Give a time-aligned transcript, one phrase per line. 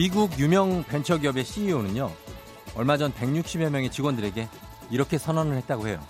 [0.00, 2.10] 미국 유명 벤처기업의 CEO는요,
[2.74, 4.48] 얼마 전 160여 명의 직원들에게
[4.90, 6.00] 이렇게 선언을 했다고 해요.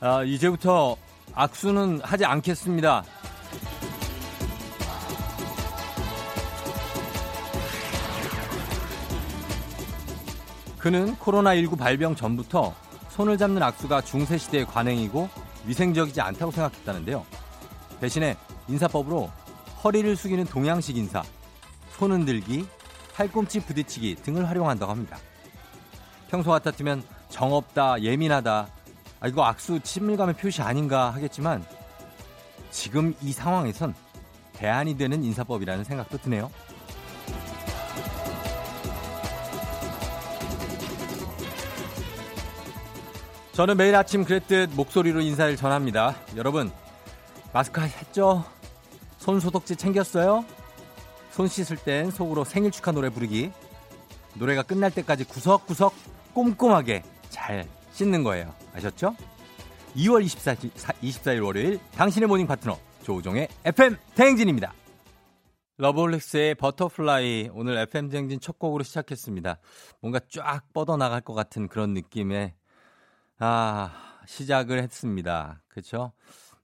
[0.00, 0.96] 아, 이제부터
[1.34, 3.04] 악수는 하지 않겠습니다.
[10.76, 12.74] 그는 코로나19 발병 전부터
[13.10, 15.28] 손을 잡는 악수가 중세시대의 관행이고
[15.64, 17.24] 위생적이지 않다고 생각했다는데요.
[18.00, 19.30] 대신에 인사법으로
[19.84, 21.22] 허리를 숙이는 동양식 인사,
[21.96, 22.66] 손 흔들기,
[23.14, 25.16] 팔꿈치 부딪히기 등을 활용한다고 합니다.
[26.28, 28.68] 평소 같았으면 정없다, 예민하다,
[29.20, 31.64] 아, 이거 악수 친밀감의 표시 아닌가 하겠지만
[32.70, 33.94] 지금 이 상황에선
[34.54, 36.50] 대안이 되는 인사법이라는 생각도 드네요.
[43.52, 46.16] 저는 매일 아침 그랬듯 목소리로 인사를 전합니다.
[46.34, 46.72] 여러분,
[47.52, 48.44] 마스크 했죠?
[49.18, 50.44] 손 소독제 챙겼어요?
[51.34, 53.50] 손 씻을 땐 속으로 생일 축하 노래 부르기.
[54.34, 55.92] 노래가 끝날 때까지 구석구석
[56.32, 58.54] 꼼꼼하게 잘 씻는 거예요.
[58.72, 59.16] 아셨죠?
[59.96, 64.72] 2월 24일, 24일 월요일 당신의 모닝 파트너 조우종의 FM 대행진입니다.
[65.78, 69.58] 러브홀릭스의 Butterfly 오늘 FM 대행진 첫 곡으로 시작했습니다.
[70.00, 72.54] 뭔가 쫙 뻗어나갈 것 같은 그런 느낌의
[73.40, 75.62] 아, 시작을 했습니다.
[75.66, 76.12] 그렇죠?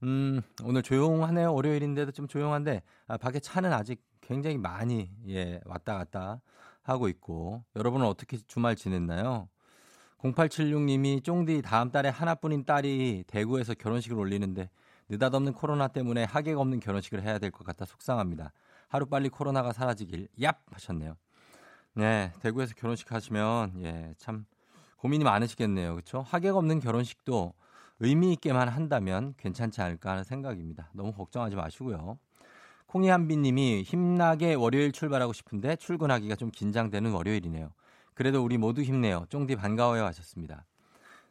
[0.05, 1.53] 음, 오늘 조용하네요.
[1.55, 4.01] 월요일인데도 좀 조용한데 아, 밖에 차는 아직
[4.31, 6.41] 굉장히 많이 예, 왔다 갔다
[6.83, 9.49] 하고 있고 여러분은 어떻게 주말 지냈나요?
[10.19, 14.71] 0876님이 쫑디 다음 달에 하나뿐인 딸이 대구에서 결혼식을 올리는데
[15.09, 18.53] 느닷없는 코로나 때문에 하객 없는 결혼식을 해야 될 것 같아 속상합니다.
[18.87, 21.17] 하루빨리 코로나가 사라지길 얍 하셨네요.
[21.95, 24.47] 네, 대구에서 결혼식 하시면 예, 참
[24.99, 25.95] 고민이 많으시겠네요.
[25.95, 26.21] 그렇죠?
[26.21, 27.53] 하객 없는 결혼식도
[27.99, 30.89] 의미 있게만 한다면 괜찮지 않을까 하는 생각입니다.
[30.93, 32.17] 너무 걱정하지 마시고요.
[32.91, 37.73] 콩이한비 님이 힘나게 월요일 출발하고 싶은데 출근하기가 좀 긴장되는 월요일이네요.
[38.15, 39.27] 그래도 우리 모두 힘내요.
[39.29, 40.67] 쫑디 반가워요 하셨습니다.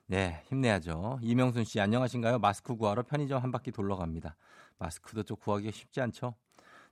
[0.05, 1.19] 네, 힘내야죠.
[1.21, 2.39] 이명순 씨 안녕하신가요?
[2.39, 4.37] 마스크 구하러 편의점 한 바퀴 돌러 갑니다.
[4.77, 6.33] 마스크도 좀 구하기가 쉽지 않죠?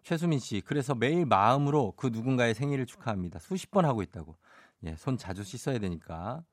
[0.04, 3.40] 최수민 씨, 그래서 매일 마음으로 그 누군가의 생일을 축하합니다.
[3.40, 4.36] 수십 번 하고 있다고.
[4.84, 6.44] 예, 손 자주 씻어야 되니까.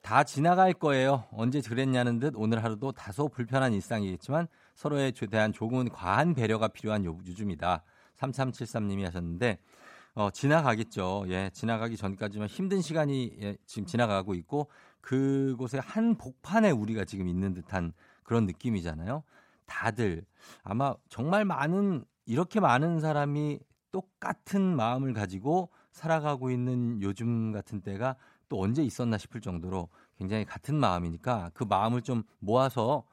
[0.00, 1.24] 다 지나갈 거예요.
[1.32, 7.82] 언제 그랬냐는 듯 오늘 하루도 다소 불편한 일상이겠지만 서로에 대한 조금은 과한 배려가 필요한 요즘이다.
[8.16, 9.58] 3373님이 하셨는데
[10.14, 11.24] 어, 지나가겠죠.
[11.28, 17.54] 예, 지나가기 전까지만 힘든 시간이 예, 지금 지나가고 있고 그곳에 한 복판에 우리가 지금 있는
[17.54, 19.22] 듯한 그런 느낌이잖아요.
[19.66, 20.24] 다들
[20.62, 23.60] 아마 정말 많은 이렇게 많은 사람이
[23.90, 28.16] 똑같은 마음을 가지고 살아가고 있는 요즘 같은 때가
[28.48, 33.04] 또 언제 있었나 싶을 정도로 굉장히 같은 마음이니까 그 마음을 좀 모아서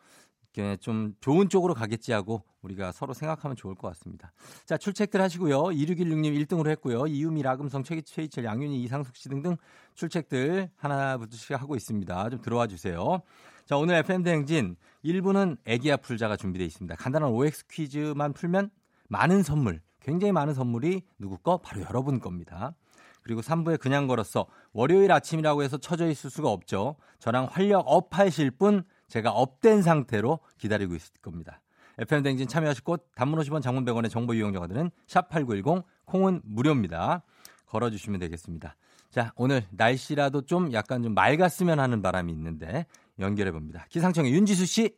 [0.80, 4.32] 좀 좋은 쪽으로 가겠지 하고 우리가 서로 생각하면 좋을 것 같습니다.
[4.66, 5.64] 자, 출첵들 하시고요.
[5.64, 7.08] 2616님 1등으로 했고요.
[7.08, 9.56] 이유미, 라금성, 최기, 최희철, 양윤희, 이상숙 씨 등등
[9.96, 12.30] 출첵들 하나부터씩 하고 있습니다.
[12.30, 13.22] 좀 들어와 주세요.
[13.66, 16.96] 자, 오늘 FM대행진 1부는 애기야 풀자가 준비되어 있습니다.
[16.96, 18.72] 간단한 OX 퀴즈만 풀면
[19.08, 21.58] 많은 선물, 굉장히 많은 선물이 누구 거?
[21.58, 22.74] 바로 여러분 겁니다.
[23.22, 24.48] 그리고 3부에 그냥 걸었어.
[24.74, 26.96] 월요일 아침이라고 해서 처져 있을 수가 없죠.
[27.20, 31.62] 저랑 활력 up하실 분 제가 up된 상태로 기다리고 있을 겁니다.
[31.98, 37.24] FM 댕진 참여하실 곳 단문 50원 장문 100원의 정보 이용료가 드는 샵8910 콩은 무료입니다.
[37.66, 38.76] 걸어주시면 되겠습니다.
[39.12, 42.86] 자, 오늘 날씨라도 좀 약간 좀 맑았으면 하는 바람이 있는데
[43.20, 43.86] 연결해 봅니다.
[43.90, 44.96] 기상청의 윤지수 씨.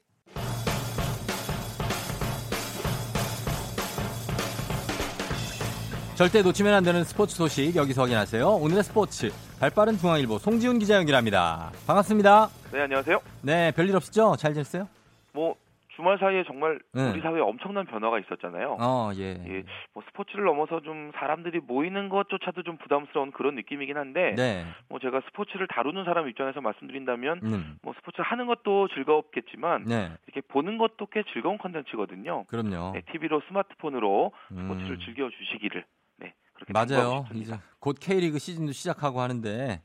[6.15, 8.47] 절대 놓치면 안 되는 스포츠 소식 여기서 확인하세요.
[8.47, 9.31] 오늘의 스포츠
[9.61, 11.69] 발빠른 중앙일보 송지훈 기자 연결합니다.
[11.85, 12.47] 반갑습니다.
[12.73, 13.19] 네, 안녕하세요.
[13.43, 14.35] 네, 별일 없었죠?
[14.35, 14.89] 잘 지냈어요?
[15.33, 15.55] 뭐
[15.95, 17.11] 주말 사이에 정말 네.
[17.11, 18.77] 우리 사회에 엄청난 변화가 있었잖아요.
[18.79, 19.37] 어, 예.
[19.47, 19.63] 예.
[19.93, 24.65] 뭐 스포츠를 넘어서 좀 사람들이 모이는 것조차도 좀 부담스러운 그런 느낌이긴 한데, 네.
[24.89, 27.77] 뭐 제가 스포츠를 다루는 사람 입장에서 말씀드린다면, 음.
[27.83, 30.09] 뭐 스포츠 하는 것도 즐겁겠지만, 네.
[30.25, 32.45] 이렇게 보는 것도 꽤 즐거운 컨텐츠거든요.
[32.47, 32.93] 그럼요.
[32.95, 34.99] 네, TV로 스마트폰으로 스포츠를 음.
[35.05, 35.85] 즐겨 주시기를.
[36.69, 37.25] 맞아요.
[37.33, 39.81] 이제 곧 K리그 시즌도 시작하고 하는데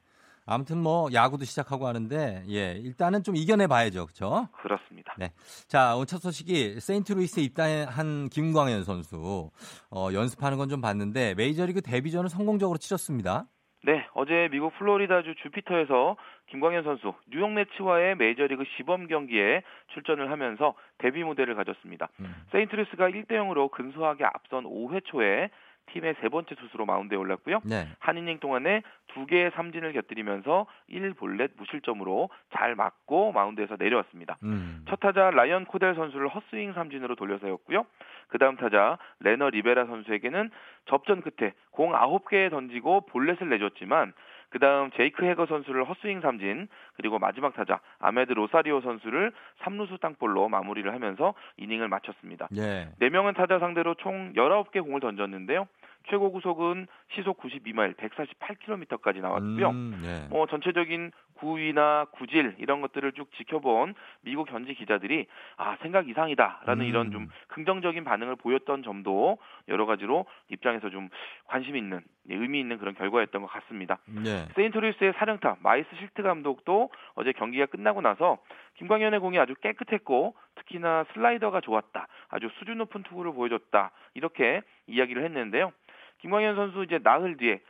[0.49, 4.49] 아무튼 뭐 야구도 시작하고 하는데 예 일단은 좀 이겨내 봐야죠, 그렇죠?
[4.62, 5.14] 그렇습니다.
[5.19, 5.32] 네,
[5.67, 9.50] 자 오늘 첫 소식이 세인트루이스에 입단한 김광현 선수
[9.90, 13.46] 어, 연습하는 건 좀 봤는데 메이저리그 데뷔전을 성공적으로 치렀습니다.
[13.84, 16.17] 네, 어제 미국 플로리다주 주피터에서
[16.50, 19.62] 김광현 선수 뉴욕 메츠와의 메이저리그 시범 경기에
[19.94, 22.08] 출전을 하면서 데뷔 무대를 가졌습니다.
[22.19, 22.34] 음.
[22.50, 25.50] 세인트루이스가 1대 0으로 근소하게 앞선 5회 초에
[25.92, 27.60] 팀의 세 번째 투수로 마운드에 올랐고요.
[27.64, 27.88] 네.
[27.98, 34.36] 한 이닝 동안에 두 개의 삼진을 곁들이면서 1볼넷 무실점으로 잘 맞고 마운드에서 내려왔습니다.
[34.42, 34.84] 음.
[34.88, 37.86] 첫 타자 라이언 코델 선수를 헛스윙 삼진으로 돌려세웠고요.
[38.28, 40.50] 그 다음 타자 레너 리베라 선수에게는
[40.86, 44.12] 접전 끝에 공 9개 던지고 볼넷을 내줬지만
[44.50, 49.32] 그 다음 제이크 해거 선수를 헛스윙 삼진 그리고 마지막 타자 아메드 로사리오 선수를
[49.62, 52.48] 3루수 땅볼로 마무리를 하면서 이닝을 마쳤습니다.
[52.56, 52.88] 예.
[53.00, 55.66] 4명은 타자 상대로 총 19개 공을 던졌는데요.
[56.08, 59.70] 최고 구속은 시속 92마일 148km까지 나왔고요.
[59.70, 60.28] 음, 예.
[60.31, 66.88] 뭐 전체적인 구위나 구질 이런 것들을 쭉 지켜본 미국 현지 기자들이 아 생각 이상이다라는 음.
[66.88, 69.38] 이런 좀 긍정적인 반응을 보였던 점도
[69.68, 71.08] 여러 가지로 입장에서 좀
[71.46, 72.00] 관심 있는
[72.30, 73.98] 예, 의미 있는 그런 결과였던 것 같습니다.
[74.24, 74.46] 예.
[74.54, 78.38] 세인트루이스의 사령탑 마이스 실트 감독도 어제 경기가 끝나고 나서
[78.76, 82.08] 김광현의 공이 아주 깨끗했고 특히나 슬라이더가 좋았다.
[82.28, 83.90] 아주 수준 높은 투구를 보여줬다.
[84.14, 85.72] 이렇게 이야기를 했는데요.
[86.18, 87.60] 김광현 선수 이제 나흘 뒤에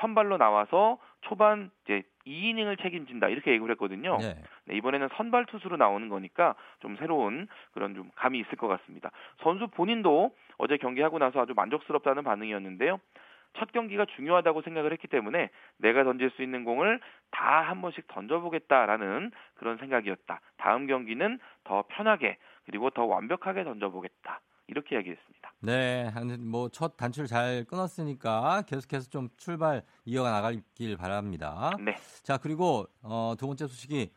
[0.00, 4.16] 선발로 나와서 초반 이제 2이닝을 책임진다 이렇게 얘기를 했거든요.
[4.22, 4.36] 예.
[4.66, 9.10] 네, 이번에는 선발 투수로 나오는 거니까 좀 새로운 그런 좀 감이 있을 것 같습니다.
[9.42, 13.00] 선수 본인도 어제 경기하고 나서 아주 만족스럽다는 반응이었는데요.
[13.56, 15.48] 첫 경기가 중요하다고 생각을 했기 때문에
[15.78, 17.00] 내가 던질 수 있는 공을
[17.30, 20.40] 다 한 번씩 던져보겠다라는 그런 생각이었다.
[20.56, 22.36] 다음 경기는 더 편하게
[22.66, 24.40] 그리고 더 완벽하게 던져보겠다.
[24.66, 25.54] 이렇게 이야기했습니다.
[25.60, 31.70] 네, 뭐첫 단추를 잘 끊었으니까 계속해서 좀 출발 이어가 나가길 바랍니다.
[31.80, 31.94] 네.
[32.22, 34.10] 자, 그리고 어, 두 번째 소식이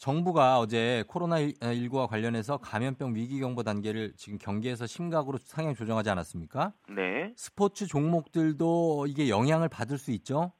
[0.00, 6.72] 정부가 어제 코로나19와 관련해서 감염병 위기경보 단계를 지금 경기에서 심각으로 상향 조정하지 않았습니까?
[6.88, 7.34] 네.
[7.36, 10.52] 스포츠 종목들도 이게 영향을 받을 수 있죠?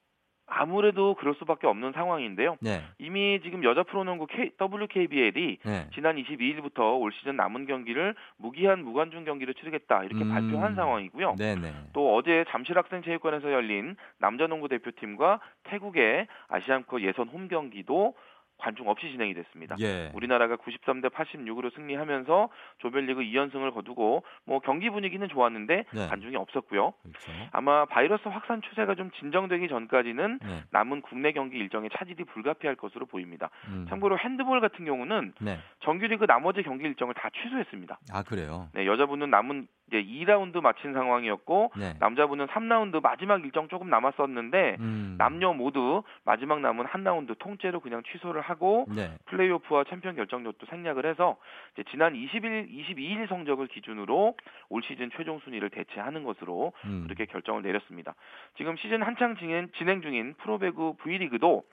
[0.50, 2.56] 아무래도 그럴 수밖에 없는 상황인데요.
[2.60, 2.82] 네.
[2.98, 5.86] 이미 지금 여자 프로농구 K, WKBL이 네.
[5.94, 10.30] 지난 22일부터 올 시즌 남은 경기를 무기한 무관중 경기를 치르겠다 이렇게 음.
[10.30, 11.36] 발표한 상황이고요.
[11.36, 11.72] 네네.
[11.92, 18.14] 또 어제 잠실학생체육관에서 열린 남자농구 대표팀과 태국의 아시안컵 예선 홈 경기도
[18.60, 19.76] 관중 없이 진행이 됐습니다.
[19.80, 20.10] 예.
[20.14, 22.48] 우리나라가 93대 86으로 승리하면서
[22.78, 26.08] 조별리그 2연승을 거두고 뭐 경기 분위기는 좋았는데 네.
[26.08, 26.92] 관중이 없었고요.
[27.02, 27.32] 그렇죠.
[27.52, 30.62] 아마 바이러스 확산 추세가 좀 진정되기 전까지는 네.
[30.70, 33.50] 남은 국내 경기 일정에 차질이 불가피할 것으로 보입니다.
[33.68, 33.86] 음.
[33.88, 35.58] 참고로 핸드볼 같은 경우는 네.
[35.80, 37.98] 정규리그 나머지 경기 일정을 다 취소했습니다.
[38.12, 38.68] 아, 그래요?
[38.74, 41.94] 네, 여자분은 남은 이제 2라운드 마친 상황이었고 네.
[41.98, 45.16] 남자분은 3라운드 마지막 일정 조금 남았었는데 음.
[45.18, 49.16] 남녀 모두 마지막 남은 한 라운드 통째로 그냥 취소를 하고 네.
[49.26, 51.36] 플레이오프와 챔피언 결정전도 생략을 해서
[51.72, 54.36] 이제 지난 20일, 22일 성적을 기준으로
[54.68, 57.04] 올 시즌 최종 순위를 대체하는 것으로 음.
[57.04, 58.14] 그렇게 결정을 내렸습니다.
[58.56, 61.64] 지금 시즌 한창 진행, 진행 중인 프로배구 V리그도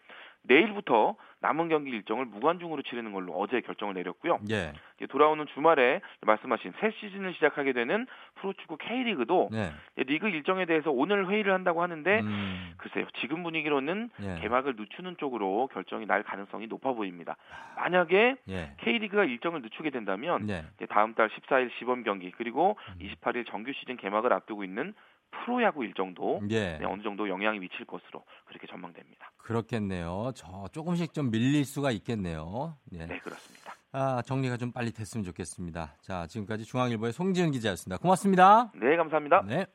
[0.43, 4.39] 내일부터 남은 경기 일정을 무관중으로 치르는 걸로 어제 결정을 내렸고요.
[4.49, 4.73] 예.
[5.09, 9.71] 돌아오는 주말에 말씀하신 새 시즌을 시작하게 되는 프로축구 K리그도 네.
[9.95, 12.73] 이제 리그 일정에 대해서 오늘 회의를 한다고 하는데 음.
[12.77, 14.39] 글쎄요 지금 분위기로는 예.
[14.41, 17.35] 개막을 늦추는 쪽으로 결정이 날 가능성이 높아 보입니다.
[17.75, 18.71] 만약에 예.
[18.77, 20.65] K리그가 일정을 늦추게 된다면 네.
[20.77, 23.07] 이제 다음 달 14일 시범 경기 그리고 음.
[23.07, 24.95] 28일 정규 시즌 개막을 앞두고 있는
[25.31, 26.77] 프로야구 일정도 예.
[26.77, 29.31] 네, 어느 정도 영향이 미칠 것으로 그렇게 전망됩니다.
[29.37, 30.31] 그렇겠네요.
[30.35, 32.77] 저 조금씩 좀 밀릴 수가 있겠네요.
[32.93, 33.05] 예.
[33.05, 33.75] 네 그렇습니다.
[33.91, 35.95] 아, 정리가 좀 빨리 됐으면 좋겠습니다.
[36.01, 38.01] 자, 지금까지 중앙일보의 송지은 기자였습니다.
[38.01, 38.71] 고맙습니다.
[38.75, 39.43] 네 감사합니다.
[39.47, 39.65] 네.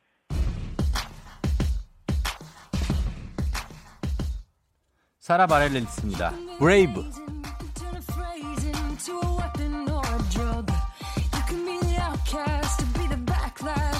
[5.19, 6.31] 사라 바렐렌스입니다.
[6.59, 7.42] 브레이브.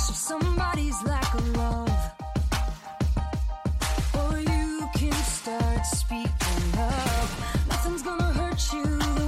[0.04, 2.12] Backlash of somebody's lack of love.
[4.16, 7.30] Or you can start speaking up.
[7.70, 9.23] Nothing's gonna hurt you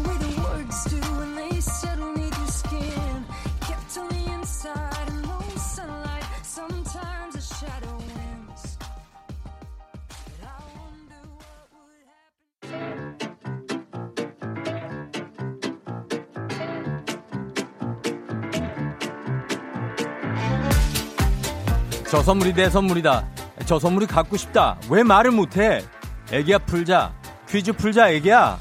[22.15, 23.27] 저 선물이 내 선물이다.
[23.65, 24.79] 저 선물이 갖고 싶다.
[24.89, 25.83] 왜 말을 못해?
[26.31, 27.13] 애기야 풀자.
[27.49, 28.57] 퀴즈 풀자 애기야.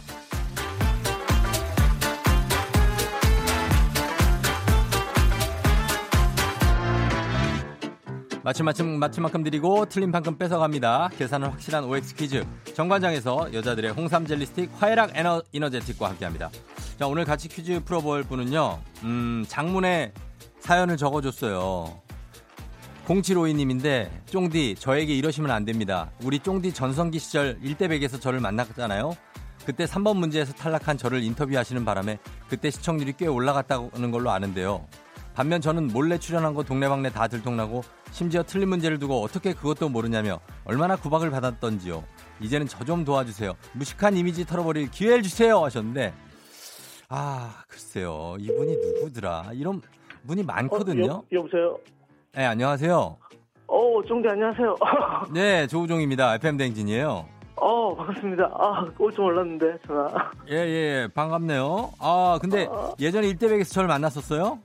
[8.42, 11.10] 맞춤 맞춤 맞춤 만큼 드리고 틀린 만큼 뺏어갑니다.
[11.16, 12.44] 계산은 확실한 OX 퀴즈.
[12.74, 16.50] 정관장에서 여자들의 홍삼 젤리 스틱 화해락 에너 이너제틱과 함께합니다.
[16.98, 18.80] 자 오늘 같이 퀴즈 풀어볼 분은요.
[19.04, 20.12] 음 장문의
[20.58, 22.03] 사연을 적어줬어요.
[23.06, 26.10] 0752님인데 쫑디 저에게 이러시면 안 됩니다.
[26.22, 29.14] 우리 쫑디 전성기 시절 1대100에서 저를 만났잖아요.
[29.66, 32.18] 그때 3번 문제에서 탈락한 저를 인터뷰하시는 바람에
[32.48, 34.86] 그때 시청률이 꽤 올라갔다는 걸로 아는데요.
[35.34, 37.82] 반면 저는 몰래 출연한 거 동네방네 다 들통나고
[38.12, 42.04] 심지어 틀린 문제를 두고 어떻게 그것도 모르냐며 얼마나 구박을 받았던지요.
[42.40, 43.54] 이제는 저 좀 도와주세요.
[43.72, 46.12] 무식한 이미지 털어버릴 기회를 주세요 하셨는데
[47.08, 49.80] 아 글쎄요 이분이 누구더라 이런
[50.26, 51.04] 분이 많거든요.
[51.04, 51.78] 어, 여, 여보세요.
[52.36, 53.16] 네 안녕하세요.
[53.66, 54.76] 어, 쫑디 안녕하세요.
[55.32, 56.34] 네 조우종입니다.
[56.36, 57.26] FM 댕진이에요.
[57.56, 58.44] 어, 반갑습니다.
[58.58, 60.08] 아, 올 줄 몰랐는데 전화.
[60.50, 61.92] 예, 예, 반갑네요.
[62.00, 62.68] 아, 근데
[63.00, 64.58] 예전에 일대백에서 저를 만났었어요?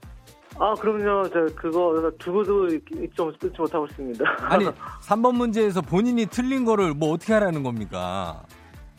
[0.58, 1.30] 아, 그럼요.
[1.30, 2.70] 저 그거 두고도
[3.16, 4.26] 좀 끊지 못하고 있습니다.
[4.42, 4.66] 아니,
[5.08, 8.42] 3번 문제에서 본인이 틀린 거를 뭐 어떻게 하라는 겁니까?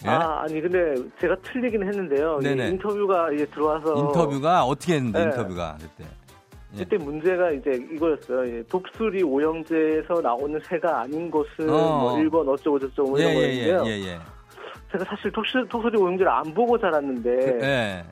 [0.07, 0.09] 예?
[0.09, 2.39] 아, 아니 근데 제가 틀리긴 했는데요.
[2.41, 2.69] 이 네네.
[2.69, 5.25] 인터뷰가 이제 들어와서 인터뷰가 어떻게 했는데, 네.
[5.27, 6.09] 인터뷰가 그때.
[6.75, 6.79] 예.
[6.79, 8.49] 그때 문제가 이제 이거였어요.
[8.49, 11.99] 예, 독수리 오형제에서 나오는 새가 아닌 것은 어.
[11.99, 14.21] 뭐 1번 어쩌고 저쩌고 예, 이런 예, 예, 거였는데요.
[14.93, 18.05] 제가 사실 독수리, 독수리 오형제를 안 보고 자랐는데 예,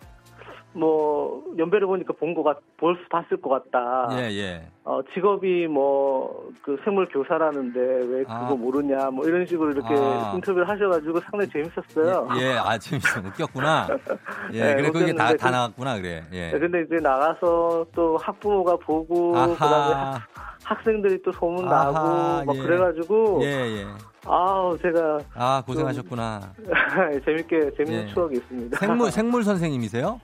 [0.79, 4.09] 뭐 연배를 보니까 본 것 같, 볼수 봤을 것 같다.
[4.13, 4.63] 예, 예.
[4.85, 8.55] 어, 직업이 뭐, 그 생물 교사라는데 왜 그거 아.
[8.55, 10.33] 모르냐, 뭐 이런 식으로 이렇게 아.
[10.35, 12.29] 인터뷰를 하셔가지고 상당히 재밌었어요.
[12.37, 13.21] 예, 예, 아, 재밌어.
[13.21, 13.89] 웃겼구나.
[14.55, 16.23] 예, 네, 그래, 그게 다, 다 그- 나왔구나, 그래.
[16.33, 16.53] 예.
[16.53, 20.21] 네, 근데 이제 나가서 또 학부모가 보고, 그 다음에 아하,
[20.65, 22.63] 학생들이 또 소문 아하, 나고, 막 예.
[22.63, 23.47] 그래가지고, 예,
[23.81, 23.87] 예.
[24.27, 26.53] 아우, 제가 아, 고생하셨구나.
[27.25, 28.07] 재밌게, 재밌는 예.
[28.13, 28.79] 추억이 있습니다.
[28.79, 30.21] 생물, 생물 선생님이세요?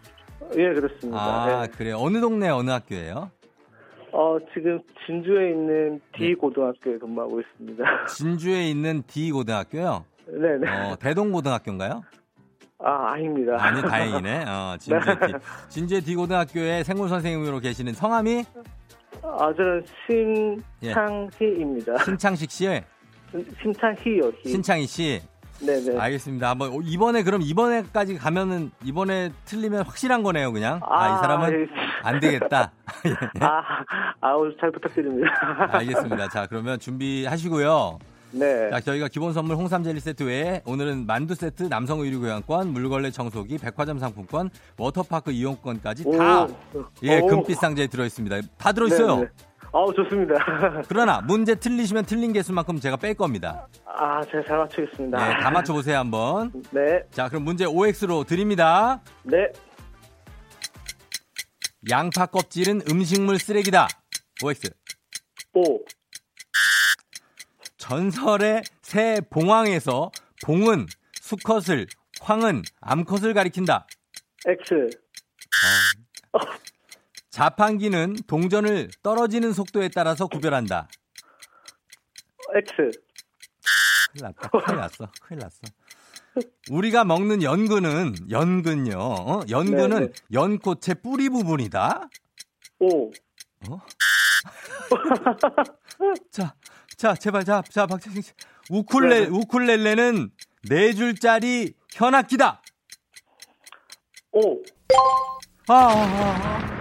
[0.57, 1.19] 예, 그렇습니다.
[1.19, 1.73] 아, 네.
[1.77, 1.93] 그래.
[1.93, 3.31] 어느 동네, 어느 학교예요?
[4.13, 6.35] 어, 지금 진주에 있는 D 네.
[6.35, 7.85] 고등학교에 근무하고 있습니다.
[8.07, 10.05] 진주에 있는 D고등학교요?
[10.27, 10.71] 네 네.
[10.71, 12.03] 어, 대동 고등학교인가요?
[12.79, 13.57] 아, 아닙니다.
[13.59, 14.45] 아니, 다행이네.
[14.49, 15.33] 어, 진주의 D.
[15.69, 18.45] 진주의 D고등학교에 생물 선생님으로 계시는 성함이
[19.23, 19.85] 아, 저는
[20.83, 20.93] 예.
[20.93, 21.99] 심창희입니다.
[22.05, 22.69] 신창식 씨,
[23.63, 24.49] 심창희요, 희.
[24.51, 25.21] 신창희 씨.
[25.61, 25.99] 네네.
[25.99, 26.51] 알겠습니다.
[26.51, 30.81] 한번 이번에 그럼 이번에까지 가면은 이번에 틀리면 확실한 거네요, 그냥.
[30.83, 31.67] 아, 이 사람은 예.
[32.03, 32.73] 안 되겠다.
[33.41, 33.63] 아,
[34.21, 35.31] 아우, 잘 부탁드립니다.
[35.73, 36.29] 알겠습니다.
[36.29, 37.99] 자, 그러면 준비하시고요.
[38.33, 38.69] 네.
[38.71, 43.13] 자, 저희가 기본 선물 홍삼 젤리 세트 외에 오늘은 만두 세트, 남성 의류 교환권, 물걸레
[43.13, 46.49] 청소기, 백화점 상품권, 워터파크 이용권까지 다 오.
[47.05, 47.27] 예, 오.
[47.29, 48.41] 금빛 상자에 들어 있습니다.
[48.59, 49.17] 다 들어 있어요.
[49.17, 49.29] 네네.
[49.75, 50.35] 아우, 좋습니다.
[50.89, 53.67] 그러나 문제 틀리시면 틀린 개수만큼 제가 뺄 겁니다.
[53.85, 55.19] 아, 제가 잘 맞추겠습니다.
[55.19, 56.53] 네, 다 맞춰 보세요, 한번.
[56.71, 57.03] 네.
[57.11, 59.03] 자, 그럼 문제 OX로 드립니다.
[59.25, 59.51] 네.
[61.91, 63.89] 양파 껍질은 음식물 쓰레기다.
[64.45, 64.71] OX.
[65.55, 65.85] 오.
[67.77, 70.13] 전설의 새 봉황에서
[70.45, 70.87] 봉은
[71.21, 71.89] 수컷을,
[72.21, 73.89] 황은 암컷을 가리킨다.
[74.47, 74.89] X.
[77.35, 80.87] 자판기는 동전을 떨어지는 속도에 따라서 구별한다.
[82.55, 82.97] X.
[84.13, 84.49] 큰일 났다.
[84.51, 85.09] 큰일 났어.
[85.21, 85.59] 큰일 났어.
[86.71, 88.97] 우리가 먹는 연근은 연근요.
[88.97, 89.41] 어?
[89.51, 90.13] 연근은 네, 네.
[90.33, 92.09] 연꽃의 뿌리 부분이다.
[92.79, 93.11] 오.
[96.31, 96.55] 자,
[96.97, 98.31] 자, 제발, 자, 자, 박재승 씨.
[98.71, 99.27] 우쿨레, 네, 네.
[99.27, 100.31] 우쿨렐레는
[100.69, 102.63] 네 줄짜리 현악기다.
[104.31, 104.63] 오.
[105.67, 106.74] 아, 아, 아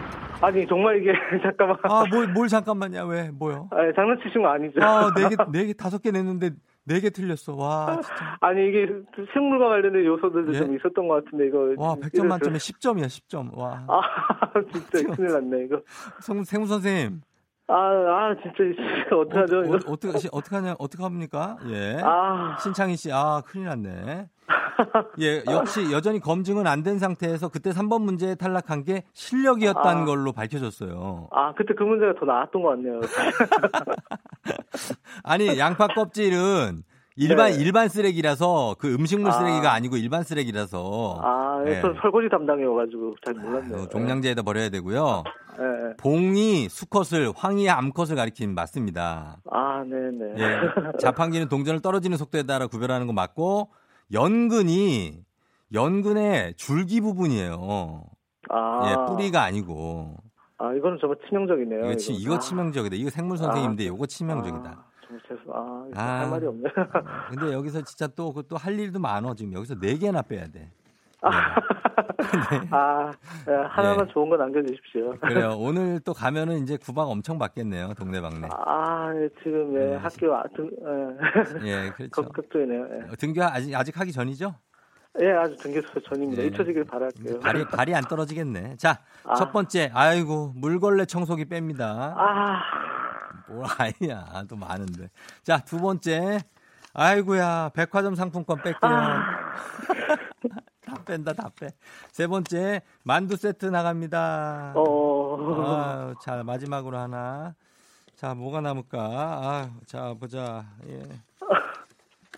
[0.51, 1.77] 니, 정말 이게, 잠깐만.
[1.83, 3.05] 아, 아, 뭘, 뭘 잠깐만요.
[3.05, 3.69] 왜, 뭐요?
[3.71, 4.81] 아, 장난치신 거 아니죠?
[4.81, 6.51] 아, 네 개, 네 개, 다섯 개 냈는데
[6.85, 7.55] 네 개 틀렸어.
[7.55, 8.37] 와, 진짜.
[8.41, 8.87] 아니, 이게
[9.33, 10.59] 생물과 관련된 요소들도 예?
[10.59, 11.73] 좀 있었던 것 같은데, 이거.
[11.77, 13.55] 와, 100점 만점에 10점이야, 10점.
[13.57, 13.85] 와.
[13.87, 15.81] 아, 진짜 큰일 났네, 이거.
[16.19, 17.21] 성, 생무 선생님.
[17.67, 19.75] 아, 아, 진짜, 어떡하죠, 어, 이거.
[19.87, 21.57] 어, 떻게 어떻게 하냐, 어떻게 합니까?
[21.69, 22.01] 예.
[22.03, 24.27] 아, 신창희 씨, 아, 큰일 났네.
[25.19, 30.05] 예, 역시 여전히 검증은 안 된 상태에서 그때 3번 문제에 탈락한 게 실력이었다는 아.
[30.05, 31.29] 걸로 밝혀졌어요.
[31.31, 32.99] 아, 그때 그 문제가 더 나았던 것 같네요.
[35.23, 36.83] 아니, 양파 껍질은
[37.15, 37.57] 일반, 네.
[37.57, 39.33] 일반 쓰레기라서 그 음식물 아.
[39.35, 41.19] 쓰레기가 아 니고 일반 쓰레기라서.
[41.21, 41.79] 아, 네.
[41.81, 43.83] 저 설거지 담당이어가지고 잘 몰랐네요.
[43.83, 45.23] 어, 종량제에다 버려야 되고요.
[45.59, 45.95] 예, 예.
[45.97, 49.37] 봉이 수컷을, 황이 암컷을 가리킨 맞습니다.
[49.51, 50.33] 아, 네네.
[50.39, 50.59] 예.
[50.99, 53.69] 자판기는 동전을 떨어지는 속도에 따라 구별하는 거 맞고,
[54.13, 55.23] 연근이,
[55.73, 58.03] 연근의 줄기 부분이에요.
[58.49, 60.15] 아, 예, 뿌리가 아니고.
[60.59, 61.79] 아, 이거는 정말 치명적이네요.
[61.85, 62.95] 이거, 치, 이거 아, 치명적이다.
[62.95, 64.69] 이거 생물 선생님인데 이거 치명적이다.
[64.69, 64.85] 아,
[65.27, 66.19] 죄송, 아, 이거 아.
[66.19, 66.69] 할 말이 없네.
[67.31, 69.33] 근데 여기서 진짜 또, 또 할 일도 많어.
[69.33, 70.71] 지금 여기서 네 개나 빼야 돼.
[71.25, 72.67] 예.
[72.71, 73.11] 아,
[73.47, 74.13] 예, 하나만 예.
[74.13, 75.17] 좋은 거 남겨주십시오.
[75.19, 75.55] 그래요.
[75.57, 77.93] 오늘 또 가면은 이제 구박 엄청 받겠네요.
[77.93, 78.49] 동네방네.
[78.51, 79.95] 아, 예, 지금, 예, 네.
[79.95, 80.69] 학교, 아, 등,
[81.63, 81.67] 예.
[81.67, 82.29] 예, 그렇죠.
[82.29, 82.87] 걱정이네요.
[82.91, 83.11] 예.
[83.11, 84.53] 어, 등교 아직, 아직 하기 전이죠?
[85.21, 86.41] 예, 아주 등교수 전입니다.
[86.41, 86.47] 예.
[86.47, 87.39] 잊혀지길 바랄게요.
[87.39, 88.77] 발이, 발이 안 떨어지겠네.
[88.77, 89.35] 자, 아.
[89.35, 89.91] 첫 번째.
[89.93, 91.83] 아이고, 물걸레 청소기 뺍니다.
[92.17, 92.61] 아,
[93.47, 94.25] 뭘 아니야.
[94.49, 95.09] 또 많은데.
[95.43, 96.39] 자, 두 번째.
[96.95, 98.91] 아이고야, 백화점 상품권 뺄게요.
[98.91, 99.23] 아.
[100.93, 101.69] 다 뺀다, 다 빼.
[102.11, 104.73] 세 번째, 만두 세트 나갑니다.
[104.75, 105.63] 어, 어.
[105.65, 107.55] 아, 자 마지막으로 하나.
[108.15, 108.99] 자 뭐가 남을까?
[108.99, 110.65] 아, 자 보자.
[110.87, 111.03] 예.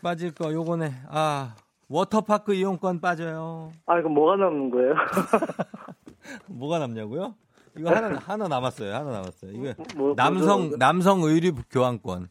[0.02, 0.94] 빠질 거 요거네.
[1.10, 1.56] 아
[1.90, 3.72] 워터파크 이용권 빠져요.
[3.86, 4.94] 아, 이거 뭐가 남는 거예요?
[6.48, 7.36] 뭐가 남냐고요?
[7.78, 8.94] 이거 하나 하나 남았어요.
[8.96, 9.52] 하나 남았어요.
[9.52, 10.78] 이거 뭐, 남성 뭐죠?
[10.78, 12.30] 남성 의류 교환권.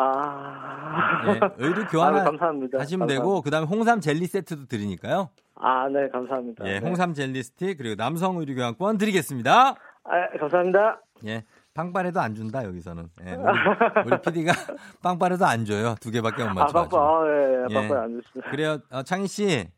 [0.00, 1.22] 아.
[1.34, 2.78] 예, 의류 교환 아, 감사합니다.
[2.78, 3.06] 하시면 감사합니다.
[3.06, 5.30] 되고 그다음에 홍삼 젤리 세트도 드리니까요.
[5.56, 6.64] 아, 네, 감사합니다.
[6.66, 6.86] 예, 네.
[6.86, 9.70] 홍삼 젤리 스틱 그리고 남성 의류 교환권 드리겠습니다.
[9.70, 11.00] 아, 감사합니다.
[11.26, 11.44] 예.
[11.74, 13.08] 빵빠레도 안 준다 여기서는.
[13.26, 13.32] 예,
[14.04, 14.52] 우리, 우리 PD가
[15.02, 15.94] 빵빠레도 안 줘요.
[16.00, 16.96] 두 개밖에 못 아, 맞춰 바빠.
[16.98, 17.66] 아, 예, 예.
[17.70, 18.02] 예, 바빠요.
[18.04, 18.50] 안 됐습니다.
[18.50, 18.78] 그래요.
[18.90, 19.68] 어, 창희 씨.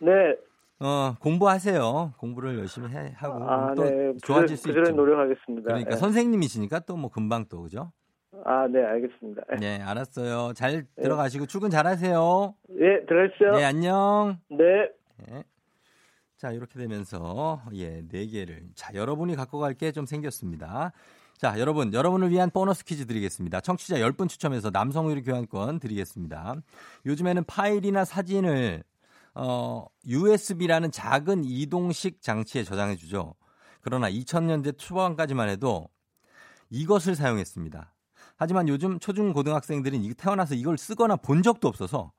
[0.00, 0.10] 네.
[0.80, 2.12] 어, 공부하세요.
[2.18, 4.12] 공부를 열심히 해, 하고 아, 또 네.
[4.22, 4.96] 좋아질 그, 수 그전에 있죠.
[4.96, 5.66] 노력하겠습니다.
[5.66, 5.96] 그러니까 예.
[5.96, 7.90] 선생님이시니까 또 뭐 금방 또 그죠?
[8.50, 9.42] 아, 네, 알겠습니다.
[9.52, 9.56] 예.
[9.56, 10.54] 네, 알았어요.
[10.54, 12.54] 잘 들어가시고 출근 잘하세요.
[12.80, 13.52] 예, 들어가십시오.
[13.56, 14.38] 네, 안녕.
[14.48, 14.90] 네.
[15.26, 15.44] 네.
[16.38, 20.92] 자, 이렇게 되면서 예, 네 개를 자, 여러분이 갖고 갈 게 좀 생겼습니다.
[21.36, 23.60] 자, 여러분, 여러분을 위한 보너스 퀴즈 드리겠습니다.
[23.60, 26.56] 청취자 10분 추첨해서 남성 의류 교환권 드리겠습니다.
[27.06, 28.82] 요즘에는 파일이나 사진을
[29.34, 33.34] 어, USB라는 작은 이동식 장치에 저장해 주죠.
[33.82, 35.88] 그러나 2000년대 초반까지만 해도
[36.70, 37.92] 이것을 사용했습니다.
[38.38, 42.12] 하지만 요즘 초중 고등학생들은 이- 태어나서 이걸 쓰거나 본 적도 없어서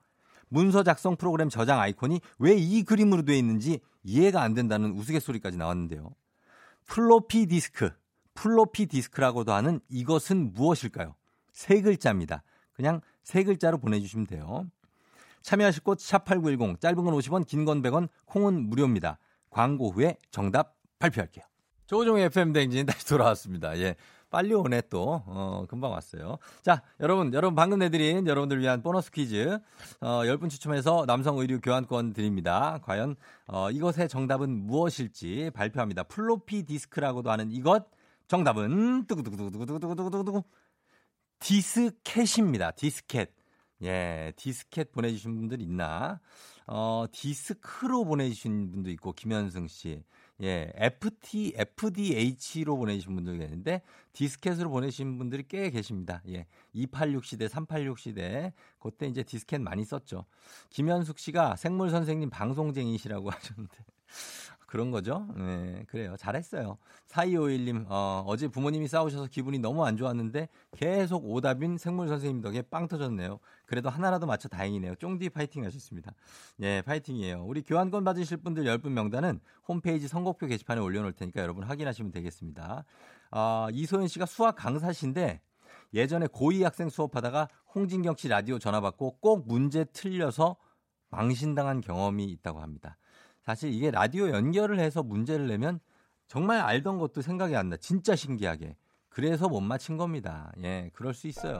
[0.49, 6.11] 문서 작성 프로그램 저장 아이콘이 왜 이 그림으로 되어 있는지 이해가 안 된다는 우스갯소리까지 나왔는데요.
[6.85, 7.91] 플로피 디스크,
[8.33, 11.15] 플로피 디스크라고도 하는 이것은 무엇일까요?
[11.51, 12.43] 세 글자입니다.
[12.73, 14.65] 그냥 세 글자로 보내주시면 돼요.
[15.41, 19.19] 참여하실 곳 샵8910, 짧은 건 50원, 긴 건 100원, 콩은 무료입니다.
[19.49, 21.45] 광고 후에 정답 발표할게요.
[21.87, 23.77] 조우종의 FM 댕진 다시 돌아왔습니다.
[23.79, 23.95] 예.
[24.29, 25.23] 빨리 오네 또.
[25.25, 26.37] 어, 금방 왔어요.
[26.61, 29.59] 자, 여러분, 여러분 방금 내드린 여러분들 위한 보너스 퀴즈.
[30.01, 32.79] 어, 10분 추첨해서 남성 의류 교환권 드립니다.
[32.83, 33.15] 과연
[33.47, 36.03] 어, 이것의 정답은 무엇일지 발표합니다.
[36.03, 37.85] 플로피 디스크라고도 하는 이것
[38.27, 40.43] 정답은 두구두구두구두구두구두구두구
[41.39, 42.71] 디스켓입니다.
[42.71, 43.31] 디스켓.
[43.81, 46.19] 예, 디스켓 보내주신 분들 있나?
[46.67, 50.03] 어, 디스크로 보내주신 분도 있고, 김현승 씨.
[50.41, 53.81] 예, FT, FDH로 보내주신 분도 계시는데,
[54.13, 56.21] 디스켓으로 보내신 분들이 꽤 계십니다.
[56.29, 58.53] 예, 286 시대, 386 시대.
[58.79, 60.25] 그때 이제 디스켓 많이 썼죠.
[60.69, 63.77] 김현숙 씨가 생물 선생님 방송쟁이시라고 하셨는데.
[64.69, 65.25] 그런 거죠.
[65.35, 66.15] 네, 그래요.
[66.15, 66.77] 잘했어요.
[67.07, 72.87] 4251님, 어, 어제 부모님이 싸우셔서 기분이 너무 안 좋았는데 계속 오답인 생물 선생님 덕에 빵
[72.87, 73.39] 터졌네요.
[73.65, 74.93] 그래도 하나라도 맞춰 다행이네요.
[74.95, 76.13] 쫑디 파이팅 하셨습니다.
[76.61, 77.45] 예, 파이팅이에요.
[77.45, 82.85] 우리 교환권 받으실 분들 10분 명단은 홈페이지 선곡표 게시판에 올려놓을 테니까 여러분 확인하시면 되겠습니다.
[83.31, 85.41] 아, 이소연 씨가 수학 강사신데
[85.95, 90.57] 예전에 고2 학생 수업하다가 홍진경 씨 라디오 전화 받고 꼭 문제 틀려서
[91.09, 92.98] 망신당한 경험이 있다고 합니다.
[93.49, 95.79] 사실 이게 라디오 연결을 해서 문제를 내면
[96.27, 97.77] 정말 알던 것도 생각이 안 나.
[97.77, 98.75] 진짜 신기하게.
[99.09, 100.51] 그래서 못 맞힌 겁니다.
[100.61, 101.57] 예, 그럴 수 있어요.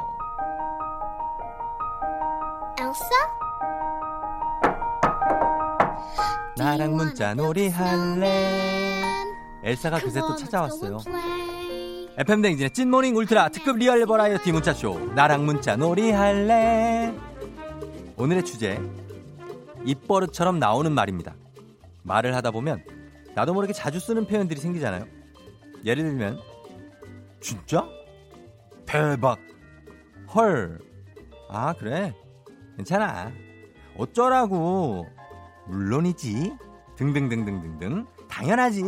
[2.79, 3.09] 엘사?
[6.57, 9.01] 나랑 문자 놀이 할래.
[9.63, 10.99] 엘사가 그새 또 찾아왔어요.
[12.17, 15.13] FM 댕진의 찐morning 울트라 특급 real 버라이어티 문자쇼.
[15.15, 17.11] 나랑 문자 놀이 할래.
[18.15, 18.79] 오늘의 주제.
[19.85, 21.33] 입버릇처럼 나오는 말입니다.
[22.03, 22.83] 말을 하다 보면
[23.35, 25.05] 나도 모르게 자주 쓰는 표현들이 생기잖아요.
[25.85, 26.39] 예를 들면
[27.39, 27.87] 진짜?
[28.85, 29.39] 대박.
[30.33, 30.79] 헐.
[31.49, 32.13] 아, 그래.
[32.75, 33.31] 괜찮아.
[33.97, 35.05] 어쩌라고.
[35.67, 36.53] 물론이지.
[36.97, 38.05] 등등등등등등.
[38.29, 38.81] 당연하지.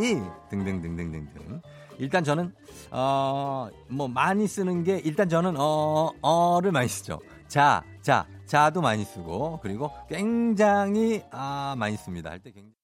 [0.50, 1.62] 등등등등등등.
[1.98, 2.52] 일단 저는
[2.90, 7.20] 어 뭐 많이 쓰는 게 일단 저는 어 어를 많이 쓰죠.
[7.48, 12.30] 자, 자, 자도 많이 쓰고 그리고 굉장히 아 많이 씁니다.
[12.30, 12.74] 할 때 굉장히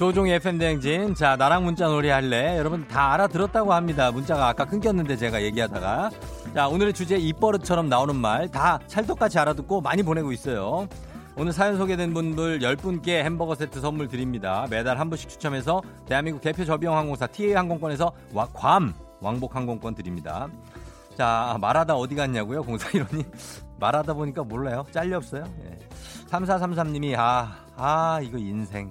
[0.00, 1.14] 조종의 FM 대행진.
[1.14, 2.56] 자, 나랑 문자 놀이 할래?
[2.56, 4.10] 여러분 다 알아들었다고 합니다.
[4.10, 6.08] 문자가 아까 끊겼는데 제가 얘기하다가.
[6.54, 10.88] 자, 오늘의 주제 입버릇처럼 나오는 말 다 찰떡같이 알아듣고 많이 보내고 있어요.
[11.36, 14.66] 오늘 사연 소개된 분들 10분께 햄버거 세트 선물 드립니다.
[14.70, 20.48] 매달 한 분씩 추첨해서 대한민국 대표 저비용 항공사 TA 항공권에서 와, 괌 왕복 항공권 드립니다.
[21.18, 22.62] 자, 말하다 어디 갔냐고요?
[22.62, 23.26] 0415님.
[23.78, 24.86] 말하다 보니까 몰라요.
[24.92, 25.44] 잘려 없어요.
[25.66, 25.78] 예.
[26.30, 28.90] 3433님이, 아, 아, 이거 인생.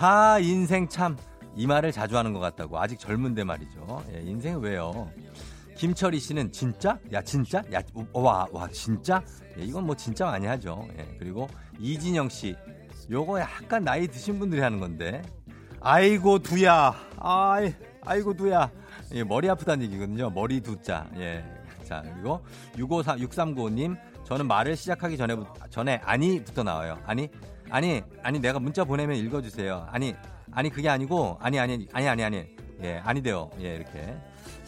[0.00, 1.16] 아, 인생 참.
[1.56, 2.78] 이 말을 자주 하는 것 같다고.
[2.78, 4.04] 아직 젊은데 말이죠.
[4.14, 5.10] 예, 인생은 왜요?
[5.76, 6.98] 김철희 씨는 진짜?
[7.12, 7.62] 야 진짜?
[7.72, 9.22] 야와와 진짜?
[9.58, 10.86] 예, 이건 뭐 진짜 많이 하죠.
[10.98, 11.48] 예, 그리고
[11.80, 12.54] 이진영 씨
[13.10, 15.22] 요거 약간 나이 드신 분들이 하는 건데
[15.80, 17.72] 아이고 두야 아이
[18.04, 18.70] 아이고 두야
[19.14, 20.30] 예, 머리 아프다는 얘기거든요.
[20.30, 21.44] 머리 두자 예.
[21.84, 22.40] 자 그리고
[22.76, 25.36] 654 6395님 저는 말을 시작하기 전에
[25.70, 26.98] 전에 아니부터 나와요.
[27.06, 27.28] 아니
[27.70, 29.88] 아니 아니 내가 문자 보내면 읽어주세요.
[29.90, 30.14] 아니
[30.52, 32.44] 아니 그게 아니고 아니 아니 아니 아니 아니
[32.82, 33.50] 예 아니돼요.
[33.60, 34.16] 예 이렇게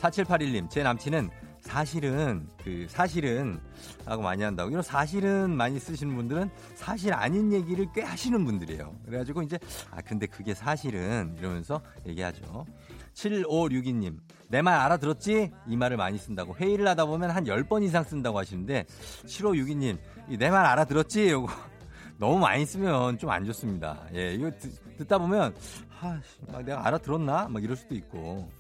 [0.01, 3.61] 4781님 제 남친은 사실은 그 사실은
[4.07, 8.95] 하고 많이 한다고 이런 사실은 많이 쓰시는 분들은 사실 아닌 얘기를 꽤 하시는 분들이에요.
[9.05, 9.59] 그래가지고 이제
[9.91, 12.67] 아 근데 그게 사실은 이러면서 얘기하죠.
[13.15, 14.17] 7562님
[14.49, 15.53] 내 말 알아들었지?
[15.69, 18.85] 이 말을 많이 쓴다고 회의를 하다 보면 한 10번 이상 쓴다고 하시는데
[19.27, 19.99] 7562님
[20.39, 21.31] 내 말 알아들었지?
[21.31, 21.53] 요거
[22.21, 23.99] 너무 많이 쓰면 좀 안 좋습니다.
[24.15, 24.51] 예, 이거
[24.99, 25.55] 듣, 다 보면
[26.01, 26.21] 아,
[26.53, 27.49] 막 내가 알아들었나?
[27.49, 28.51] 막 이럴 수도 있고.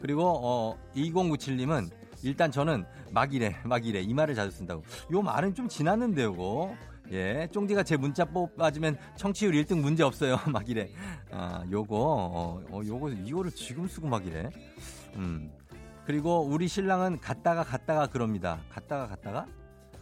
[0.00, 1.90] 그리고 어 2097님은
[2.24, 4.82] 일단 저는 막 이래, 막 이래 이 말을 자주 쓴다고.
[5.12, 6.74] 요 말은 좀 지났는데 요거.
[7.12, 10.36] 예, 쫑디가 제 문자 뽑아주면 청취율 1등 문제 없어요.
[10.50, 10.90] 막 이래.
[11.30, 14.50] 아, 요거, 어, 어, 요거, 이거를 지금 쓰고 막 이래.
[15.16, 15.52] 음.
[16.06, 18.58] 그리고 우리 신랑은 갔다가 갔다가 그럽니다.
[18.70, 19.46] 갔다가 갔다가?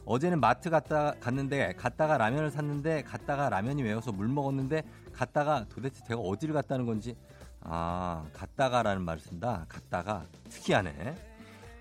[0.04, 6.20] 어제는 마트 갔다 갔는데 갔다가 라면을 샀는데 갔다가 라면이 매워서 물 먹었는데 갔다가 도대체 제가
[6.20, 7.16] 어디를 갔다는 건지.
[7.60, 9.66] 아 갔다가라는 말을 쓴다.
[9.68, 11.14] 갔다가 특이하네.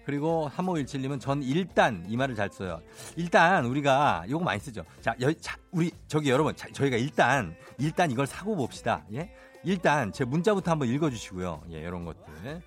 [0.05, 2.81] 그리고 3517님은 전 일단 이 말을 잘 써요.
[3.15, 4.83] 일단 우리가 요거 많이 쓰죠.
[5.01, 9.03] 자, 여, 자 우리 저기 여러분 자, 저희가 일단 일단 이걸 사고 봅시다.
[9.13, 9.31] 예?
[9.63, 11.63] 일단 제 문자부터 한번 읽어주시고요.
[11.71, 12.61] 예 이런 것들.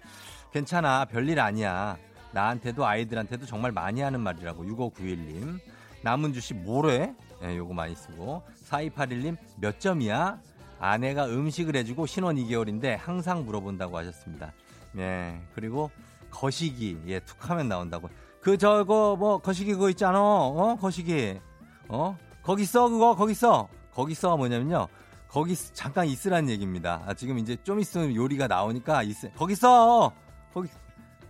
[0.53, 1.05] 괜찮아.
[1.05, 1.97] 별일 아니야
[2.35, 4.65] 나한테도 아이들한테도 정말 많이 하는 말이라고.
[4.65, 5.59] 6591님.
[6.03, 7.15] 남은주 씨 뭐래?
[7.43, 8.43] 예, 요거 많이 쓰고.
[8.69, 10.39] 4281님 몇 점이야?
[10.79, 14.53] 아내가 음식을 해주고 신혼 2개월인데 항상 물어본다고 하셨습니다.
[14.99, 15.91] 예 그리고
[16.31, 16.99] 거시기.
[17.07, 18.11] 예 툭하면 나온다고.
[18.41, 20.21] 그 저거 뭐 거시기 그거 있잖아.
[20.21, 20.77] 어?
[20.79, 21.41] 거시기.
[21.89, 22.19] 어?
[22.43, 23.15] 거기 써 그거?
[23.15, 24.89] 거기 써 거기 써 뭐냐면요.
[25.29, 27.03] 거기 잠깐 있으라는 얘기입니다.
[27.07, 30.13] 아, 지금 이제 좀 있으면 요리가 나오니까 있 거기 써
[30.53, 30.69] 거기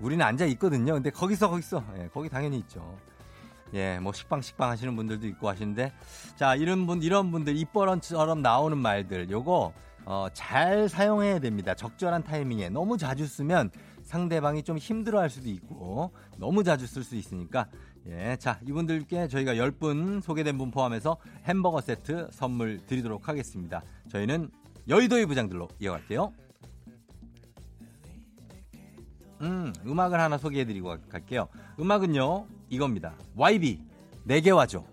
[0.00, 0.94] 우리는 앉아 있거든요.
[0.94, 2.96] 근데 거기서 거기서 예, 거기 당연히 있죠.
[3.74, 5.92] 예, 뭐 식빵 식빵 하시는 분들도 있고 하시는데
[6.36, 9.72] 자 이런 분 이런 분들 입버런처럼 나오는 말들 요거
[10.06, 11.74] 어, 잘 사용해야 됩니다.
[11.74, 13.70] 적절한 타이밍에 너무 자주 쓰면
[14.02, 17.66] 상대방이 좀 힘들어할 수도 있고 너무 자주 쓸 수 있으니까
[18.06, 23.82] 예, 자 이분들께 저희가 10분 소개된 분 포함해서 햄버거 세트 선물 드리도록 하겠습니다.
[24.10, 24.50] 저희는
[24.88, 26.32] 여의도의 부장들로 이어갈게요.
[29.40, 31.48] 음, 음악을 하나 소개해드리고 갈게요.
[31.78, 33.14] 음악은요, 이겁니다.
[33.36, 33.80] YB,
[34.24, 34.84] 내게 와줘.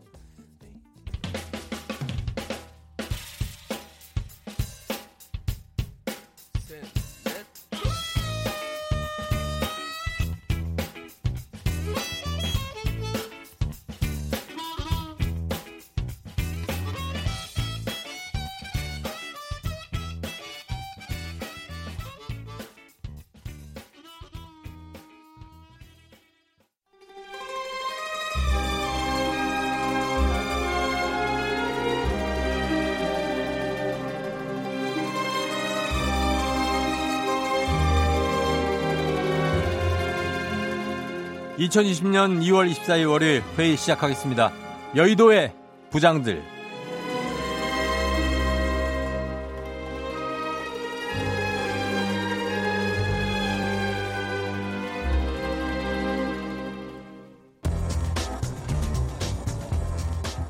[41.72, 44.52] (2020년 2월 24일) 월요일 회의 시작하겠습니다
[44.94, 45.54] 여의도의
[45.90, 46.44] 부장들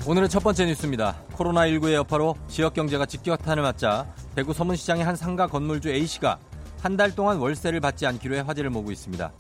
[0.08, 1.22] 오늘의 첫 번째 뉴스입니다.
[1.36, 6.40] 코로나19의 여파로 지역 경제가 직격탄을 맞자 대구 서문시장의 한 상가 건물주 A씨가
[6.82, 9.32] 한 달 동안 월세를 받지 않기로 해 화제를 모으고 있습니다.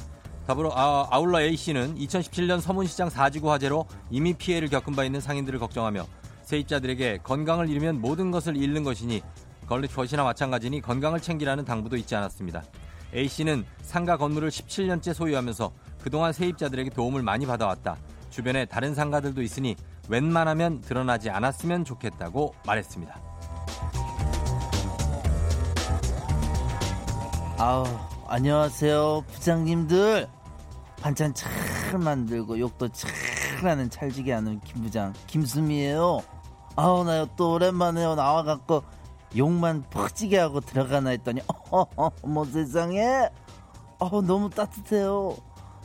[0.47, 6.05] 더불어 아, 아울러 A씨는 2017년 서문시장 사지구 화재로 이미 피해를 겪은 바 있는 상인들을 걱정하며
[6.43, 9.21] 세입자들에게 건강을 잃으면 모든 것을 잃는 것이니
[9.67, 12.63] 걸릿 것이나 마찬가지니 건강을 챙기라는 당부도 있지 않았습니다.
[13.13, 17.97] A씨는 상가 건물을 17년째 소유하면서 그동안 세입자들에게 도움을 많이 받아왔다.
[18.29, 19.75] 주변에 다른 상가들도 있으니
[20.09, 23.21] 웬만하면 드러나지 않았으면 좋겠다고 말했습니다.
[27.57, 27.85] 아우
[28.31, 30.25] 안녕하세요 부장님들.
[31.01, 31.51] 반찬 잘
[31.99, 33.11] 만들고 욕도 잘
[33.61, 36.21] 하는 찰지게 하는 김부장 김수미예요.
[36.77, 38.83] 아우 나또 오랜만에 나와갖고
[39.35, 41.41] 욕만 퍼지게 하고 들어가나 했더니
[42.21, 43.27] 어머 세상에.
[43.99, 45.35] 아우 너무 따뜻해요.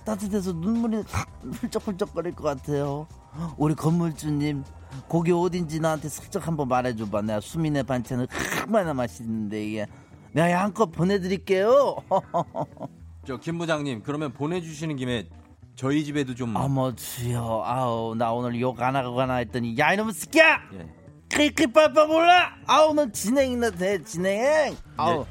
[0.04, 1.02] 따뜻해서 눈물이
[1.50, 3.08] 훌쩍훌쩍거릴 것 같아요.
[3.56, 4.62] 우리 건물주님
[5.08, 7.22] 고기 어딘지 나한테 슬쩍 한번 말해줘봐.
[7.22, 8.28] 내가 수민의 반찬을
[8.62, 9.86] 얼마나 맛있는데 이게
[10.36, 11.96] 내가 양껏 보내드릴게요.
[13.26, 15.28] 저 김 부장님 그러면 보내주시는 김에
[15.74, 17.62] 저희 집에도 좀 어머 주여.
[17.64, 20.60] 아우 나 오늘 욕 안 하고 가나 했더니 야 이놈의 새끼야!
[20.74, 20.86] 예.
[21.32, 22.54] 크리크 빠빠 몰라!
[22.66, 24.76] 아우 너 진행이나 돼 진행!
[24.96, 25.24] 아우.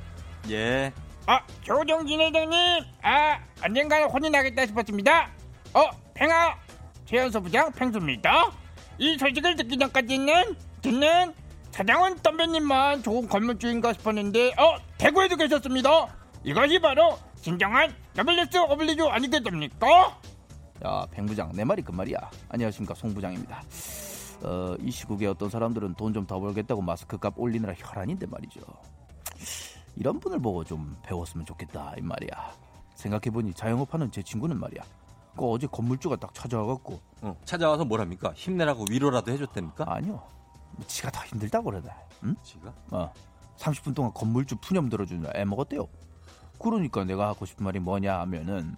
[0.49, 0.91] 예.
[1.27, 2.59] 아, 조정진 회장님,
[3.01, 5.31] 아, 언젠가는 혼이 나겠다 싶었습니다.
[5.73, 6.55] 어, 팽아,
[7.05, 8.51] 최연소 부장 팽수입니다.
[8.99, 11.33] 이 소식을 듣기 전까지는 듣는
[11.75, 16.07] 서장훈 선배님만 좋은 건물주인가 싶었는데, 어, 대구에도 계셨습니다.
[16.45, 20.17] 이것이 바로 진정한 노블레스 오블리주 아니겠습니까?
[20.85, 22.17] 야, 백 부장, 내 말이 그 말이야.
[22.47, 23.61] 안녕하십니까, 송 부장입니다.
[24.43, 28.61] 어, 이 시국에 어떤 사람들은 돈 좀 더 벌겠다고 마스크 값 올리느라 혈안인데 말이죠.
[29.97, 32.53] 이런 분을 보고 좀 배웠으면 좋겠다, 이 말이야.
[32.95, 34.81] 생각해보니 자영업하는 제 친구는 말이야.
[35.35, 38.31] 그 어제 건물주가 딱 찾아와갖고, 어, 찾아와서 뭐랍니까?
[38.33, 39.83] 힘내라고 위로라도 해줬답니까?
[39.89, 40.23] 아니요.
[40.77, 41.87] 뭐 지가 더 힘들다고 그러네.
[42.23, 42.35] 응?
[42.43, 42.73] 지가?
[42.91, 43.11] 어,
[43.57, 45.87] 30분 동안 건물주 푸념 들어주느라 애먹었대요.
[46.59, 48.75] 그러니까 내가 하고 싶은 말이 뭐냐 하면은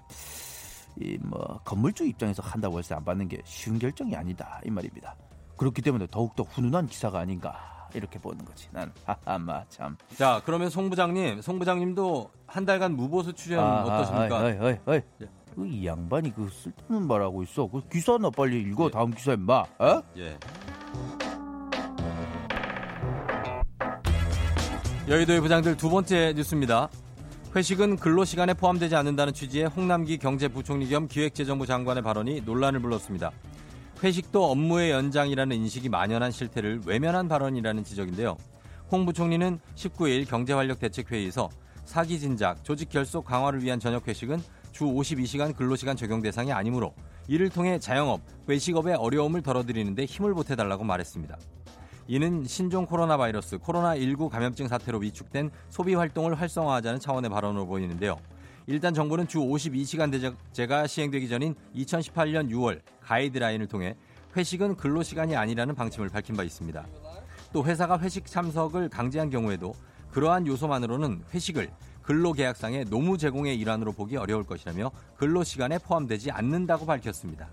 [0.99, 5.15] 이 뭐 건물주 입장에서 한다고 월세 안 받는 게 쉬운 결정이 아니다 이 말입니다.
[5.55, 8.67] 그렇기 때문에 더욱더 훈훈한 기사가 아닌가 이렇게 보는 거지.
[8.71, 9.95] 난 하하마 참.
[10.17, 14.43] 자, 그러면 송 부장님, 송 부장님도 한 달간 무보수 출연 어떠십니까?
[14.43, 15.01] 어이, 어이, 어이.
[15.21, 15.29] 예.
[15.55, 17.67] 그이 양반이 그 쓸데없는 말하고 있어.
[17.67, 18.89] 그 기사나 빨리 읽어.
[18.89, 19.59] 다음 기사 임마.
[19.79, 20.01] 어?
[20.17, 20.37] 예.
[25.07, 26.89] 여의도의 부장들 두 번째 뉴스입니다.
[27.55, 33.31] 회식은 근로시간에 포함되지 않는다는 취지의 홍남기 경제부총리 겸 기획재정부 장관의 발언이 논란을 불렀습니다.
[34.03, 38.35] 회식도 업무의 연장이라는 인식이 만연한 실태를 외면한 발언이라는 지적인데요.
[38.91, 41.49] 홍 부총리는 19일 경제활력대책회의에서
[41.85, 44.41] 사기 진작, 조직 결속 강화를 위한 저녁 회식은
[44.73, 46.93] 주 52시간 근로시간 적용 대상이 아니므로
[47.29, 51.37] 이를 통해 자영업, 외식업의 어려움을 덜어드리는데 힘을 보태달라고 말했습니다.
[52.09, 58.17] 이는 신종 코로나 바이러스 코로나19 감염증 사태로 위축된 소비 활동을 활성화하자는 차원의 발언으로 보이는데요.
[58.65, 63.95] 일단 정부는 주 52시간 대제가 시행되기 전인 2018년 6월 가이드라인을 통해
[64.35, 66.85] 회식은 근로시간이 아니라는 방침을 밝힌 바 있습니다.
[67.51, 69.73] 또 회사가 회식 참석을 강제한 경우에도
[70.11, 71.69] 그러한 요소만으로는 회식을
[72.03, 77.49] 근로계약상의 노무 제공의 일환으로 보기 어려울 것이라며 근로시간에 포함되지 않는다고 밝혔습니다.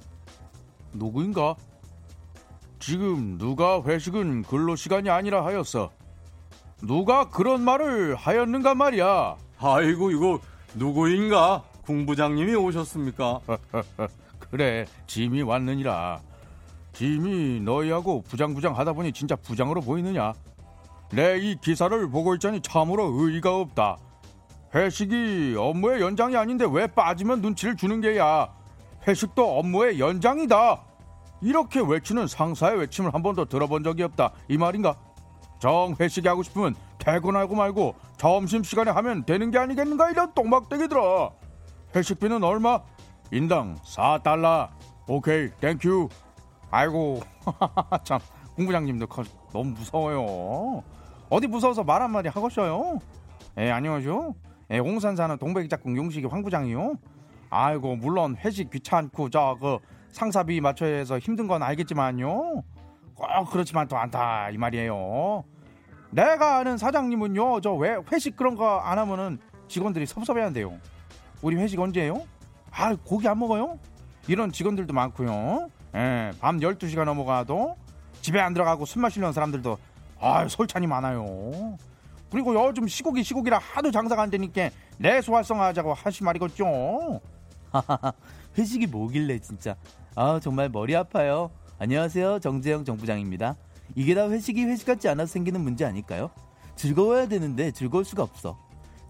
[0.92, 1.56] 누구인가?
[2.88, 5.90] 지금 누가 회식은 근로시간이 아니라 하였어.
[6.82, 9.36] 누가 그런 말을 하였는가 말이야.
[9.58, 10.38] 아이고 이거
[10.74, 11.62] 누구인가?
[11.86, 13.40] 궁부장님이 오셨습니까?
[14.50, 16.20] 그래, 짐이 왔느니라.
[16.92, 20.34] 짐이 너희하고 부장부장 하다 보니 진짜 부장으로 보이느냐?
[21.10, 23.96] 내 이 기사를 보고 있자니 참으로 의의가 없다.
[24.74, 28.52] 회식이 업무의 연장이 아닌데 왜 빠지면 눈치를 주는 게야?
[29.08, 30.83] 회식도 업무의 연장이다.
[31.44, 34.32] 이렇게 외치는 상사의 외침을 한 번도 들어본 적이 없다.
[34.48, 34.96] 이 말인가?
[35.58, 40.10] 정 회식이 하고 싶으면 퇴근하고 말고 점심시간에 하면 되는 게 아니겠는가?
[40.10, 41.34] 이런 똥막대기 들어.
[41.94, 42.80] 회식비는 얼마?
[43.30, 44.70] 인당 4달러.
[45.06, 46.08] 오케이, thank you.
[46.70, 47.20] 아이고,
[48.04, 48.18] 참,
[48.56, 50.82] 공부장님도 커- 너무 무서워요.
[51.28, 52.98] 어디 무서워서 말 한마디 하고 싶어요?
[53.58, 54.34] 예, 안녕하세요.
[54.70, 56.94] 예, 옹산 사는 동백이 짝꿍 용식이 황 부장이요.
[57.50, 59.78] 아이고, 물론 회식 귀찮고 저그
[60.18, 62.62] 상사 비위 맞춰야 해서 힘든 건 알겠지만요.
[63.14, 65.44] 꼭 그렇지만 또 않다 이 말이에요.
[66.10, 70.78] 내가 아는 사장님은요, 저 왜 회식 그런 거 안 하면은 직원들이 섭섭해한대요.
[71.42, 72.24] 우리 회식 언제예요?
[72.70, 73.78] 아, 고기 안 먹어요?
[74.28, 75.68] 이런 직원들도 많고요.
[75.96, 77.76] 예, 밤 12시가 넘어가도
[78.20, 79.76] 집에 안 들어가고 술 마시려는 사람들도
[80.20, 81.76] 아, 솔찬이 많아요.
[82.30, 87.20] 그리고 요즘 시국이 시국이라 하도 장사가 안 되니까 내수 활성화하자고 하시 말이겠죠.
[88.58, 89.74] 회식이 뭐길래 진짜.
[90.16, 91.50] 아 정말 머리 아파요.
[91.78, 93.56] 안녕하세요 정재영 정부장입니다.
[93.96, 96.30] 이게 다 회식이 회식 같지 않아서 생기는 문제 아닐까요?
[96.76, 98.58] 즐거워야 되는데 즐거울 수가 없어.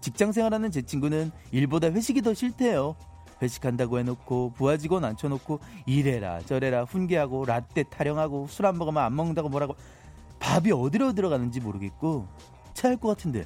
[0.01, 2.95] 직장 생활하는 제 친구는 일보다 회식이 더 싫대요.
[3.41, 9.49] 회식한다고 해놓고 부하 직원 앉혀놓고 이래라 저래라 훈계하고 라떼 타령하고 술 안 먹으면 안 먹는다고
[9.49, 9.75] 뭐라고
[10.39, 12.27] 밥이 어디로 들어가는지 모르겠고
[12.73, 13.43] 체할 것 같은데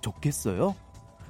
[0.00, 0.74] 좋겠어요?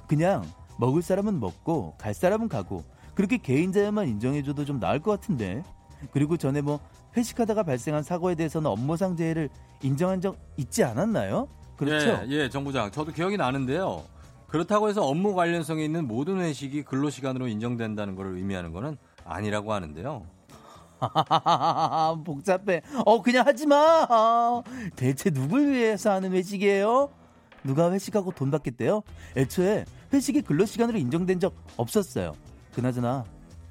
[0.07, 0.43] 그냥
[0.77, 5.63] 먹을 사람은 먹고 갈 사람은 가고 그렇게 개인 자유만 인정해줘도 좀 나을 것 같은데
[6.11, 6.79] 그리고 전에 뭐
[7.15, 9.49] 회식하다가 발생한 사고에 대해서는 업무상 재해를
[9.81, 11.47] 인정한 적 있지 않았나요?
[11.77, 12.23] 그렇죠?
[12.27, 12.91] 예, 예, 정부장.
[12.91, 14.03] 저도 기억이 나는데요.
[14.47, 20.25] 그렇다고 해서 업무 관련성이 있는 모든 회식이 근로시간으로 인정된다는 것을 의미하는 것은 아니라고 하는데요.
[22.25, 22.81] 복잡해.
[23.05, 24.05] 어 그냥 하지 마.
[24.09, 24.61] 아,
[24.95, 27.09] 대체 누굴 위해서 하는 회식이에요?
[27.63, 29.01] 누가 회식하고 돈 받겠대요?
[29.37, 32.33] 애초에 회식이 근로시간으로 인정된 적 없었어요.
[32.73, 33.25] 그나저나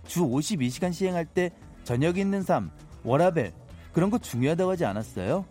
[0.06, 1.50] 주 52시간 시행할 때
[1.84, 2.70] 저녁 있는 삶,
[3.04, 3.52] 워라벨
[3.92, 5.44] 그런 거 중요하다고 하지 않았어요?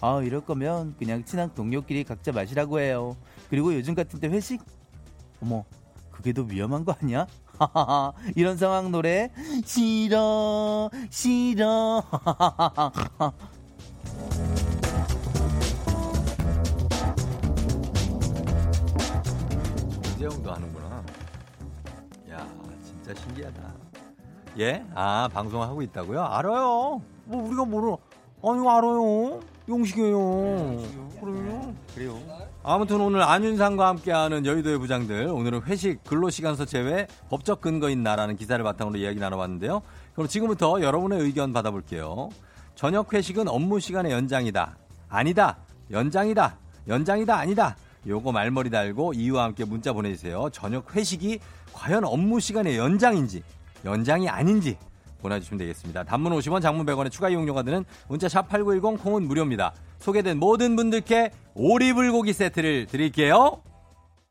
[0.00, 3.16] 아 이럴 거면 그냥 친한 동료끼리 각자 마시라고 해요.
[3.48, 4.60] 그리고 요즘 같은 때 회식?
[5.40, 5.64] 어머
[6.10, 7.26] 그게 더 위험한 거 아니야?
[8.34, 9.30] 이런 상황 노래
[9.64, 12.02] 싫어 싫어
[20.16, 20.50] 이재용도.
[20.50, 20.73] 야,
[23.04, 23.60] 진짜 신기하다.
[24.60, 24.82] 예?
[24.94, 26.22] 아, 방송하고 있다고요?
[26.24, 27.02] 알아요.
[27.26, 27.96] 뭐 우리가 모르
[28.42, 29.40] 아니, 알아요.
[29.68, 30.16] 용식이에요.
[31.20, 31.74] 그래요?
[31.94, 32.18] 그래요.
[32.62, 38.98] 아무튼 오늘 안윤상과 함께하는 여의도의 부장들 오늘은 회식 근로시간서 제외 법적 근거 있나라는 기사를 바탕으로
[38.98, 39.82] 이야기 나눠봤는데요.
[40.14, 42.30] 그럼 지금부터 여러분의 의견 받아볼게요.
[42.74, 44.76] 저녁 회식은 업무 시간의 연장이다.
[45.08, 45.58] 아니다.
[45.90, 46.56] 연장이다.
[46.88, 47.36] 연장이다.
[47.38, 47.76] 아니다.
[48.06, 50.50] 요거 말머리 달고 이유와 함께 문자 보내주세요.
[50.52, 51.40] 저녁 회식이
[51.74, 53.42] 과연 업무 시간의 연장인지
[53.84, 54.78] 연장이 아닌지
[55.20, 56.04] 보내주시면 되겠습니다.
[56.04, 59.74] 단문 50원, 장문 100원의 추가 이용료가 드는 문자 샵 8910 콩은 무료입니다.
[59.98, 63.62] 소개된 모든 분들께 오리불고기 세트를 드릴게요.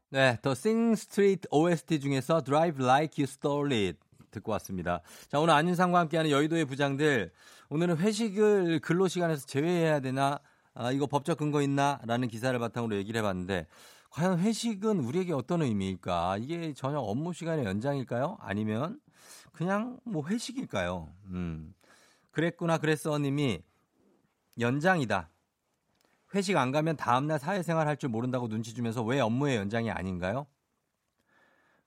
[0.09, 3.99] 네, 더 Sing Street OST 중에서 Drive Like You Stole It
[4.31, 5.01] 듣고 왔습니다.
[5.29, 7.31] 자, 오늘 안윤상과 함께하는 여의도의 부장들
[7.69, 10.39] 오늘은 회식을 근로 시간에서 제외해야 되나
[10.75, 11.99] 아, 이거 법적 근거 있나?
[12.05, 13.67] 라는 기사를 바탕으로 얘기를 해봤는데,
[14.13, 16.37] 과연 회식은 우리에게 어떤 의미일까?
[16.37, 18.37] 이게 전혀 업무 시간의 연장일까요?
[18.39, 18.99] 아니면
[19.53, 21.11] 그냥 뭐 회식일까요?
[21.29, 21.73] 음.
[22.31, 23.63] 그랬구나, 그랬어 님이
[24.59, 25.29] 연장이다.
[26.35, 30.47] 회식 안 가면 다음날 사회생활 할 줄 모른다고 눈치 주면서 왜 업무의 연장이 아닌가요?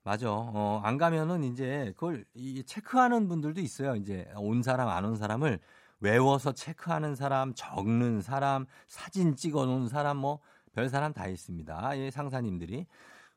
[0.05, 0.31] 맞아.
[0.31, 3.97] 어, 안 가면은 이제 그걸 이 체크하는 분들도 있어요.
[3.97, 5.59] 이제 온 사람, 안 온 사람을
[6.01, 10.41] 외워서 체크하는 사람, 적는 사람, 사진 찍어 놓은 사람, 뭐,
[10.77, 11.99] 별 사람 다 있습니다.
[11.99, 12.87] 예, 상사님들이.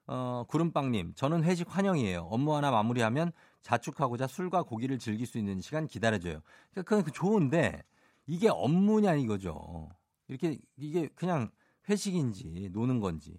[0.07, 2.27] 어, 구름빵님, 저는 회식 환영이에요.
[2.29, 6.41] 업무 하나 마무리하면 자축하고자 술과 고기를 즐길 수 있는 시간 기다려줘요.
[6.71, 7.81] 그러니까 그건 좋은데,
[8.27, 9.89] 이게 업무냐 이거죠.
[10.27, 11.49] 이렇게, 이게 그냥
[11.87, 13.33] 회식인지, 노는 건지.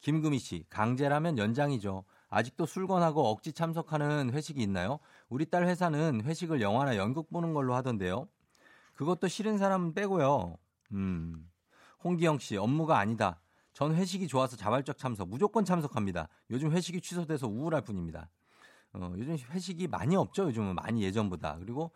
[0.00, 2.04] 김금희 씨, 강제라면 연장이죠.
[2.30, 5.00] 아직도 술 권하고 억지 참석하는 회식이 있나요?
[5.28, 8.26] 우리 딸 회사는 회식을 영화나 연극 보는 걸로 하던데요.
[8.94, 10.56] 그것도 싫은 사람 빼고요.
[10.92, 11.50] 음.
[12.04, 13.40] 홍기영 씨, 업무가 아니다.
[13.72, 16.28] 전 회식이 좋아서 자발적 참석, 무조건 참석합니다.
[16.50, 18.28] 요즘 회식이 취소돼서 우울할 뿐입니다.
[18.92, 20.44] 어, 요즘 회식이 많이 없죠.
[20.44, 21.56] 요즘은 많이 예전보다.
[21.58, 21.90] 그리고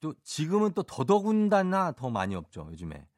[0.00, 2.68] 또 지금은 또 더더군다나 더 많이 없죠.
[2.70, 3.08] 요즘에.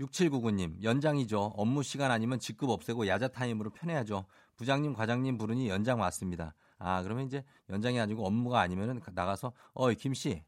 [0.00, 1.52] 6799님, 연장이죠.
[1.56, 4.24] 업무 시간 아니면 직급 없애고 야자 타임으로 편해야죠.
[4.56, 6.54] 부장님, 과장님 부르니 연장 왔습니다.
[6.78, 10.42] 아, 그러면 이제 연장이 아니고 업무가 아니면은 나가서, 어이, 김씨.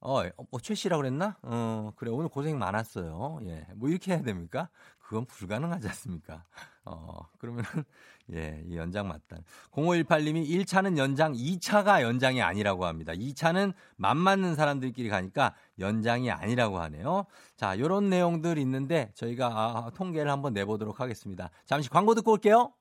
[0.00, 1.36] 어, 뭐, 최 씨라고 그랬나?
[1.42, 3.40] 어, 그래, 오늘 고생 많았어요.
[3.44, 3.66] 예.
[3.74, 4.70] 뭐, 이렇게 해야 됩니까?
[4.98, 6.44] 그건 불가능하지 않습니까?
[6.84, 7.64] 어, 그러면은,
[8.32, 9.38] 예, 이 연장 맞다.
[9.72, 13.12] 0518님이 1차는 연장, 2차가 연장이 아니라고 합니다.
[13.12, 17.26] 2차는 맘 맞는 사람들끼리 가니까 연장이 아니라고 하네요.
[17.56, 21.50] 자, 요런 내용들 있는데 저희가 아, 통계를 한번 내보도록 하겠습니다.
[21.66, 22.72] 잠시 광고 듣고 올게요.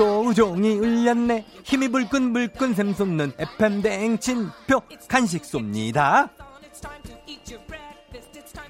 [0.00, 1.46] 조종이 울렸네.
[1.64, 6.28] 힘이 불끈불끈 샘솟는 FM 대행진표 간식 쏩니다.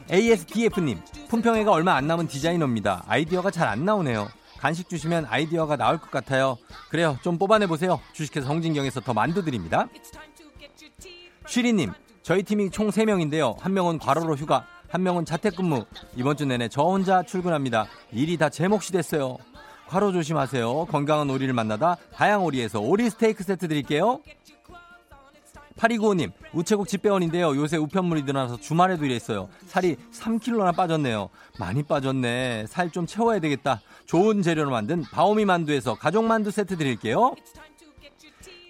[0.08, 3.02] ASDF님 품평회가 얼마 안 남은 디자이너입니다.
[3.08, 4.28] 아이디어가 잘 안 나오네요.
[4.58, 6.58] 간식 주시면 아이디어가 나올 것 같아요.
[6.90, 8.00] 그래요 좀 뽑아내보세요.
[8.12, 9.88] 주식회사 홍진경에서 더 만두 드립니다.
[11.48, 11.90] 쉬리님
[12.22, 13.58] 저희 팀이 총 3명인데요.
[13.58, 15.86] 한 명은 과로로 휴가 한 명은 자택근무.
[16.14, 17.88] 이번 주 내내 저 혼자 출근합니다.
[18.12, 19.38] 일이 다 제 몫이 됐어요
[19.88, 20.86] 과로 조심하세요.
[20.86, 24.20] 건강한 오리를 만나다 다양오리에서 오리 스테이크 세트 드릴게요.
[25.78, 27.54] 8295님, 우체국 집배원인데요.
[27.56, 29.48] 요새 우편물이 늘어나서 주말에도 일했어요.
[29.66, 31.28] 살이 3kg나 빠졌네요.
[31.58, 32.64] 많이 빠졌네.
[32.66, 33.82] 살 좀 채워야 되겠다.
[34.06, 37.34] 좋은 재료로 만든 바오미 만두에서 가족 만두 세트 드릴게요.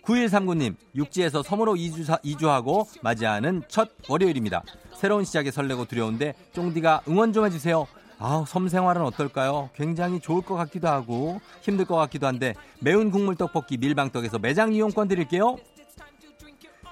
[0.03, 4.63] 9139님, 육지에서 섬으로 이주사, 이주하고 맞이하는 첫 월요일입니다.
[4.97, 7.87] 새로운 시작에 설레고 두려운데 쫑디가 응원 좀 해주세요.
[8.19, 9.71] 아우, 섬 생활은 어떨까요?
[9.75, 15.09] 굉장히 좋을 것 같기도 하고 힘들 것 같기도 한데 매운 국물 떡볶이 밀방떡에서 매장 이용권
[15.09, 15.57] 드릴게요.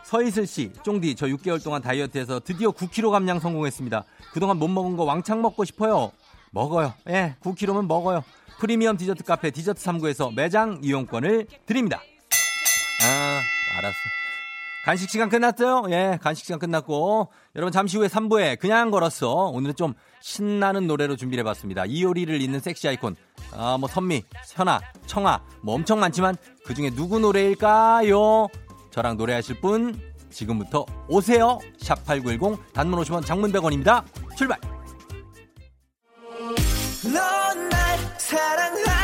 [0.04, 4.04] 서희슬 씨, 쫑디, 저 6개월 동안 다이어트해서 드디어 9kg 감량 성공했습니다.
[4.32, 6.12] 그동안 못 먹은 거 왕창 먹고 싶어요.
[6.50, 6.92] 먹어요.
[7.08, 8.22] 예, 9kg면 먹어요.
[8.58, 12.02] 프리미엄 디저트 카페 디저트 3구에서 매장 이용권을 드립니다.
[13.02, 13.40] 아,
[13.78, 14.23] 알았어.
[14.84, 15.84] 간식 시간 끝났어요?
[15.90, 17.32] 예, 간식 시간 끝났고.
[17.56, 19.32] 여러분, 잠시 후에 3부에 그냥 걸었어.
[19.46, 21.86] 오늘은 좀 신나는 노래로 준비를 해봤습니다.
[21.86, 23.16] 이효리를 잇는 섹시 아이콘.
[23.52, 24.22] 아, 뭐, 선미,
[24.52, 28.48] 현아, 청아, 뭐 엄청 많지만 그 중에 누구 노래일까요?
[28.90, 29.98] 저랑 노래하실 분,
[30.30, 31.58] 지금부터 오세요.
[31.80, 34.04] 샵8910, 단문 50원, 장문 100원입니다.
[34.36, 34.58] 출발!
[37.04, 39.03] 넌날 사랑하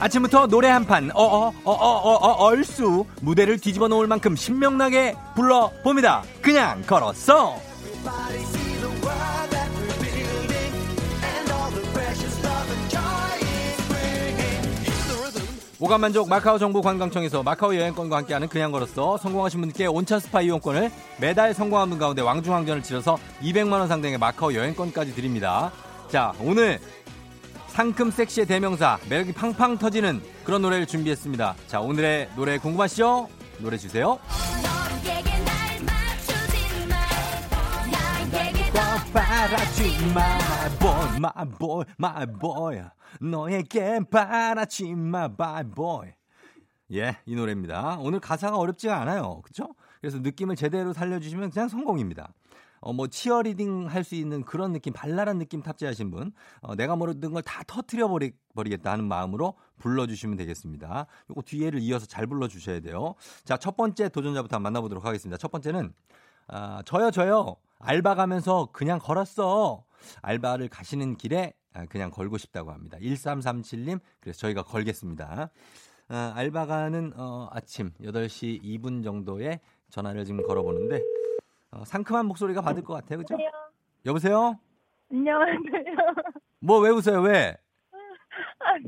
[0.00, 6.22] 아침부터 노래 한 판, 어, 어, 어, 어, 얼쑤 무대를 뒤집어 놓을 만큼 신명나게 불러봅니다.
[6.40, 7.56] 그냥 걸었어.
[15.80, 20.90] 오감 만족 마카오 정보 관광청에서 마카오 여행권과 함께하는 그냥 걸었어 성공하신 분께 온천 스파 이용권을
[21.20, 25.70] 매달 성공한 분 가운데 왕중왕전을 치러서 200만 원 상당의 마카오 여행권까지 드립니다.
[26.08, 26.80] 자 오늘
[27.78, 31.54] 상큼 섹시의 대명사 매력이 팡팡 터지는 그런 노래를 준비했습니다.
[31.68, 33.28] 자 오늘의 노래 궁금하시죠?
[33.58, 34.18] 노래 주세요.
[39.12, 40.38] 바라지 마,
[40.80, 42.82] boy, my boy, my boy.
[43.20, 46.08] 너에게 바라지 마, my boy.
[46.94, 47.98] 예, 이 노래입니다.
[48.00, 49.40] 오늘 가사가 어렵지가 않아요.
[49.42, 49.68] 그쵸?
[50.00, 52.32] 그래서 느낌을 제대로 살려주시면 그냥 성공입니다.
[52.80, 57.32] 어, 뭐, 치어리딩 할 수 있는 그런 느낌, 발랄한 느낌 탑재하신 분, 어, 내가 모르는
[57.32, 61.06] 걸다 터트려 버리, 버리겠다 하는 마음으로 불러주시면 되겠습니다.
[61.30, 63.14] 요거 뒤에를 이어서 잘 불러주셔야 돼요.
[63.44, 65.36] 자, 첫 번째 도전자부터 한번 만나보도록 하겠습니다.
[65.36, 65.92] 첫 번째는,
[66.48, 67.56] 아, 저요, 저요.
[67.80, 69.84] 알바 가면서 그냥 걸었어.
[70.22, 72.96] 알바를 가시는 길에 아, 그냥 걸고 싶다고 합니다.
[73.00, 75.50] 1337님, 그래서 저희가 걸겠습니다.
[76.08, 79.60] 아, 알바 가는 어, 아침 8시 2분 정도에
[79.90, 81.02] 전화를 지금 걸어보는데,
[81.70, 83.18] 어, 상큼한 목소리가 받을 것 같아요.
[83.18, 83.36] 그죠?
[84.06, 84.58] 여보세요?
[85.10, 85.58] 안녕하세요.
[86.60, 87.20] 뭐 왜 웃어요?
[87.22, 87.56] 왜?
[88.60, 88.84] 아니,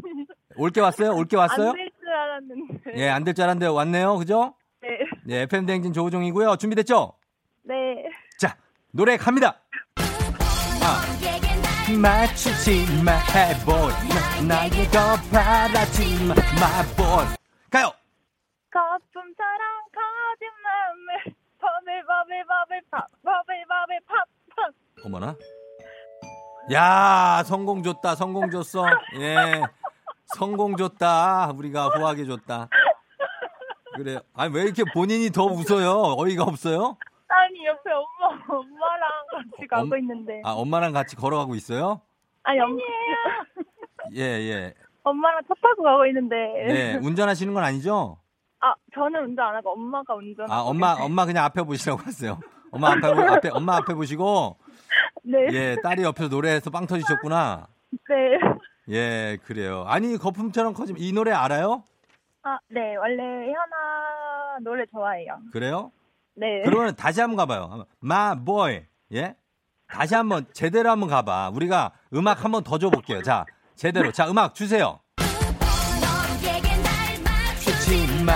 [0.56, 1.14] 올게 왔어요?
[1.14, 1.70] 올게 왔어요?
[1.70, 2.92] 안 될 줄 알았는데.
[2.96, 4.16] 예, 안 될 줄 알았는데 왔네요.
[4.18, 4.54] 그죠?
[4.82, 4.88] 네.
[5.24, 6.56] 네, FM 대행진 조우종이고요.
[6.56, 7.12] 준비됐죠?
[7.64, 7.74] 네.
[8.38, 8.56] 자,
[8.92, 9.60] 노래 갑니다.
[9.96, 11.00] 아.
[12.00, 13.18] 맞추지 마,
[13.64, 13.90] boy.
[14.46, 16.34] 나, 나의 더 바라지 마,
[16.96, 17.26] boy.
[17.70, 17.90] 가요!
[18.70, 19.79] 거품처럼
[22.30, 24.74] 버블 버블 팝 버블 버블 팝팝
[25.04, 25.34] 어머나.
[26.72, 28.84] 야, 성공 줬다, 성공 줬어.
[29.18, 29.60] 예.
[30.26, 31.50] 성공 줬다.
[31.56, 32.68] 우리가 후하게 줬다.
[33.96, 34.20] 그래요.
[34.34, 36.14] 아니, 왜 이렇게 본인이 더 웃어요?
[36.18, 36.96] 어이가 없어요?
[37.28, 42.00] 아니 옆에 엄마 엄마랑 같이 가고 엄- 있는데 아, 엄마랑 같이 걸어가고 있어요?
[42.42, 42.78] 아니 엄마
[44.14, 44.74] 예, 예.
[45.04, 48.18] 엄마랑 차 타고 가고 있는데 네, 운전하시는 건 아니죠?
[48.60, 52.38] 아 저는 운전 안 하고 엄마가 운전 아, 엄마, 엄마 그냥 앞에 보시라고 하세요.
[52.72, 54.56] 엄마 앞에, 보- 앞에, 엄마 앞에 보시고,
[55.24, 55.38] 네.
[55.52, 57.66] 예, 딸이 옆에서 노래해서 빵 터지셨구나.
[58.08, 58.38] 네.
[58.90, 59.84] 예, 그래요.
[59.88, 61.82] 아니, 거품처럼 커지면 이 노래 알아요?
[62.42, 62.94] 아, 네.
[62.96, 65.38] 원래 현아 노래 좋아해요.
[65.52, 65.90] 그래요?
[66.36, 66.62] 네.
[66.64, 67.86] 그러면 다시 한번 가봐요.
[68.04, 68.84] My boy.
[69.14, 69.34] 예?
[69.88, 71.50] 다시 한번 제대로 한번 가봐.
[71.54, 73.22] 우리가 음악 한번 더 줘볼게요.
[73.22, 73.44] 자,
[73.74, 74.12] 제대로.
[74.12, 75.00] 자, 음악 주세요.
[77.90, 78.32] 주지 마.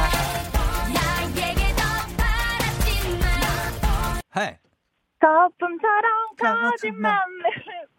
[4.36, 4.50] 헤이.
[5.20, 6.12] 거품처럼
[7.00, 7.42] 마음을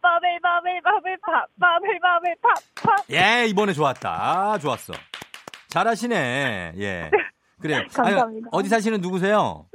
[0.01, 4.09] 버블 버블 버블 팝 버블 버블 팝팝 예, 이번에 좋았다.
[4.09, 4.91] 아, 좋았어.
[5.69, 6.73] 잘하시네.
[6.77, 7.11] 예.
[7.61, 7.83] 그래요.
[7.95, 8.49] 감사합니다.
[8.51, 9.65] 어디 사시는 누구세요?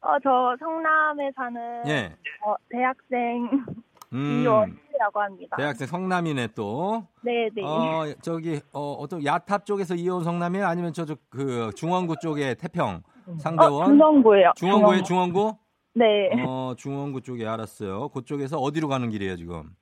[0.00, 2.16] 어, 저 성남에 사는 예.
[2.46, 3.66] 어, 대학생
[4.14, 4.40] 음.
[4.42, 5.56] 이원 이라고 합니다.
[5.56, 7.06] 대학생 성남이네 또.
[7.22, 7.62] 네, 네.
[7.64, 10.66] 어, 저기 어, 어떤 야탑 쪽에서 이온 성남이에요?
[10.66, 13.02] 아니면 저쪽 그 중원구 쪽에 태평
[13.38, 13.82] 상대원?
[13.82, 14.52] 어, 중원구예요.
[14.56, 15.04] 중원구에 중원구.
[15.04, 15.58] 중원구?
[15.94, 16.44] 네.
[16.46, 18.08] 어, 중원구 쪽에 알았어요.
[18.08, 19.74] 그쪽에서 어디로 가는 길이에요, 지금?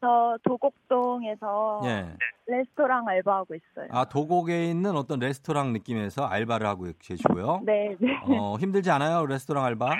[0.00, 2.06] 저 도곡동에서 예.
[2.46, 3.88] 레스토랑 알바하고 있어요.
[3.90, 7.62] 아, 도곡에 있는 어떤 레스토랑 느낌에서 알바를 하고 계시고요.
[7.64, 8.08] 네, 네.
[8.28, 9.96] 어, 힘들지 않아요, 레스토랑 알바?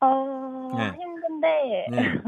[0.00, 0.92] 어, 네.
[0.92, 2.20] 힘든데 네.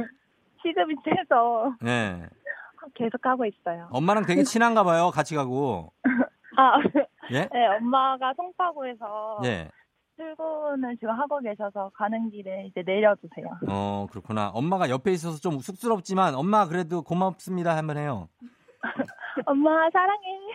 [0.69, 2.29] 시급이 세서 예.
[2.95, 3.89] 계속 하고 있어요.
[3.91, 5.93] 엄마랑 되게 친한가 봐요, 같이 가고.
[6.57, 6.79] 아,
[7.33, 7.49] 예?
[7.53, 9.71] 네, 엄마가 송파구에서 예.
[10.17, 13.47] 출근을 지금 하고 계셔서 가는 길에 이제 내려주세요.
[13.69, 14.49] 어, 그렇구나.
[14.49, 18.29] 엄마가 옆에 있어서 좀 쑥스럽지만 엄마 그래도 고맙습니다 한번 해요.
[19.47, 20.53] 엄마 사랑해.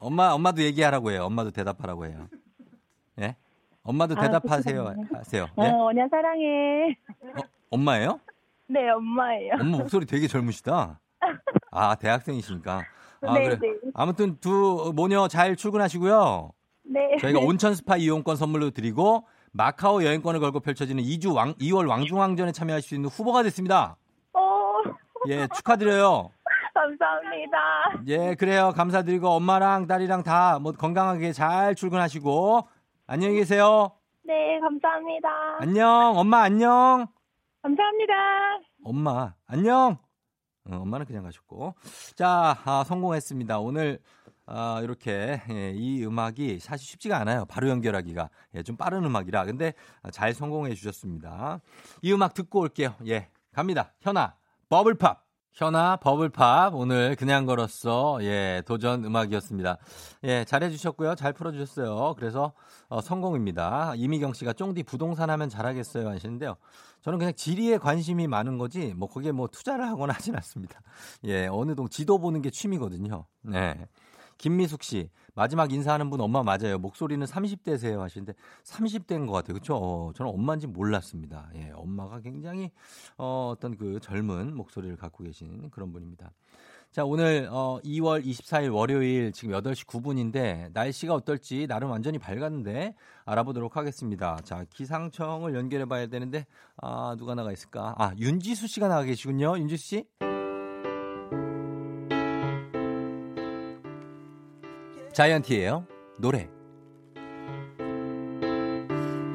[0.00, 1.24] 엄마 엄마도 얘기하라고 해요.
[1.24, 2.28] 엄마도 대답하라고 해요.
[3.20, 3.36] 예?
[3.84, 4.82] 엄마도 아, 대답하세요.
[4.84, 5.18] 그렇구나.
[5.18, 5.44] 하세요.
[5.56, 5.68] 어, 예?
[5.70, 6.96] 언니야 사랑해.
[7.70, 8.18] 엄마예요?
[8.68, 9.54] 네, 엄마예요.
[9.60, 11.00] 엄마 목소리 되게 젊으시다.
[11.70, 12.82] 아, 대학생이시니까.
[13.22, 13.58] 아, 네, 그래.
[13.60, 13.90] 네.
[13.94, 16.52] 아무튼 두 모녀 잘 출근하시고요.
[16.84, 17.16] 네.
[17.20, 22.82] 저희가 온천 스파 이용권 선물로 드리고 마카오 여행권을 걸고 펼쳐지는 2주 왕, 2월 왕중왕전에 참여할
[22.82, 23.96] 수 있는 후보가 됐습니다.
[24.34, 24.40] 어,
[25.28, 26.30] 예, 축하드려요.
[26.74, 27.58] 감사합니다.
[28.06, 28.72] 예, 그래요.
[28.76, 32.68] 감사드리고 엄마랑 딸이랑 다 뭐 건강하게 잘 출근하시고
[33.06, 33.90] 안녕히 계세요.
[34.24, 35.28] 네, 감사합니다.
[35.60, 36.12] 안녕.
[36.16, 37.06] 엄마 안녕.
[37.68, 38.14] 감사합니다.
[38.84, 39.98] 엄마, 안녕!
[40.64, 41.74] 어, 엄마는 그냥 가셨고.
[42.14, 43.58] 자, 아, 성공했습니다.
[43.58, 44.00] 오늘,
[44.46, 47.44] 아, 이렇게, 예, 이 음악이 사실 쉽지가 않아요.
[47.44, 48.30] 바로 연결하기가.
[48.54, 49.44] 예, 좀 빠른 음악이라.
[49.44, 49.74] 근데
[50.12, 51.60] 잘 성공해 주셨습니다.
[52.00, 52.94] 이 음악 듣고 올게요.
[53.06, 53.92] 예, 갑니다.
[54.00, 54.34] 현아,
[54.70, 55.27] 버블팝.
[55.58, 56.76] 현아, 버블팝.
[56.76, 58.18] 오늘 그냥 걸었어.
[58.22, 59.76] 예, 도전 음악이었습니다.
[60.22, 61.16] 예, 잘해주셨고요.
[61.16, 62.14] 잘 풀어주셨어요.
[62.16, 62.52] 그래서,
[62.88, 63.94] 어, 성공입니다.
[63.96, 66.54] 이미경 씨가 쫑디 부동산 하면 잘하겠어요 하시는데요.
[67.02, 70.80] 저는 그냥 지리에 관심이 많은 거지, 뭐, 거기에 뭐 투자를 하거나 하진 않습니다.
[71.24, 73.24] 예, 어느 동 지도 보는 게 취미거든요.
[73.42, 73.74] 네.
[74.38, 76.78] 김미숙 씨, 마지막 인사하는 분 엄마 맞아요.
[76.78, 78.34] 목소리는 30대세요 하시는데
[78.64, 79.54] 30대인 것 같아요.
[79.54, 79.76] 그렇죠?
[79.76, 81.50] 어, 저는 엄마인지 몰랐습니다.
[81.56, 82.70] 예, 엄마가 굉장히
[83.18, 86.32] 어, 어떤 그 젊은 목소리를 갖고 계신 그런 분입니다.
[86.90, 92.94] 자, 오늘 어 2월 24일 월요일 지금 8시 9분인데 날씨가 어떨지 나름 완전히 밝았는데
[93.26, 94.38] 알아보도록 하겠습니다.
[94.42, 96.46] 자, 기상청을 연결해 봐야 되는데
[96.78, 97.94] 아, 누가 나가 있을까?
[97.98, 99.58] 아, 윤지수 씨가 나가 계시군요.
[99.58, 100.04] 윤지수 씨?
[105.18, 105.84] 자이언티예요.
[106.18, 106.48] 노래.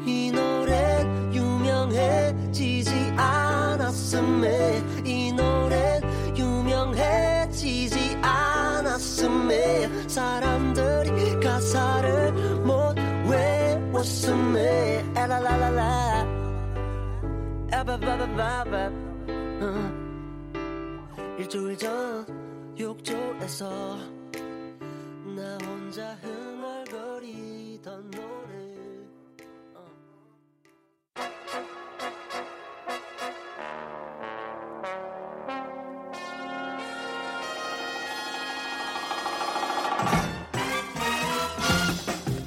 [0.05, 1.03] 이 노래
[1.33, 5.99] 유명해지지 않았음에 이 노래
[6.37, 12.31] 유명해지지 않았음에 사람들이 가사를
[12.61, 12.95] 못
[13.29, 16.25] 외웠음에 에라라라라
[17.73, 18.91] 에바바바바바
[19.59, 19.91] 어.
[21.39, 22.25] 일주일 전
[22.79, 24.22] 욕조에서
[25.35, 26.42] 나 혼자 흥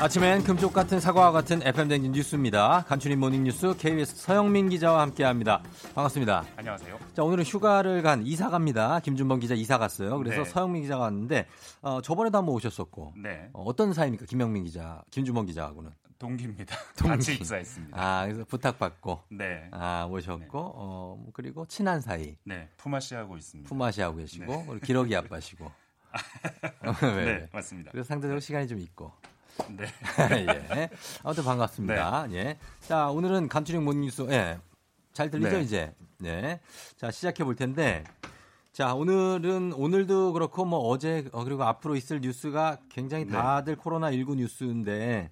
[0.06, 2.84] 아침엔 금쪽 같은 사과와 같은 FM 댕진 뉴스입니다.
[2.86, 5.60] 간추린 morning 뉴스 KBS 서영민 기자와 함께합니다.
[5.96, 6.44] 반갑습니다.
[6.54, 6.96] 안녕하세요.
[7.12, 9.00] 자 오늘은 휴가를 간 이사 갑니다.
[9.00, 10.16] 김준범 기자 이사 갔어요.
[10.18, 10.48] 그래서 네.
[10.48, 11.48] 서영민 기자가 왔는데
[11.82, 13.50] 어, 저번에도 한번 오셨었고 네.
[13.52, 15.90] 어, 떤 사이입니까 김영민 기자, 김준범 기자하고는?
[16.20, 16.76] 동기입니다.
[16.96, 17.16] 동기.
[17.16, 17.96] 같이 입사했습니다.
[18.00, 19.68] 아 그래서 부탁받고 네.
[19.72, 22.68] 아 오셨고 어, 그리고 친한 사이 네.
[22.76, 23.68] 품앗이 하고 있습니다.
[23.68, 24.64] 품앗이 하고 계시고 네.
[24.68, 25.64] 그리고 기러기 아빠시고.
[26.84, 26.92] 왜,
[27.24, 27.48] 네, 왜?
[27.52, 27.90] 맞습니다.
[27.90, 29.12] 그래서 상대적으로 시간이 좀 있고.
[29.68, 29.86] 네.
[30.76, 30.90] 예.
[31.22, 32.28] 아무튼 반갑습니다.
[32.32, 32.58] 예.
[32.80, 34.58] 자, 오늘은 간추린 모닝 뉴스, 예.
[35.12, 35.62] 잘 들리죠, 네.
[35.62, 35.94] 이제?
[36.18, 36.60] 네.
[36.96, 38.04] 자, 시작해 볼 텐데.
[38.72, 43.32] 자, 오늘은, 오늘도 그렇고, 뭐, 어제, 어, 그리고 앞으로 있을 뉴스가 굉장히 네.
[43.32, 45.30] 다들 코로나 19 뉴스인데,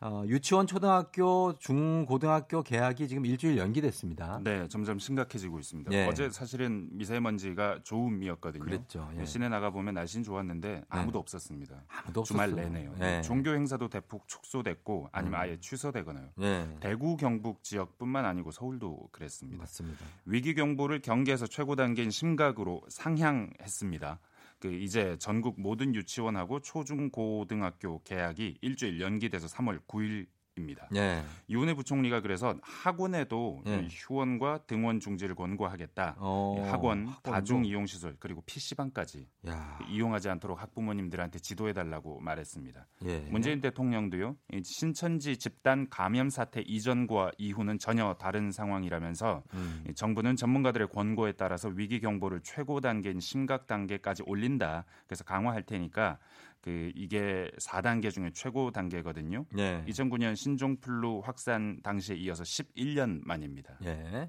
[0.00, 4.40] 어, 유치원, 초등학교, 중고등학교 개학이 지금 일주일 연기됐습니다.
[4.44, 5.90] 네, 점점 심각해지고 있습니다.
[5.92, 6.06] 예.
[6.06, 8.62] 어제 사실은 미세먼지가 좋음이었거든요.
[8.62, 9.08] 그랬죠.
[9.18, 9.24] 예.
[9.24, 11.84] 시내 나가 보면 날씨는 좋았는데 아무도 없었습니다.
[11.88, 12.68] 아무도 주말 없었어요.
[12.68, 12.94] 내내요.
[13.00, 13.22] 예.
[13.22, 15.42] 종교 행사도 대폭 축소됐고 아니면 음.
[15.42, 16.28] 아예 취소되거나요.
[16.42, 16.68] 예.
[16.80, 19.62] 대구 경북 지역뿐만 아니고 서울도 그랬습니다.
[19.62, 20.04] 맞습니다.
[20.26, 24.18] 위기 경보를 경계에서 최고 단계인 심각으로 상향했습니다.
[24.66, 30.88] 그 이제 전국 모든 유치원하고 초중고등학교 개학이 일주일 연기돼서 3월 9일 입니다.
[30.94, 31.22] 예.
[31.48, 33.80] 이은혜 부총리가 그래서 학원에도 예.
[33.80, 36.16] 이 휴원과 등원 중지를 권고하겠다.
[36.18, 37.30] 어, 예, 학원, 학원도?
[37.30, 39.78] 다중 이용 시설 그리고 PC방까지 야.
[39.88, 42.86] 이용하지 않도록 학부모님들한테 지도해 달라고 말했습니다.
[43.04, 43.18] 예.
[43.30, 44.36] 문재인 대통령도요.
[44.52, 49.84] 이 신천지 집단 감염 사태 이전과 이후는 전혀 다른 상황이라면서 음.
[49.88, 54.84] 이 정부는 전문가들의 권고에 따라서 위기 경보를 최고 단계인 심각 단계까지 올린다.
[55.06, 56.18] 그래서 강화할 테니까
[56.66, 59.44] 그 이게 4단계 중에 최고 단계거든요.
[59.56, 59.84] 예.
[59.86, 63.78] 2009년 신종플루 확산 당시에 이어서 11년 만입니다.
[63.84, 64.28] 예.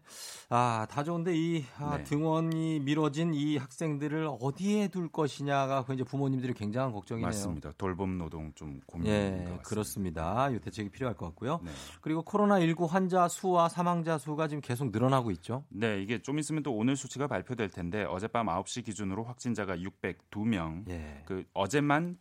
[0.49, 2.03] 아, 다 좋은데 이 아, 네.
[2.03, 7.25] 등원이 미뤄진 이 학생들을 어디에 둘 것이냐가 그 이제 부모님들이 굉장한 걱정이네요.
[7.25, 7.71] 맞습니다.
[7.75, 9.59] 돌봄 노동 좀 고민인 예.
[9.63, 10.51] 그렇습니다.
[10.51, 11.59] 이 대책이 필요할 것 같고요.
[11.63, 11.71] 네.
[12.01, 15.63] 그리고 코로나 19 환자 수와 사망자 수가 지금 계속 늘어나고 있죠.
[15.69, 20.87] 네, 이게 좀 있으면 또 오늘 수치가 발표될 텐데 어젯밤 9시 기준으로 확진자가 602명.
[20.91, 21.23] 예.
[21.25, 22.19] 그 어제만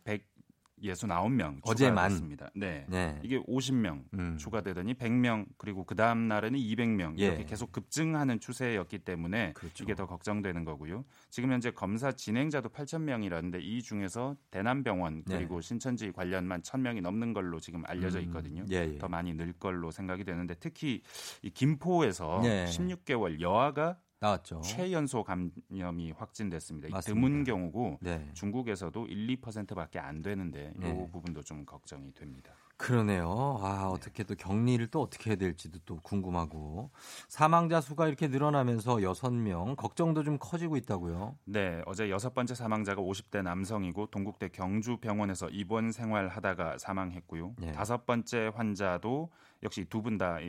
[0.81, 2.09] 169명 어제만?
[2.09, 2.49] 추가됐습니다.
[2.55, 2.85] 네.
[2.87, 3.19] 네.
[3.23, 4.37] 이게 50명 음.
[4.37, 7.45] 추가되더니 100명 그리고 그 다음 날에는 200명 이렇게 예.
[7.45, 9.83] 계속 급증하는 추세였기 때문에 그렇죠.
[9.83, 11.03] 이게 더 걱정되는 거고요.
[11.29, 15.37] 지금 현재 검사 진행자도 8,000명이라는데 이 중에서 대남병원 네.
[15.37, 18.25] 그리고 신천지 관련만 1,000명이 넘는 걸로 지금 알려져 음.
[18.25, 18.63] 있거든요.
[18.69, 18.97] 예, 예.
[18.97, 21.01] 더 많이 늘 걸로 생각이 되는데 특히
[21.41, 22.65] 이 김포에서 네.
[22.65, 24.61] 16개월 여아가 나왔죠.
[24.61, 26.87] 최연소 감염이 확진됐습니다.
[26.87, 27.13] 이 맞습니다.
[27.27, 28.27] 드문 경우고 네.
[28.33, 31.07] 중국에서도 1, 2%밖에 안 되는데 이 네.
[31.11, 32.51] 부분도 좀 걱정이 됩니다.
[32.77, 33.59] 그러네요.
[33.61, 36.91] 아, 어떻게 또 격리를 또 어떻게 해야 될지도 또 궁금하고.
[37.27, 41.37] 사망자 수가 이렇게 늘어나면서 6명, 걱정도 좀 커지고 있다고요.
[41.45, 47.55] 네, 어제 여섯 번째 사망자가 50대 남성이고 동국대 경주병원에서 입원 생활하다가 사망했고요.
[47.63, 47.71] 예.
[47.71, 49.29] 다섯 번째 환자도
[49.63, 50.39] 역시 두 분 다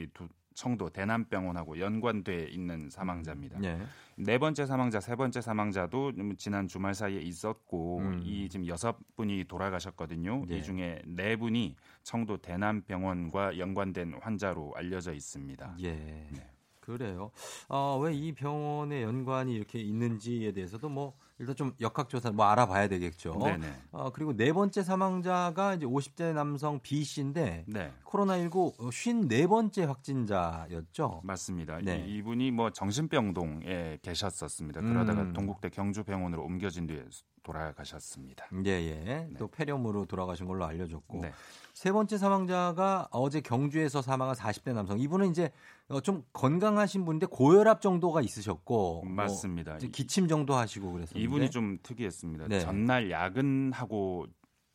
[0.59, 3.63] 청도 대남병원하고 연관돼 있는 사망자입니다.
[3.63, 3.79] 예.
[4.17, 8.21] 네 번째 사망자, 세 번째 사망자도 좀 지난 주말 사이에 있었고 음.
[8.25, 10.47] 이 지금 여섯 분이 돌아가셨거든요.
[10.51, 10.57] 예.
[10.57, 15.77] 이 중에 네 분이 청도 대남병원과 연관된 환자로 알려져 있습니다.
[15.79, 15.93] 예.
[15.93, 16.51] 네.
[16.93, 17.31] 그래요.
[17.69, 23.39] 어, 왜 이 병원에 연관이 이렇게 있는지에 대해서도 뭐 일단 좀 역학조사 뭐 알아봐야 되겠죠.
[23.39, 23.73] 네네.
[23.93, 27.93] 어, 그리고 네 번째 사망자가 이제 50대 남성 B 씨인데 네.
[28.05, 31.21] 코로나19 54번째 확진자였죠.
[31.23, 31.79] 맞습니다.
[31.83, 32.05] 네.
[32.09, 34.81] 이, 분이 뭐 정신병동에 계셨었습니다.
[34.81, 35.33] 그러다가 음.
[35.33, 37.05] 동국대 경주병원으로 옮겨진 뒤에
[37.45, 38.47] 돌아가셨습니다.
[38.67, 39.29] 예, 예.
[39.39, 41.21] 또 폐렴으로 돌아가신 걸로 알려졌고.
[41.23, 41.33] 네.
[41.73, 44.99] 세 번째 사망자가 어제 경주에서 사망한 40대 남성.
[44.99, 49.03] 이분은 이제 어, 좀 건강하신 분인데 고혈압 정도가 있으셨고.
[49.05, 49.77] 뭐 맞습니다.
[49.77, 51.21] 이제 기침 정도 하시고 그랬었는데.
[51.21, 52.49] 이분이 좀 특이했습니다.
[52.49, 52.61] 네.
[52.61, 54.27] 전날 야근하고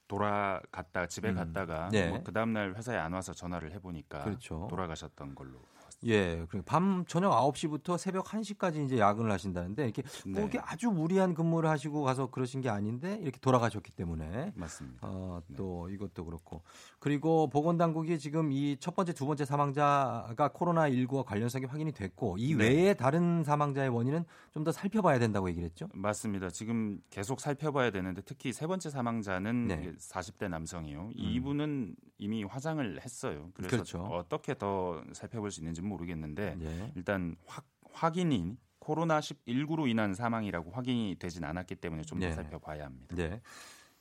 [0.07, 1.36] 돌아갔다 집에 음.
[1.36, 2.09] 갔다가 네.
[2.09, 4.68] 뭐 그 다음 날 회사에 안 와서 전화를 해 보니까 그렇죠.
[4.70, 5.59] 돌아가셨던 걸로.
[6.05, 10.41] 예, 밤 저녁 9시부터 새벽 1시까지 이제 야근을 하신다는데 이렇게 뭐 네.
[10.41, 14.99] 이렇게 아주 무리한 근무를 하시고 가서 그러신 게 아닌데 이렇게 돌아가셨기 때문에 맞습니다.
[15.07, 16.61] 어, 또 이것도 그렇고
[17.04, 22.56] 그리고 보건당국이 지금 이 첫 번째, 두 번째 사망자가 코로나 19와 관련성이 확인이 됐고 이
[22.56, 22.64] 네.
[22.64, 24.24] 외에 다른 사망자의 원인은
[24.54, 25.89] 좀 더 살펴봐야 된다고 얘기를 했죠.
[25.93, 26.49] 맞습니다.
[26.49, 29.76] 지금 계속 살펴봐야 되는데 특히 세 번째 사망자는 네.
[29.76, 29.82] 음.
[29.82, 31.10] 이게 40대 남성이에요.
[31.14, 33.49] 이분은 이미 화장을 했어요.
[33.54, 33.99] 그래서 그렇죠.
[34.04, 36.93] 어떻게 더 살펴볼 수 있는지 는 모르겠는데 예.
[36.95, 42.34] 일단 확, 확인이 코로나 19로 인한 사망이라고 확인이 되진 않았기 때문에 좀더 네.
[42.34, 43.14] 살펴봐야 합니다.
[43.18, 43.41] 네.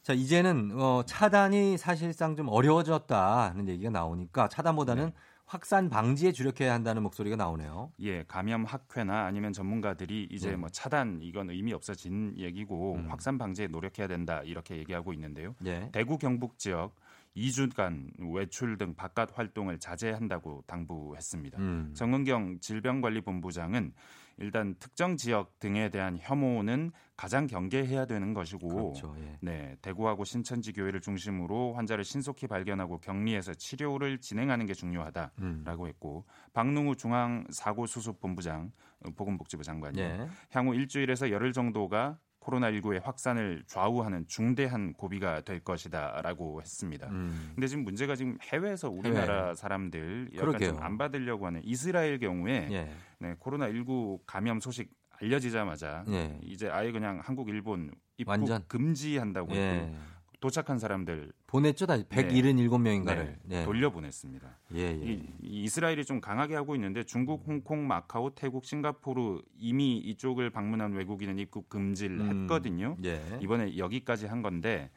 [0.03, 5.15] 자, 이제는 어, 차단이 사실상 좀 어려워졌다는 얘기가 나오니까 차단보다는 네.
[5.47, 7.93] 확산 방지에 주력해야 한다는 목소리가 나오네요.
[8.01, 10.57] 예, 감염 학회나 아니면 전문가들이 이제 네.
[10.57, 13.11] 뭐 차단 이건 의미 없어진 얘기고 음.
[13.11, 15.55] 확산 방지에 노력해야 된다 이렇게 얘기하고 있는데요.
[15.67, 15.89] 예.
[15.93, 16.97] 대구 경북 지역
[17.37, 21.59] 2주간 외출 등 바깥 활동을 자제한다고 당부했습니다.
[21.59, 21.93] 음.
[21.95, 23.93] 정은경 질병관리본부장은
[24.39, 29.15] 일단 특정 지역 등에 대한 혐오는 가장 경계해야 되는 것이고 그렇죠.
[29.19, 29.39] 예.
[29.41, 35.89] 네, 대구하고 신천지 교회를 중심으로 환자를 신속히 발견하고 격리해서 치료를 진행하는 게 중요하다라고 음.
[35.89, 38.73] 했고 박능우 중앙 사고수습본부장
[39.05, 40.27] 어, 보건복지부 장관이 예.
[40.51, 47.09] 향후 일주일에서 열흘 정도가 코로나19의 확산을 좌우하는 중대한 고비가 될 것이다라고 했습니다.
[47.09, 47.53] 음.
[47.55, 50.47] 근데 지금 문제가 지금 해외에서 우리나라 사람들 약간.
[50.69, 52.93] 좀 안 받으려고 하는 이스라엘 경우에 예.
[53.19, 54.91] 네, 코로나19 감염 소식
[55.21, 56.39] 알려지자마자 예.
[56.43, 58.65] 이제 아예 그냥 한국, 일본 입국 완전?
[58.69, 59.61] 금지한다고 예.
[59.61, 59.97] 했고
[60.43, 63.17] 도착한 사람들 보냈죠, 다 177명인가를.
[63.17, 63.65] 네, 네.
[63.65, 64.59] 돌려보냈습니다.
[64.75, 64.93] 예, 예.
[64.93, 70.95] 이, 이 이스라엘이 좀 강하게 하고 있는데 중국, 홍콩, 마카오, 태국, 싱가포르 이미 이쪽을 방문한
[70.95, 72.43] 외국인은 입국 금지를 음.
[72.43, 72.97] 했거든요.
[73.05, 73.23] 예.
[73.41, 74.91] 이번에 여기까지 한 건데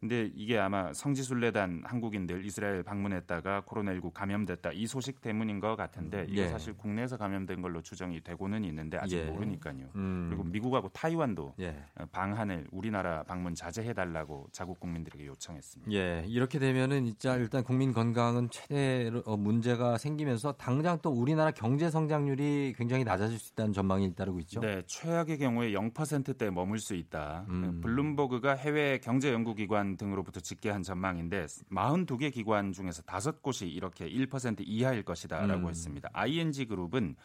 [0.00, 6.42] 근데 이게 아마 성지순례단 한국인들 이스라엘 방문했다가 코로나19 감염됐다 이 소식 때문인 것 같은데 이게
[6.42, 6.48] 예.
[6.48, 9.24] 사실 국내에서 감염된 걸로 추정이 되고는 있는데 아직 예.
[9.24, 9.88] 모르니까요.
[9.96, 10.26] 음.
[10.28, 11.82] 그리고 미국하고 타이완도 예.
[11.96, 15.90] 어, 방한을 우리나라 방문 자제해 달라고 자국 국민들에게 요청했습니다.
[15.92, 21.90] 예, 이렇게 되면은 진짜 일단 국민 건강은 최대로 어, 문제가 생기면서 당장 또 우리나라 경제
[21.90, 24.60] 성장률이 굉장히 낮아질 수 있다는 전망이 잇따르고 있죠.
[24.60, 27.46] 네, 최악의 경우에 0%대 머물 수 있다.
[27.48, 27.80] 음.
[27.82, 35.66] 블룸버그가 해외 경제 연구기관 등으로부터 집계한 전망인데 42개 기관 중에서 5곳이 이렇게 1% 이하일 것이다라고
[35.66, 35.68] 음.
[35.68, 36.10] 했습니다.
[36.12, 37.16] ING 그룹은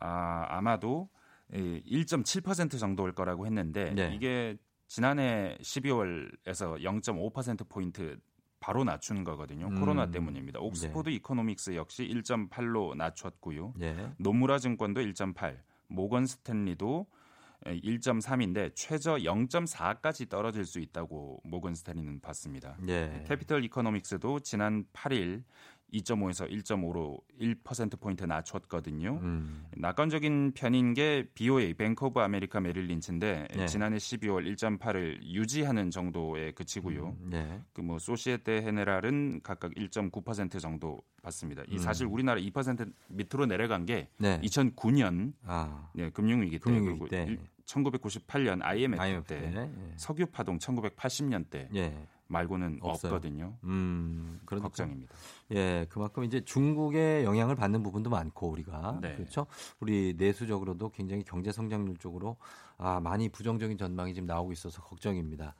[0.00, 1.08] 아, 아마도
[1.52, 4.12] 1.7% 정도일 거라고 했는데 네.
[4.14, 4.56] 이게
[4.86, 8.18] 지난해 12월에서 0.5% 포인트
[8.60, 9.66] 바로 낮춘 거거든요.
[9.66, 9.78] 음.
[9.78, 10.60] 코로나 때문입니다.
[10.60, 13.74] 옥스포드 이코노믹스 역시 1.8로 낮췄고요.
[13.82, 14.10] 예.
[14.18, 15.58] 노무라 증권도 1.8,
[15.88, 17.06] 모건 스탠리도
[17.64, 22.76] 1.3인데 최저 0.4까지 떨어질 수 있다고 모건 스탠리는 봤습니다.
[22.88, 23.24] 예.
[23.26, 25.42] 캐피털 이코노믹스도 지난 8일
[25.94, 29.18] 2.5에서 1.5로 1% 포인트 낮췄거든요.
[29.22, 29.66] 음.
[29.76, 33.66] 낙관적인 편인 게 BOA 뱅크 오브 아메리카 메릴 린치인데 네.
[33.66, 37.16] 지난해 12월 1.8을 유지하는 정도에 그치고요.
[37.32, 37.60] 예.
[37.72, 41.62] 그뭐 소시에테 제네랄은 각각 1.9% 정도 봤습니다.
[41.68, 41.78] 이 음.
[41.78, 44.40] 사실 우리나라 2% 밑으로 내려간 게 네.
[44.40, 45.90] 2009년 아.
[45.94, 47.38] 네, 금융위기 때 금융위기 때.
[47.64, 49.70] 일- 1998년 IMF, IMF 때, 때.
[49.96, 52.06] 석유 파동 1980년대 예.
[52.26, 53.12] 말고는 없어요.
[53.14, 53.54] 없거든요.
[53.64, 54.68] 음, 그러니까.
[54.68, 55.14] 걱정입니다.
[55.52, 59.14] 예, 그만큼 이제 중국의 영향을 받는 부분도 많고 우리가 네.
[59.14, 59.46] 그렇죠.
[59.80, 62.36] 우리 내수적으로도 굉장히 경제 성장률 쪽으로
[62.78, 65.54] 아 많이 부정적인 전망이 지금 나오고 있어서 걱정입니다.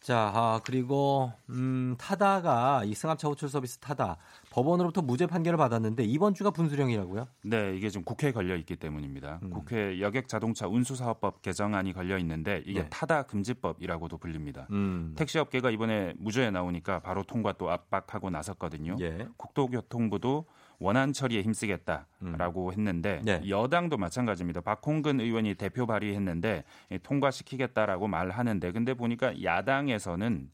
[0.00, 4.18] 자, 아, 그리고 음, 타다가 이 승합차 호출 서비스 타다
[4.56, 7.26] 법원으로부터 무죄 판결을 받았는데 이번 주가 분수령이라고요?
[7.44, 9.40] 네, 이게 지금 국회에 걸려 있기 때문입니다.
[9.42, 9.50] 음.
[9.50, 12.88] 국회 여객 자동차 운수사업법 개정안이 걸려 있는데 이게 네.
[12.88, 14.66] 타다 금지법이라고도 불립니다.
[14.70, 15.12] 음.
[15.14, 18.96] 택시 업계가 이번에 무죄에 나오니까 바로 통과 또 압박하고 나섰거든요.
[19.00, 19.28] 예.
[19.36, 20.46] 국토교통부도
[20.78, 23.24] 원안 처리에 힘쓰겠다라고 했는데 음.
[23.26, 23.42] 네.
[23.46, 24.62] 여당도 마찬가지입니다.
[24.62, 30.48] 박홍근 의원이 대표 발의했는데 이 통과시키겠다라고 말하는데 근데 보니까 야당에서는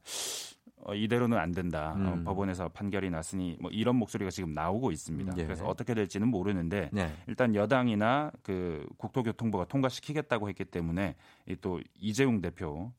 [0.85, 1.93] 어, 이대로는 안 된다.
[1.95, 2.23] 어, 음.
[2.23, 5.33] 법원에서 판결이 났으니 뭐 이런 목소리가 지금 나오고 있습니다.
[5.37, 5.43] 예.
[5.43, 7.13] 그래서 어떻게 될지는 모르는데 네.
[7.27, 11.15] 일단 여당이나 그 국토교통부가 통과시키겠다고 했기 때문에
[11.47, 12.91] 이또 이재용 대표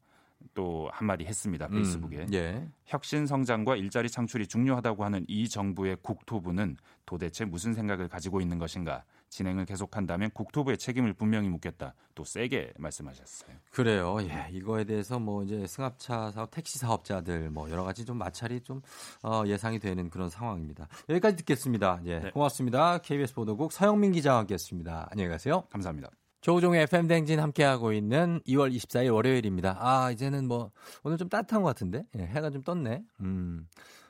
[0.54, 1.68] 또 한마디 했습니다.
[1.68, 2.18] 페이스북에.
[2.18, 2.34] 음.
[2.34, 2.68] 예.
[2.86, 6.76] 혁신 성장과 일자리 창출이 중요하다고 하는 이 정부의 국토부는
[7.06, 9.04] 도대체 무슨 생각을 가지고 있는 것인가?
[9.34, 11.94] 진행을 계속한다면 국토부의 책임을 분명히 묻겠다.
[12.14, 13.50] 또 세게 말씀하셨어요.
[13.70, 14.16] 그래요.
[14.20, 18.80] 예, 이거에 대해서 뭐 이제 승합차 사업, 택시 사업자들 뭐 여러 가지 좀 마찰이 좀
[19.24, 20.86] 어, 예상이 되는 그런 상황입니다.
[21.08, 22.00] 여기까지 듣겠습니다.
[22.04, 22.30] 예, 네.
[22.30, 22.98] 고맙습니다.
[22.98, 25.08] KBS 보도국 서영민 기자와 함께했습니다.
[25.10, 25.64] 안녕히 가세요.
[25.68, 26.10] 감사합니다.
[26.40, 29.78] 조우종의 FM 댕진 함께하고 있는 2월 24일 월요일입니다.
[29.80, 30.70] 아, 이제는 뭐
[31.02, 33.02] 오늘 좀 따뜻한 것 같은데 예, 해가 좀 떴네.
[33.20, 33.66] 음.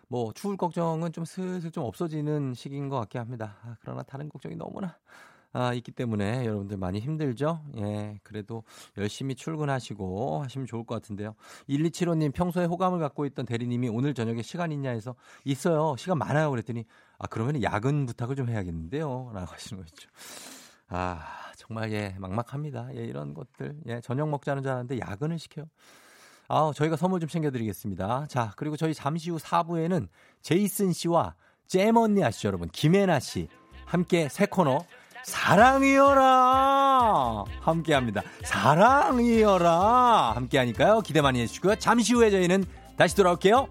[0.08, 3.56] 뭐 추울 걱정은 좀 슬슬 좀 없어지는 시기인 것 같긴 합니다.
[3.62, 4.96] 아, 그러나 다른 걱정이 너무나
[5.56, 7.62] 아, 있기 때문에 여러분들 많이 힘들죠?
[7.76, 8.64] 예, 그래도
[8.98, 11.36] 열심히 출근하시고 하시면 좋을 것 같은데요.
[11.68, 15.94] 1275님 평소에 호감을 갖고 있던 대리님이 오늘 저녁에 시간 있냐 해서 있어요.
[15.96, 16.50] 시간 많아요.
[16.50, 16.84] 그랬더니
[17.18, 19.30] 아, 그러면 야근 부탁을 좀 해야겠는데요.
[19.32, 20.10] 라고 하시는 거 있죠.
[20.88, 21.24] 아,
[21.56, 22.96] 정말 예, 막막합니다.
[22.96, 23.80] 예, 이런 것들.
[23.86, 25.66] 예, 저녁 먹자는 줄 알았는데 야근을 시켜요.
[26.48, 28.26] 아, 저희가 선물 좀 챙겨드리겠습니다.
[28.28, 30.08] 자, 그리고 저희 잠시 후 4부에는
[30.42, 31.34] 제이슨 씨와
[31.66, 32.68] 잼 언니 아시죠, 여러분?
[32.68, 33.48] 김혜나 씨
[33.86, 34.84] 함께 새 코너
[36.04, 36.24] 사랑이여라
[37.60, 38.22] 함께 합니다.
[38.44, 41.00] 사랑이여라 함께 하니까요.
[41.00, 41.76] 기대 많이 해주시고요.
[41.76, 42.64] 잠시 후에 저희는
[42.96, 43.68] 다시 돌아올게요.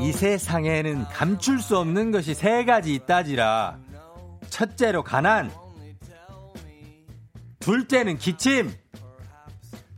[0.00, 3.78] 이 세상에는 감출 수 없는 것이 세 가지 있다지라.
[4.50, 5.50] 첫째로 가난.
[7.60, 8.72] 둘째는 기침.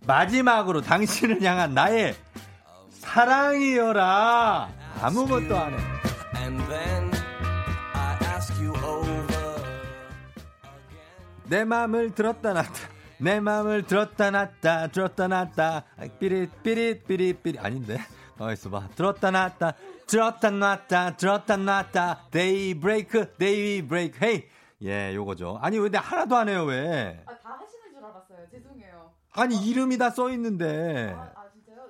[0.06, 2.14] 마지막으로 당신을 향한 나의
[2.90, 4.68] 사랑이여라.
[5.02, 5.98] 아무것도 안 해.
[6.40, 7.10] and then
[7.94, 9.26] I ask you over.
[11.44, 12.87] 내 마음을 들었다 놨다.
[13.20, 14.88] 내 마음을 들었다 놨다.
[14.88, 15.84] 들었다 놨다.
[16.20, 17.98] 삐릿 삐릿 삐릿 삐릿 아닌데.
[18.38, 18.88] 어 있어 봐.
[18.94, 19.74] 들었다 놨다.
[20.06, 21.16] 들었다 놨다.
[21.16, 22.26] 들었다 놨다.
[22.30, 24.44] 데이브레이크 데이브레이크 hey.
[24.82, 25.58] 예, 요거죠.
[25.60, 27.20] 아니 왜 내 하나도 안 해요, 왜?
[27.26, 28.48] 아, 다 하시는 줄 알았어요.
[28.52, 29.10] 죄송해요.
[29.32, 31.12] 아니 이름이 다 써 있는데.
[31.18, 31.32] 아,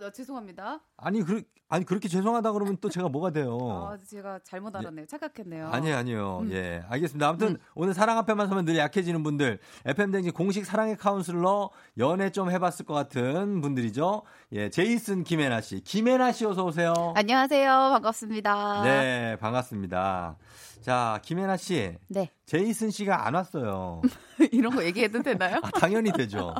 [0.01, 0.81] 네, 죄송합니다.
[0.97, 3.59] 아니 그 아니 그렇게 죄송하다 그러면 또 제가 뭐가 돼요?
[3.61, 5.07] 아, 제가 잘못 알았네요.
[5.07, 5.67] 착각했네요.
[5.67, 5.69] 어.
[5.71, 6.39] 아니에요, 아니요.
[6.43, 6.53] 음.
[6.53, 7.29] 예, 알겠습니다.
[7.29, 12.51] 아무튼 오늘 사랑 앞에만 서면 늘 약해지는 분들, FM 댕지 공식 사랑의 카운슬러 연애 좀
[12.51, 14.23] 해봤을 것 같은 분들이죠.
[14.53, 16.95] 예, 제이슨 김혜나 씨, 김혜나 씨 어서 오세요.
[17.15, 17.71] 안녕하세요.
[17.93, 18.83] 반갑습니다.
[18.85, 20.37] 네, 반갑습니다.
[20.81, 22.31] 자, 김혜나 씨, 네.
[22.47, 24.03] 제이슨 씨가 안 왔어요.
[24.53, 25.57] 이런 거 얘기해도 되나요?
[25.63, 26.55] 아, 당연히 되죠.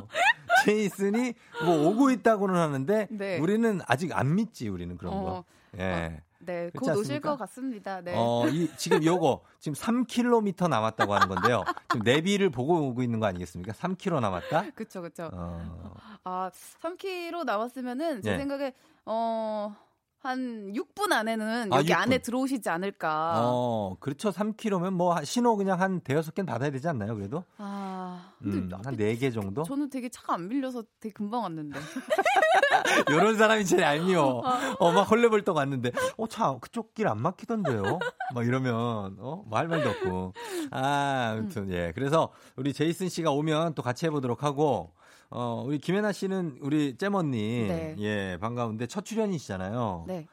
[0.65, 3.39] 제이슨이 뭐 오고 있다고는 하는데 네.
[3.39, 5.19] 우리는 아직 안 믿지 우리는 그런 거.
[5.19, 5.43] 어,
[5.77, 6.21] 예.
[6.41, 7.31] 네, 그렇지 곧 오실 않습니까?
[7.31, 8.01] 것 같습니다.
[8.01, 8.13] 네.
[8.15, 11.63] 어, 이, 지금 요거, 지금 3km 남았다고 하는 건데요.
[11.89, 13.73] 지금 내비를 보고 오고 있는 거 아니겠습니까?
[13.73, 14.71] 3km 남았다?
[14.73, 15.29] 그쵸, 그쵸.
[15.33, 16.49] 어, 아,
[16.81, 18.37] 3km 남았으면은 제 네.
[18.37, 18.73] 생각에
[19.05, 19.75] 어.
[20.21, 21.97] 한 6분 안에는 아, 여기 6분.
[21.97, 23.35] 안에 들어오시지 않을까.
[23.41, 24.31] 어, 그렇죠.
[24.31, 27.45] 3km면 뭐 한- 신호 그냥 한 대여섯 개는 받아야 되지 않나요, 그래도?
[27.57, 29.63] 아, 음, 한네 개 정도?
[29.63, 31.79] 저는 되게 차가 안 밀려서 되게 금방 왔는데.
[33.11, 34.43] 요런 사람이 제일 얄미워.
[34.79, 37.99] 어, 막 헐레벌떡 왔는데, 어, 차, 그쪽 길 안 막히던데요?
[38.35, 40.33] 막 이러면, 어, 뭐 할 말도 없고.
[40.71, 41.91] 아, 아무튼, 예.
[41.95, 44.91] 그래서 우리 제이슨 씨가 오면 또 같이 해보도록 하고,
[45.31, 47.67] 어, 우리 김혜나 씨는 우리 잼언니.
[47.67, 47.95] 네.
[47.99, 50.05] 예, 반가운데 첫 출연이시잖아요.
[50.07, 50.25] 네.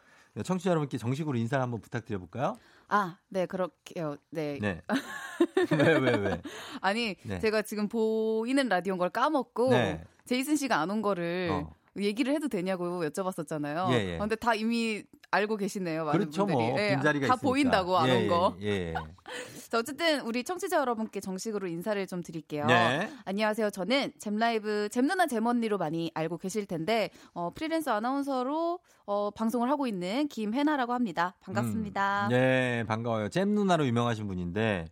[0.45, 2.57] 청취자 여러분께 정식으로 인사를 한번 부탁드려 볼까요?
[2.89, 4.17] 아, 네, 그렇게요.
[4.31, 4.59] 네.
[4.61, 4.83] 네.
[5.73, 6.43] 왜, 왜, 왜?
[6.81, 7.39] 아니, 네.
[7.41, 10.05] 제가 지금 보이는 라디오인 걸 까먹고 네.
[10.27, 11.75] 제이슨 씨가 안 온 거를 어.
[11.99, 13.91] 얘기를 해도 되냐고 여쭤봤었잖아요.
[13.93, 14.17] 예, 예.
[14.17, 16.05] 어, 근데 다 이미 알고 계시네요.
[16.05, 16.69] 많은 그렇죠, 분들이.
[16.71, 16.79] 뭐.
[16.81, 17.49] 예, 빈자리가 다 있으니까.
[17.49, 18.57] 보인다고 안 예, 온 거.
[18.61, 18.95] 예, 예.
[19.69, 22.67] 자, 어쨌든 우리 청취자 여러분께 정식으로 인사를 좀 드릴게요.
[22.67, 23.11] 네.
[23.25, 23.71] 안녕하세요.
[23.71, 30.29] 저는 잼라이브 잼누나 잼언니로 많이 알고 계실 텐데 어, 프리랜서 아나운서로 어, 방송을 하고 있는
[30.29, 31.35] 김혜나라고 합니다.
[31.41, 32.27] 반갑습니다.
[32.27, 33.29] 음, 네, 반가워요.
[33.29, 34.87] 잼 누나로 유명하신 분인데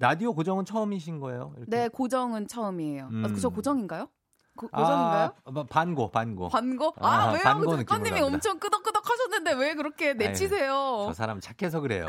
[0.00, 1.52] 라디오 고정은 처음이신 거예요?
[1.56, 1.70] 이렇게?
[1.70, 3.08] 네, 고정은 처음이에요.
[3.12, 3.24] 음.
[3.24, 4.08] 아, 그저 고정인가요?
[4.56, 5.32] 고, 고정인가요?
[5.44, 6.48] 아, 뭐, 반고, 반고.
[6.48, 6.92] 반고?
[6.98, 7.42] 아, 왜요?
[7.44, 11.04] 반고 작가님이 엄청 끄덕끄덕 하셨는데 왜 그렇게 내치세요?
[11.06, 12.08] 저 사람 착해서 그래요.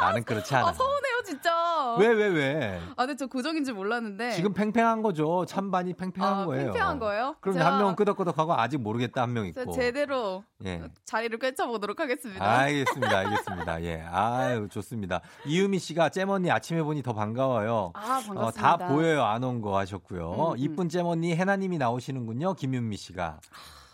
[0.00, 0.68] 나는 그렇지 않아.
[0.68, 1.96] 아, 서운해요, 진짜.
[1.98, 2.80] 왜, 왜, 왜?
[2.96, 4.32] 아, 근데 저 고정인 줄 몰랐는데.
[4.32, 5.44] 지금 팽팽한 거죠.
[5.46, 6.64] 찬반이 팽팽한 아, 거예요.
[6.66, 7.36] 팽팽한 거예요?
[7.40, 9.72] 그럼 한 명은 끄덕끄덕하고 아직 모르겠다 한 명 있고.
[9.72, 10.82] 제대로 예.
[11.04, 12.44] 자리를 꿰차보도록 하겠습니다.
[12.44, 13.82] 알겠습니다, 알겠습니다.
[13.82, 15.20] 예, 아유 좋습니다.
[15.44, 17.90] 이유미 씨가 잼 언니 아침에 보니 더 반가워요.
[17.94, 18.42] 아, 반갑습니다.
[18.46, 20.30] 어, 다 보여요, 안 온 거 하셨고요.
[20.32, 20.54] 음, 음.
[20.58, 23.38] 이쁜 잼 언니 해나님이 나오시는군요, 김윤미 씨가.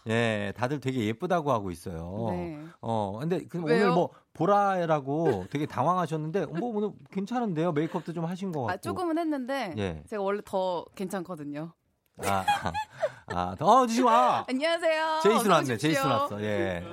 [0.08, 2.28] 예, 다들 되게 예쁘다고 하고 있어요.
[2.30, 2.58] 네.
[2.80, 3.84] 어, 근데 그 왜요?
[3.84, 7.72] 오늘 뭐 보라라고 되게 당황하셨는데, 뭐 오늘 괜찮은데요?
[7.72, 8.72] 메이크업도 좀 하신 것 같고.
[8.72, 10.02] 아, 조금은 했는데 예.
[10.08, 11.72] 제가 원래 더 괜찮거든요.
[12.24, 12.44] 아,
[13.26, 14.44] 아, 어, 지금 와.
[14.48, 15.20] 안녕하세요.
[15.22, 15.76] 제이슨 왔네.
[15.78, 16.42] 제이슨 왔어.
[16.42, 16.84] 예.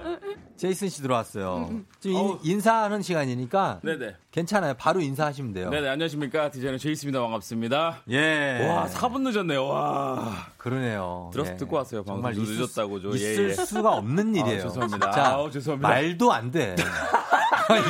[0.56, 1.68] 제이슨 씨 들어왔어요.
[1.70, 4.16] 음, 지금 인- 인사하는 시간이니까 네네.
[4.32, 4.76] 괜찮아요.
[4.76, 5.70] 바로 인사하시면 돼요.
[5.72, 6.52] 네네, 안녕하십니까.
[6.52, 7.20] 디자이너 제이스입니다.
[7.20, 8.04] 반갑습니다.
[8.10, 8.68] 예.
[8.68, 9.66] 와, 4분 늦었네요.
[9.66, 10.46] 와.
[10.58, 11.32] 그러네요.
[11.34, 11.58] 들어서 예.
[11.58, 12.04] 듣고 왔어요.
[12.06, 13.02] 정말 좀 있을 늦었다고.
[13.02, 13.10] 저.
[13.10, 13.54] 있을 예, 예.
[13.66, 14.62] 수가 없는 아, 일이에요.
[14.64, 15.12] 죄송합니다.
[15.12, 15.90] 진짜 아우, 죄송합니다.
[15.90, 16.76] 말도 안 돼.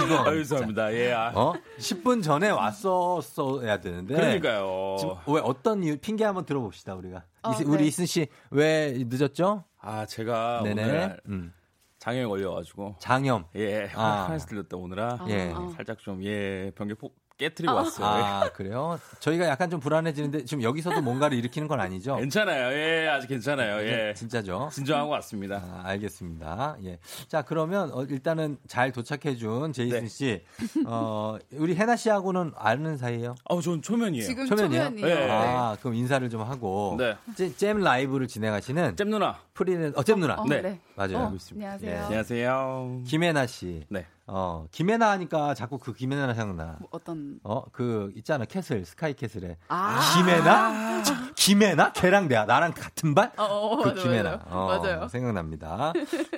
[0.06, 0.30] 이거.
[0.30, 0.94] 아유, 죄송합니다.
[0.94, 1.12] 예.
[1.12, 1.32] 아.
[1.36, 1.54] 어?
[1.78, 4.16] 10분 전에 왔었어야 되는데.
[4.16, 4.96] 그러니까요.
[4.98, 7.24] 지금 왜 어떤 이유 핑계 한번 들어봅시다 우리가.
[7.42, 7.70] 아, 이스- 네.
[7.70, 9.66] 우리 이순 씨 왜 늦었죠?
[9.82, 10.84] 아, 제가 네네.
[10.84, 11.54] 오늘 음.
[12.00, 12.96] 장염에 걸려가지고.
[13.00, 13.46] 장염.
[13.56, 13.90] 예.
[13.94, 14.24] 아.
[14.24, 15.20] 화장실 들렸다 오느라.
[15.28, 15.54] 예.
[15.76, 18.06] 살짝 좀, 예, 변기 폭 깨트리고 왔어요.
[18.06, 19.00] 아, 그래요?
[19.20, 22.18] 저희가 약간 좀 불안해지는데 지금 여기서도 뭔가를 일으키는 건 아니죠?
[22.18, 22.74] 괜찮아요.
[22.78, 23.82] 예, 아직 괜찮아요.
[23.88, 24.14] 예.
[24.14, 24.70] 진짜죠?
[24.74, 25.56] 진정하고 왔습니다.
[25.64, 26.76] 아, 알겠습니다.
[26.84, 27.00] 예.
[27.30, 30.08] 자, 그러면 어, 일단은 잘 도착해준 제이슨 네.
[30.08, 30.44] 씨,
[30.86, 33.36] 어, 우리 해나 씨하고는 아는 사이예요?
[33.46, 34.26] 어, 전 초면이에요.
[34.26, 34.84] 지금 초면이에요?
[34.90, 35.16] 초면이에요.
[35.16, 35.32] 네.
[35.32, 36.96] 아, 그럼 인사를 좀 하고.
[37.00, 37.16] 네.
[37.36, 39.40] 잼, 잼 라이브를 진행하시는 잼 누나.
[39.54, 40.36] 프리랜, 어, 잼 누나.
[40.36, 40.62] 어, 네.
[40.62, 40.80] 네.
[40.96, 41.18] 맞아요.
[41.20, 41.66] 어, 알고 있습니다.
[41.66, 41.92] 안녕하세요.
[41.92, 41.98] 예.
[42.04, 43.02] 안녕하세요.
[43.08, 43.86] 김혜나 씨.
[43.88, 44.06] 네.
[44.32, 46.78] 어, 김혜나 하니까 자꾸 그 김혜나 생각나.
[46.80, 48.46] 뭐 어떤 어, 그, 있잖아.
[48.46, 49.58] 캐슬, 스카이 캐슬에.
[49.68, 50.00] 아.
[50.16, 51.04] 김혜나?
[51.36, 51.92] 김혜나?
[51.94, 53.32] 걔랑 내가, 나랑 같은 반?
[53.38, 54.30] 어, 어, 그 맞아요, 김혜나.
[54.38, 54.44] 맞아요.
[54.50, 55.08] 어, 맞아요.
[55.08, 55.94] 생각납니다.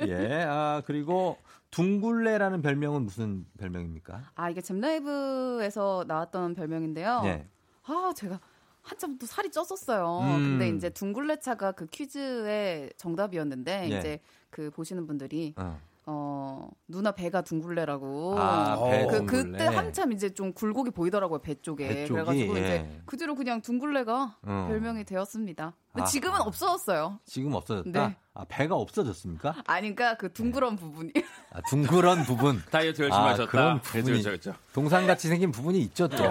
[0.08, 0.46] 예.
[0.48, 1.38] 아, 그리고
[1.72, 4.32] 둥굴레라는 별명은 무슨 별명입니까?
[4.36, 7.22] 아 이게 잼라이브에서 나왔던 별명인데요.
[7.26, 7.48] 예.
[7.86, 8.40] 아 제가
[8.82, 10.22] 한참 또 살이 쪘었어요.
[10.22, 10.58] 음.
[10.60, 13.98] 근데 이제 둥글레차가 그 퀴즈의 정답이었는데 예.
[14.00, 14.20] 이제
[14.50, 15.80] 그 보시는 분들이 어.
[16.14, 19.52] 어 누나 배가 둥글레라고 아, 배 그 둥글레.
[19.52, 22.62] 그때 한참 이제 좀 굴곡이 보이더라고요 배 쪽에 배 쪽이, 그래가지고 예.
[22.62, 24.66] 이제 그 뒤로 그냥 둥글레가 어.
[24.70, 25.74] 별명이 되었습니다.
[25.94, 26.06] 근데 아.
[26.06, 27.20] 지금은 없어졌어요.
[27.26, 28.08] 지금 없어졌다?
[28.08, 28.18] 네.
[28.34, 29.56] 아, 배가 없어졌습니까?
[29.68, 31.12] 아니까 그 둥그런 부분이
[31.52, 32.62] 아, 둥그런 부분.
[32.72, 33.52] 다이어트 열심히 아, 하셨다.
[33.52, 34.54] 그런 부분이 그렇죠.
[34.74, 36.24] 동상같이 생긴 부분이 있죠, 또.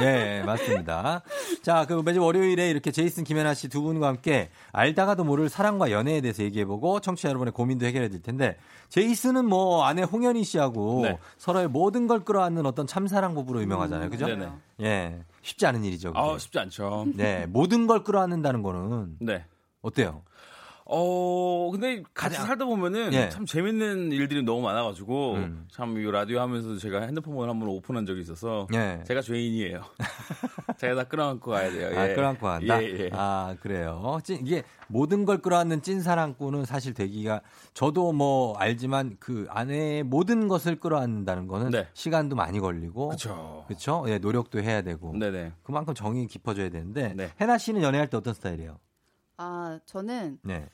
[0.00, 1.22] 예, 맞습니다.
[1.62, 6.44] 자, 그 매주 월요일에 이렇게 제이슨 김혜나 씨두 분과 함께 알다가도 모를 사랑과 연애에 대해서
[6.44, 8.56] 얘기해보고 청취자 여러분의 고민도 해결해 드릴 텐데
[8.90, 11.18] 제이슨은 뭐 아내 홍현희 씨하고 네.
[11.38, 14.10] 서로의 모든 걸 끌어안는 어떤 참사랑 부부로 유명하잖아요.
[14.10, 14.26] 그죠?
[14.26, 14.48] 네네.
[14.82, 15.24] 예.
[15.42, 16.12] 쉽지 않은 일이죠.
[16.12, 16.20] 그게.
[16.20, 17.06] 아, 쉽지 않죠.
[17.16, 17.46] 네.
[17.46, 19.44] 모든 걸 끌어안는다는 거는 네.
[19.82, 20.22] 어때요?
[20.90, 23.28] 어, 근데 같이 가장- 살다 보면은 예.
[23.28, 25.66] 참 재밌는 일들이 너무 많아가지고 음.
[25.70, 29.02] 참이 라디오 하면서 제가 핸드폰을 한번 오픈한 적이 있어서 예.
[29.06, 29.82] 제가 죄인이에요.
[30.78, 31.98] 제가 다 끌어안고 가야 돼요.
[31.98, 32.14] 아, 예.
[32.14, 32.82] 끌어안고 간다?
[32.82, 33.10] 예, 예.
[33.12, 34.18] 아, 그래요.
[34.24, 37.42] 찐- 이게 모든 걸 끌어안는 찐 사랑꾼은 사실 되기가
[37.74, 41.86] 저도 뭐 알지만 그 아내의 모든 것을 끌어안는다는 거는 네.
[41.92, 43.64] 시간도 많이 걸리고 그렇죠.
[43.68, 44.04] 그렇죠?
[44.08, 45.52] 예, 노력도 해야 되고 네네.
[45.62, 47.30] 그만큼 정이 깊어져야 되는데 네.
[47.38, 48.78] 해나 씨는 연애할 때 어떤 스타일이에요?
[49.36, 50.66] 아 저는 네.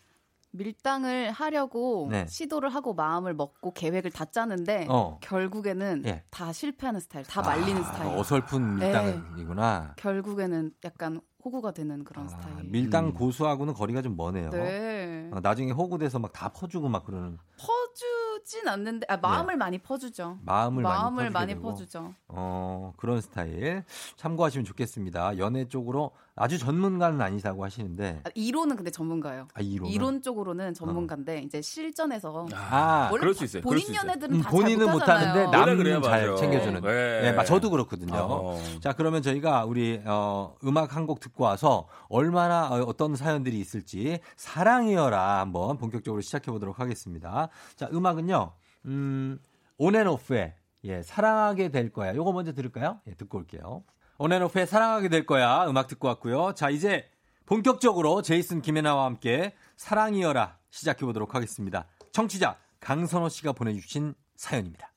[0.55, 2.27] 밀당을 하려고 네.
[2.29, 5.19] 시도를 하고 마음을 먹고 계획을 다 짜는데 어.
[5.21, 6.23] 결국에는 예.
[6.31, 8.17] 다 실패하는 스타일, 다 말리는 아, 스타일.
[8.17, 8.87] 어설픈 네.
[8.87, 9.95] 밀당이구나.
[9.97, 12.65] 결국에는 약간 호구가 되는 그런 아, 스타일.
[12.71, 14.51] 밀당 고수하고는 거리가 좀 머네요.
[14.51, 15.29] 네.
[15.33, 20.37] 어, 나중에 호구돼서 막 다 퍼주고 막 그러는 퍼주 진 않는데 아, 마음을 많이 퍼주죠.
[20.39, 20.43] 네.
[20.45, 21.63] 마음을 많이 마음을 퍼주게 많이 되고.
[21.71, 22.13] 퍼주죠.
[22.29, 23.85] 어, 그런 스타일.
[24.17, 25.39] 참고하시면 좋겠습니다.
[25.39, 28.21] 연애 쪽으로 아주 전문가는 아니다고 하시는데.
[28.25, 29.49] 아, 이론은 근데 전문가예요.
[29.55, 29.93] 아, 이론은?
[29.93, 33.63] 이론 쪽으로는 전문가인데 이제 실전에서 아, 원래 그럴 수 있어요.
[33.63, 34.09] 본인 수 있어요.
[34.09, 36.37] 연애들은 음, 다 본인은 잘 못하는데 남은 잘.
[36.37, 36.81] 챙겨주는.
[36.83, 37.21] 네.
[37.23, 38.15] 네, 마- 저도 그렇거든요.
[38.17, 38.61] 어.
[38.81, 44.21] 자, 그러면 저희가 우리 어, 음악 한 곡 듣고 와서 얼마나 어, 어떤 사연들이 있을지
[44.37, 47.49] 사랑이여라 한번 본격적으로 시작해 보도록 하겠습니다.
[47.77, 48.34] 자, 음악은요.
[48.35, 48.53] 곡은요.
[48.87, 49.39] 음,
[49.79, 50.55] 온앤오프의
[50.85, 52.15] 예, 사랑하게 될 거야.
[52.15, 53.01] 요거 먼저 들을까요?
[53.07, 53.85] 예, 듣고 올게요.
[54.19, 55.67] 온앤오프의 사랑하게 될 거야.
[55.69, 56.53] 음악 듣고 왔고요.
[56.55, 57.09] 자, 이제
[57.47, 61.87] 본격적으로 제이슨 김혜나와 함께 사랑이여라 시작해 보도록 하겠습니다.
[62.13, 64.91] 청취자 강선호 씨가 보내주신 사연입니다.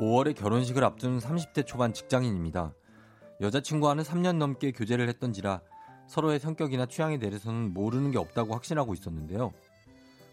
[0.00, 2.72] (5월에) 결혼식을 앞둔 (30대) 초반 직장인입니다.
[3.40, 5.60] 여자친구와는 3년 넘게 교제를 했던지라
[6.06, 9.52] 서로의 성격이나 취향에 대해서는 모르는 게 없다고 확신하고 있었는데요.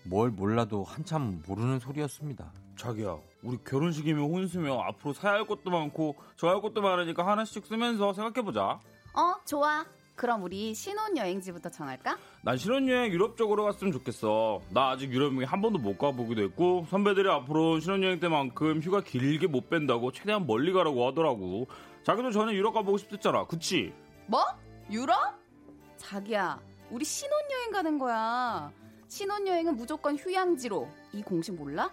[0.05, 2.51] 뭘 몰라도 한참 모르는 소리였습니다.
[2.77, 8.13] 자기야, 우리 결혼식이면 혼수면 앞으로 사야 할 것도 많고 져야 할 것도 많으니까 하나씩 쓰면서
[8.13, 8.79] 생각해보자.
[9.13, 9.85] 어, 좋아.
[10.15, 12.17] 그럼 우리 신혼여행지부터 정할까?
[12.41, 14.61] 난 신혼여행 유럽 쪽으로 갔으면 좋겠어.
[14.69, 19.47] 나 아직 유럽 여행 한 번도 못 가보기도 했고 선배들이 앞으로 신혼여행 때만큼 휴가 길게
[19.47, 21.67] 못 뺀다고 최대한 멀리 가라고 하더라고.
[22.05, 23.47] 자기도 전에 유럽 가보고 싶댔잖아.
[23.47, 23.91] 그치?
[24.27, 24.45] 뭐?
[24.91, 25.17] 유럽?
[25.97, 28.71] 자기야, 우리 신혼여행 가는 거야.
[29.07, 30.87] 신혼여행은 무조건 휴양지로.
[31.13, 31.91] 이 공식 몰라?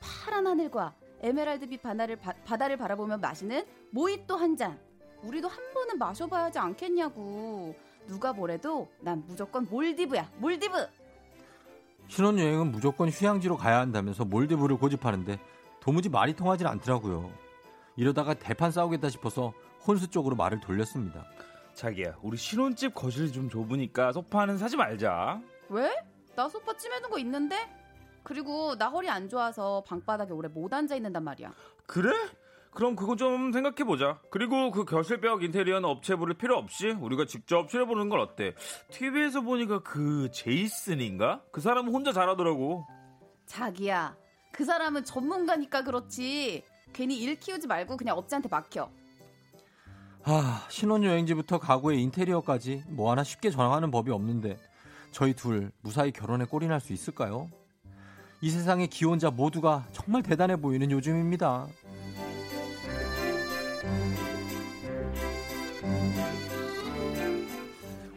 [0.00, 4.80] 파란 하늘과 에메랄드빛 바다를, 바, 바다를 바라보며 마시는 모히또 한 잔.
[5.22, 7.76] 우리도 한 번은 마셔봐야지 않겠냐고.
[8.06, 10.30] 누가 뭐래도 난 무조건 몰디브야.
[10.38, 10.88] 몰디브.
[12.08, 15.38] 신혼여행은 무조건 휴양지로 가야 한다면서 몰디브를 고집하는데
[15.80, 17.49] 도무지 말이 통하지 않더라고요.
[17.96, 19.52] 이러다가 대판 싸우겠다 싶어서
[19.86, 21.24] 혼수 쪽으로 말을 돌렸습니다.
[21.74, 25.40] 자기야, 우리 신혼집 거실이 좀 좁으니까 소파는 사지 말자.
[25.68, 25.90] 왜?
[26.36, 27.56] 나 소파 찜해둔 거 있는데?
[28.22, 31.52] 그리고 나 허리 안 좋아서 방바닥에 오래 못 앉아 있는단 말이야.
[31.86, 32.10] 그래?
[32.72, 34.20] 그럼 그거 좀 생각해 보자.
[34.30, 38.54] 그리고 그 거실벽 인테리어는 업체 부를 필요 없이 우리가 직접 칠해보는 건 어때?
[38.90, 41.42] TV에서 보니까 그 제이슨인가?
[41.50, 42.86] 그 사람은 혼자 잘하더라고.
[43.46, 44.16] 자기야,
[44.52, 46.64] 그 사람은 전문가니까 그렇지.
[46.92, 48.90] 괜히 일 키우지 말고 그냥 업체한테 맡겨.
[50.24, 54.58] 아, 신혼여행지부터 가구의 인테리어까지 뭐 하나 쉽게 정하는 법이 없는데
[55.12, 57.48] 저희 둘 무사히 결혼에 날수 있을까요?
[58.42, 61.68] 이 세상의 기혼자 모두가 정말 대단해 보이는 요즘입니다.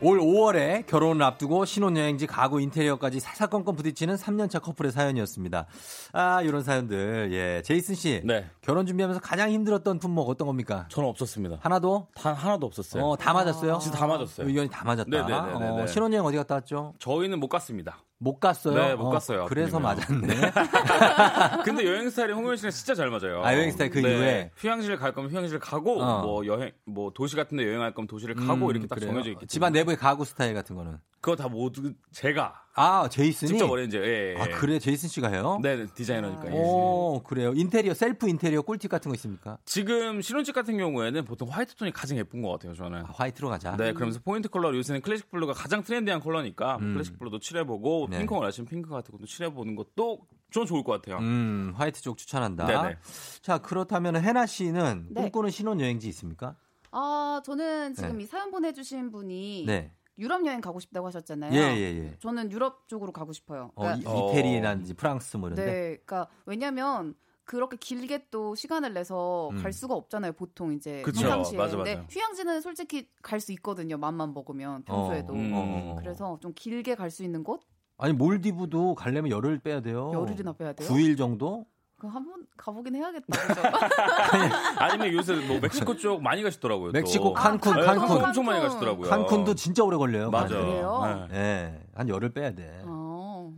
[0.04, 5.66] 올 5월에 결혼을 앞두고 신혼여행지 가구 인테리어까지 사사건건 부딪히는 3년차 커플의 사연이었습니다.
[6.12, 7.30] 아, 이런 사연들.
[7.32, 7.62] 예.
[7.64, 8.22] 제이슨 씨.
[8.26, 8.46] 네.
[8.62, 10.88] 결혼 준비하면서 가장 힘들었던 품목 어떤 겁니까?
[10.90, 11.60] 저는 없었습니다.
[11.62, 12.08] 하나도?
[12.16, 13.02] 단 하나도 없었어요.
[13.04, 13.80] 어, 다 맞았어요?
[13.80, 14.46] 진짜 다 맞았어요.
[14.46, 15.10] 의견이 다 맞았다.
[15.10, 15.84] 네네네네.
[15.84, 16.94] 어, 신혼여행 어디 갔다 왔죠?
[17.00, 18.00] 저희는 못 갔습니다.
[18.24, 18.74] 못 갔어요?
[18.76, 19.46] 네, 못 어, 갔어요.
[19.50, 19.80] 그래서.
[19.82, 20.28] 맞았네.
[21.66, 23.44] 근데 여행 스타일이 홍현 씨랑 진짜 잘 맞아요.
[23.44, 24.52] 아, 여행 스타일 그 이후에?
[24.56, 26.22] 휴양지를 갈 거면 휴양지를 가고 어.
[26.22, 29.10] 뭐 여행 뭐 도시 같은 데 여행할 거면 도시를 가고 음, 이렇게 딱 그래요?
[29.12, 30.98] 정해져 있기 때문에 집안 내부의 가구 스타일 같은 거는.
[31.20, 33.50] 그거 다 모두 제가 아, 제이슨이?
[33.50, 33.98] 직접 arrange.
[33.98, 34.36] 예, 예.
[34.40, 34.80] 아, 그래?
[34.80, 35.60] 제이슨 씨가 해요?
[35.62, 36.48] 네, 디자이너니까.
[36.48, 36.52] 예.
[36.52, 37.54] 오, 그래요.
[37.56, 39.60] 인테리어, 셀프 인테리어 꿀팁 같은 거 있습니까?
[39.66, 43.04] 지금 신혼집 같은 경우에는 보통 화이트 톤이 가장 예쁜 것 같아요, 저는.
[43.04, 43.78] 화이트로 가자.
[43.78, 46.94] 네, 그러면서 포인트 컬러 요새는 classic blue가 가장 트렌디한 컬러니까 음.
[46.94, 48.18] classic blue도 칠해보고 네.
[48.18, 50.22] 핑크 원하시면 핑크 같은 것도 칠해보는 것도
[50.52, 51.18] 전 좋을 것 같아요.
[51.20, 52.66] 음, 화이트 쪽 추천한다.
[52.66, 52.98] 네네.
[53.42, 55.22] 자, 그렇다면 해나 씨는 네.
[55.22, 56.56] 꿈꾸는 신혼 여행지 있습니까?
[56.92, 58.24] 아, 저는 지금 네.
[58.24, 59.92] 이 사연 보내주신 분이 네.
[60.18, 61.54] 유럽 여행 가고 싶다고 하셨잖아요.
[61.54, 62.18] 예, 예, 예.
[62.20, 63.72] 저는 유럽 쪽으로 가고 싶어요.
[63.76, 65.66] 어, 그러니까 이, 이태리나 프랑스 뭐 이런데.
[65.66, 69.58] 네, 그러니까 왜냐면 그렇게 길게 또 시간을 내서 음.
[69.62, 70.34] 갈 수가 없잖아요.
[70.34, 71.58] 보통 이제 그쵸, 휴양지에.
[71.58, 72.08] 맞아, 근데 맞아.
[72.10, 73.98] 휴양지는 솔직히 갈 수 있거든요.
[73.98, 75.34] 맘만 먹으면 평소에도.
[75.34, 75.96] 어, 음, 어.
[76.00, 77.62] 그래서 좀 길게 갈 수 있는 곳
[77.98, 80.12] 아니, 몰디브도 가려면 열흘 빼야 돼요.
[80.14, 80.88] 열흘이나 빼야 돼요?
[80.88, 81.66] 9일 정도?
[82.04, 83.26] 그 한번 가보긴 해야겠다.
[84.78, 86.92] 아니면 요새 뭐 멕시코 쪽 많이 가시더라고요.
[86.92, 87.00] 또.
[87.00, 88.24] 멕시코 칸쿤, 네, 칸쿤.
[88.26, 89.10] 엄청 많이 가시더라고요.
[89.10, 90.30] 칸쿤도 진짜 오래 걸려요.
[90.30, 90.50] 맞아.
[90.54, 90.70] 가는데.
[90.74, 91.28] 그래요?
[91.32, 91.38] 네.
[91.38, 91.82] 예.
[91.96, 92.82] 한 열흘 빼야 돼.
[92.84, 93.54] 어.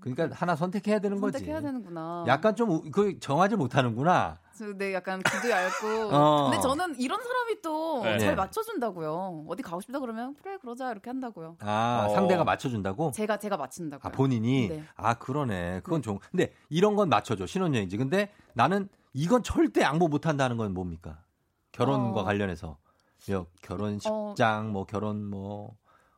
[0.00, 1.32] 그러니까 하나 선택해야 되는 거지.
[1.36, 2.24] 선택해야 되는구나.
[2.26, 4.38] 약간 좀 그 정하지 못하는구나.
[4.60, 5.86] 저- 네, 약간 귀도 얇고.
[6.14, 6.50] 어.
[6.50, 8.34] 근데 저는 이런 사람이 또잘 네.
[8.34, 9.46] 맞춰준다고요.
[9.48, 11.56] 어디 가고 싶다 그러면 그래 그러자 이렇게 한다고요.
[11.60, 12.14] 아, 어.
[12.14, 13.10] 상대가 맞춰준다고?
[13.12, 14.06] 제가 제가 맞춘다고요.
[14.06, 14.68] 아, 본인이?
[14.68, 14.84] 네.
[14.96, 15.80] 아, 그러네.
[15.82, 16.18] 그건 좋은.
[16.30, 17.46] 근데 이런 건 맞춰줘.
[17.46, 17.96] 신혼여행지.
[17.96, 21.22] 근데 나는 이건 절대 양보 못 한다는 건 뭡니까?
[21.72, 22.24] 결혼과 어.
[22.24, 22.76] 관련해서.
[23.30, 25.76] 여, 결혼식장, 뭐, 결혼, 뭐,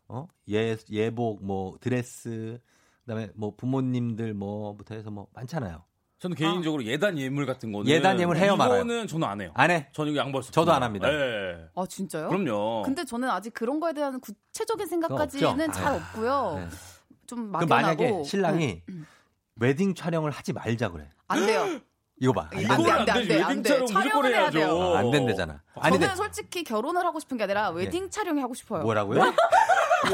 [0.09, 0.29] 어?
[0.51, 2.61] 예, 예복, 뭐, 드레스,
[3.05, 5.83] 그 다음에 뭐, 부모님들, 뭐부터 해서 뭐, 많잖아요.
[6.23, 8.83] 저는 개인적으로 예단 예물 같은 거는 예단 예물 해요, 말아요?
[8.85, 9.51] 이거는 저는 안 해요.
[9.55, 9.89] 안 해?
[9.93, 10.15] 저는
[10.45, 10.71] 수 저도.
[10.73, 11.13] 안 합니다.
[11.13, 11.67] 예.
[11.75, 12.29] 아 진짜요?
[12.29, 12.83] 그럼요.
[12.85, 15.73] 근데 저는 아직 그런 거에 대한 구체적인 생각까지는?
[15.73, 16.55] 잘 아, 없고요.
[16.61, 16.69] 네.
[17.27, 17.69] 좀그 막연하고.
[18.05, 18.95] 만약에 신랑이 네.
[19.57, 21.11] 웨딩 촬영을 하지 말자 그래.
[21.27, 21.81] 안 돼요.
[22.21, 22.49] 이거 봐.
[22.53, 22.91] 안 안 돼.
[22.93, 23.71] 안 돼, 안 돼, 안 돼.
[23.71, 24.51] 웨딩 촬영 무조건 촬영을 해야.
[24.51, 24.69] 돼요.
[24.77, 25.61] 어, 안 된대잖아.
[25.75, 28.85] 아니, 저는 근데 솔직히 결혼을 하고 싶은 게 아니라 웨딩 촬영이 하고 싶어요.
[28.85, 29.21] 뭐라고요?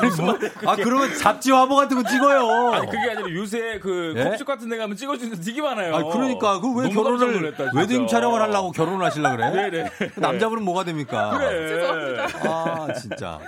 [0.01, 2.72] 아니, 뭐, 아, 그러면 잡지 화보 같은 거 찍어요.
[2.74, 4.24] 아니 그게 아니라 요새 그 예?
[4.24, 5.95] 컵식 같은 데 가면 찍어주는 데 되게 많아요.
[5.97, 7.70] 아, 그러니까 그 왜 결혼을 진짜.
[7.74, 9.51] 웨딩 촬영을 하려고 결혼을 하실라 그래?
[9.70, 9.91] 네네.
[10.14, 11.36] 그 남자분은 뭐가 됩니까?
[11.39, 12.26] 그래.
[12.45, 13.39] 아, 진짜.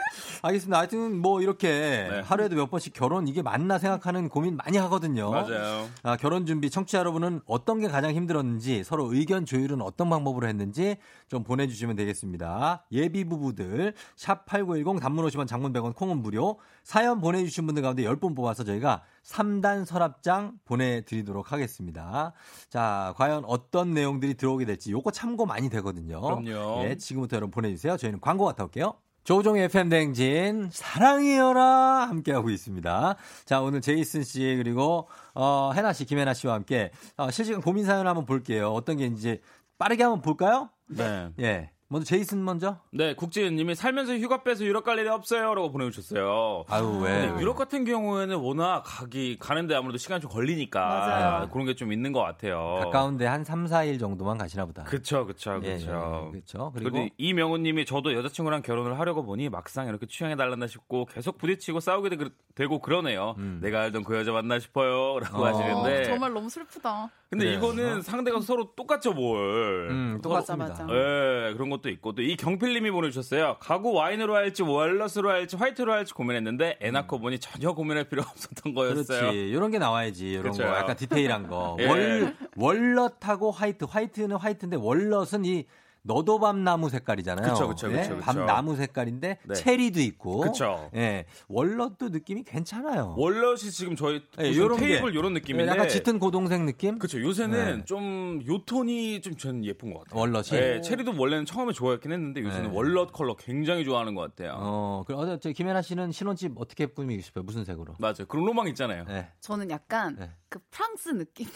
[0.43, 0.79] 알겠습니다.
[0.79, 2.21] 하여튼 뭐 이렇게 네.
[2.21, 5.31] 하루에도 몇 번씩 결혼 이게 맞나 생각하는 고민 많이 하거든요.
[5.31, 5.87] 맞아요.
[6.03, 10.97] 아, 결혼 준비 청취자 여러분은 어떤 게 가장 힘들었는지 서로 의견 조율은 어떤 방법으로 했는지
[11.29, 12.87] 좀 보내주시면 되겠습니다.
[12.93, 16.59] 예비 부부들 샵 #8910 단문 50원, 장문 100원, 콩은 무료.
[16.83, 22.33] 사연 보내주신 분들 가운데 10분 뽑아서 저희가 3단 서랍장 보내드리도록 하겠습니다.
[22.69, 26.21] 자, 과연 어떤 내용들이 들어오게 될지 요거 참고 많이 되거든요.
[26.21, 26.85] 그럼요.
[26.85, 27.97] 예, 지금부터 여러분 보내주세요.
[27.97, 28.95] 저희는 광고 갔다 올게요.
[29.25, 33.17] 조종의 FM댕진, 사랑이여라, 함께하고 있습니다.
[33.45, 38.07] 자, 오늘 제이슨 씨, 그리고, 어, 해나 씨, 김혜나 씨와 함께, 어, 실시간 고민 사연
[38.07, 38.71] 한번 볼게요.
[38.73, 39.41] 어떤 게 이제,
[39.79, 40.71] 빠르게 한번 볼까요?
[40.89, 41.31] 네.
[41.41, 41.71] 예.
[41.93, 42.79] 먼저 제이슨 먼저?
[42.93, 46.63] 네, 국지은님이 살면서 휴가 빼서 유럽 갈 일이 없어요라고 보내주셨어요.
[46.69, 47.27] 아유, 왜?
[47.27, 51.49] 근데 유럽 같은 경우에는 워낙 가기 가는데 아무래도 시간이 좀 걸리니까 맞아요.
[51.51, 52.79] 그런 게 좀 있는 것 같아요.
[52.85, 54.85] 가까운데 한 3, 4일 정도만 가시나 보다.
[54.85, 56.31] 그쵸, 그쵸, 예, 그쵸.
[56.33, 56.71] 예, 그쵸.
[56.77, 61.81] 그리고 그리고 이명훈님이 저도 여자친구랑 결혼을 하려고 보니 막상 이렇게 취향에 달랐나 싶고 계속 부딪히고
[61.81, 62.25] 싸우게 되,
[62.55, 63.35] 되고 그러네요.
[63.61, 65.47] 내가 알던 그 여자 맞나 싶어요라고 어.
[65.47, 66.05] 하시는데.
[66.05, 67.11] 정말 너무 슬프다.
[67.31, 67.59] 근데 그래요.
[67.59, 69.89] 이거는 상대가 서로 똑같죠 뭘.
[69.91, 70.69] 음, 똑같습니다.
[70.69, 70.95] 맞아, 맞아.
[70.95, 73.57] 예, 그런 것도 있고 또 이 경필님이 보내주셨어요.
[73.61, 78.75] 가구 와인으로 할지 월넛으로 할지 화이트로 할지 고민했는데 애 낳고 보니 전혀 고민할 필요 없었던
[78.75, 79.21] 거였어요.
[79.21, 79.39] 그렇지.
[79.49, 80.31] 이런 게 나와야지.
[80.33, 80.53] 이런.
[80.53, 80.63] 거.
[80.65, 81.77] 약간 디테일한 거.
[81.81, 81.87] 예.
[81.87, 83.85] 월, 월넛하고 화이트.
[83.85, 85.65] 화이트는 화이트인데 월넛은 이
[86.03, 87.53] 너도밤 나무 색깔이잖아요.
[87.53, 88.19] 그쵸, 그쵸, 그쵸, 그쵸.
[88.19, 89.55] 밤 나무 색깔인데 네.
[89.55, 90.41] 체리도 있고.
[90.41, 90.91] 그쵸.
[90.95, 91.27] 예.
[91.49, 93.15] 월넛도 느낌이 괜찮아요.
[93.19, 94.87] 월넛이 지금 저희 예, 요런 게.
[94.87, 96.99] 테이블 요런 느낌인데 약간 짙은 고동색 느낌?
[96.99, 97.21] 그렇죠.
[97.21, 97.85] 요새는 네.
[97.85, 100.21] 좀 요톤이 좀 저는 예쁜 것 같아요.
[100.21, 100.51] 월넛이.
[100.51, 102.77] 네, 체리도 원래는 처음에 좋아했긴 했는데 요새는 네.
[102.77, 104.57] 월넛 컬러 굉장히 좋아하는 것 같아요.
[104.59, 107.45] 어, 그 어제 저 김혜나 씨는 신혼집 어떻게 꾸미고 싶어요?
[107.45, 107.97] 무슨 색으로?
[107.99, 108.27] 맞아요.
[108.29, 109.05] 그런 로망 있잖아요.
[109.07, 109.29] 네.
[109.41, 110.31] 저는 약간 네.
[110.49, 111.47] 그 프랑스 느낌.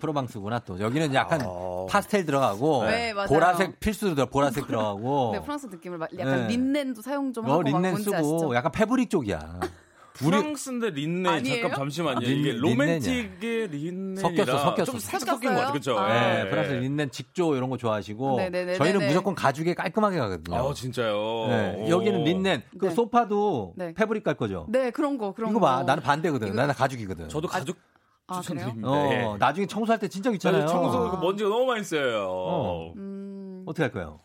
[0.00, 0.78] 프로방스구나 또.
[0.80, 1.40] 여기는 약간
[1.88, 3.12] 파스텔 들어가고 네.
[3.28, 5.30] 보라색 필수 들어 보라색 들어가고.
[5.34, 6.48] 네, 프랑스 느낌을 막 약간 네.
[6.48, 8.54] 린넨도 사용 좀 어, 하고 막 린넨 쓰고 아시죠?
[8.54, 9.60] 약간 패브릭 쪽이야.
[10.14, 11.62] 프랑스인데 린넨 아니에요?
[11.62, 12.16] 잠깐 잠시만요.
[12.18, 12.52] 아, 린- 이게.
[12.52, 14.84] 로맨틱의 린넨이라 섞였어, 섞였어.
[14.84, 15.28] 좀 살짝?
[15.36, 15.72] 섞인 것 같아요.
[15.72, 16.00] 그렇죠?
[16.08, 18.78] 네, 프랑스 린넨 직조 이런 거 좋아하시고 네네네네네.
[18.78, 20.56] 저희는 무조건 가죽에 깔끔하게 가거든요.
[20.56, 21.46] 아, 진짜요?
[21.48, 21.88] 네, 오.
[21.88, 22.62] 여기는 린넨.
[22.78, 22.90] 그 네.
[22.94, 23.94] 소파도 네.
[23.94, 24.66] 패브릭 깔 거죠.
[24.68, 25.66] 네, 그런 거, 그런 이거 거.
[25.66, 26.48] 봐, 나는 반대거든.
[26.48, 27.28] 이거- 나는 가죽이거든.
[27.30, 27.76] 저도 가죽
[28.26, 28.88] 아, 추천드립니다.
[28.88, 29.36] 어, 예.
[29.38, 30.66] 나중에 청소할 때 진짜 귀찮아요.
[30.66, 32.26] 청소 그 먼지가 너무 많이 써요.
[32.28, 32.92] 어.
[32.96, 33.39] 음,
[33.70, 34.20] 어떻게 할 거예요?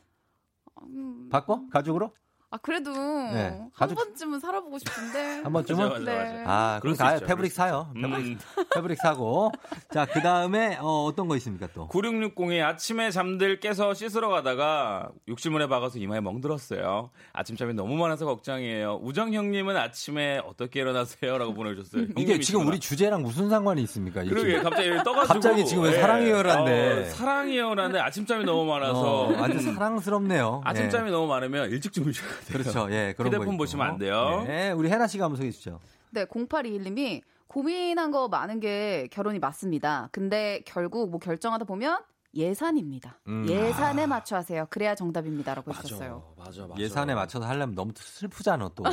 [0.83, 1.67] 음, 바꿔?
[1.69, 2.13] 가죽으로?
[2.55, 5.41] 아 그래도 네, 한 가죽- 번쯤은 살아보고 싶은데.
[5.43, 5.89] 한 번쯤은?
[5.89, 6.43] 맞아, 맞아, 네.
[6.43, 6.43] 맞아.
[6.47, 7.25] 아, 그럼 있죠.
[7.25, 7.91] 패브릭 사요.
[7.97, 8.01] 음.
[8.01, 8.37] 패브릭,
[8.73, 9.51] 패브릭 사고.
[9.93, 11.89] 자, 그 다음에 어, 어떤 거 있습니까 또?
[11.89, 17.09] 9660이 아침에 잠들 깨서 씻으러 가다가 욕실문에 박아서 이마에 멍들었어요.
[17.33, 18.99] 아침잠이 너무 많아서 걱정이에요.
[19.03, 21.37] 우정 형님은 아침에 어떻게 일어나세요?
[21.37, 22.07] 라고 보내주셨어요.
[22.17, 22.39] 이게.
[22.39, 24.23] 지금 우리 주제랑 무슨 상관이 있습니까?
[24.23, 24.63] 그러게 지금?
[24.63, 25.99] 갑자기 떠가지고 갑자기 지금 왜 예.
[25.99, 27.01] 사랑이여라는데.
[27.01, 30.61] 어, 사랑이여라는데 아침잠이 너무 많아서 어, 완전 사랑스럽네요.
[30.63, 31.11] 아침잠이 예.
[31.11, 32.57] 너무 많으면 일찍 주무셔야 돼요.
[32.63, 32.91] 그렇죠.
[32.91, 33.57] 예, 그런 거 휴대폰.
[33.57, 34.43] 보시면 안 돼요.
[34.47, 35.79] 네, 우리 해나 씨가 한번 소개해 주시죠.
[36.11, 40.09] 네, 0821님이 고민한 거 많은 게 결혼이 맞습니다.
[40.11, 42.01] 근데 결국 뭐 결정하다 보면
[42.33, 43.19] 예산입니다.
[43.27, 43.45] 음.
[43.47, 44.65] 예산에 맞춰 하세요.
[44.69, 46.33] 그래야 정답입니다라고 해주셨어요.
[46.37, 46.81] 맞아, 맞아.
[46.81, 48.83] 예산에 맞춰서 하려면 너무 슬프잖아 또.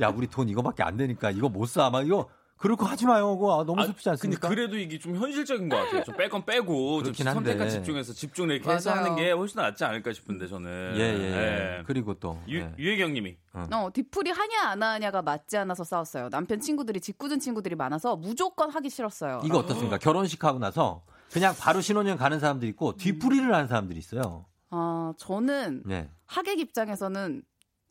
[0.00, 1.90] 야, 우리 돈 이거밖에 안 되니까 이거 못 사.
[1.90, 2.28] 막 이거
[2.64, 3.36] 그럴 거 하지 마요.
[3.36, 4.48] 그거 아, 너무 아, 슬프지 근데 않습니까?
[4.48, 6.02] 그래도 이게 좀 현실적인 것 같아요.
[6.02, 7.12] 좀 뺄 건 빼고 좀.
[7.12, 9.04] 선택과 집중해서 집중 이렇게 해서 맞아요.
[9.04, 10.94] 하는 게 훨씬 낫지 않을까 싶은데 저는.
[10.96, 11.78] 예, 예.
[11.78, 11.82] 예.
[11.86, 12.72] 그리고 또 유, 예.
[12.78, 16.30] 유혜경님이 어, 뒤풀이 하냐 안 하냐가 맞지 않아서 싸웠어요.
[16.30, 19.42] 남편 친구들이 짓궂은 친구들이 많아서 무조건 하기 싫었어요.
[19.44, 19.98] 이거 어떻습니까?
[19.98, 21.02] 결혼식 하고 나서
[21.32, 24.46] 그냥 바로 신혼여행 가는 사람들이 있고 뒤풀이를 하는 사람들이 있어요.
[24.70, 26.08] 아, 저는 네.
[26.24, 27.42] 하객 입장에서는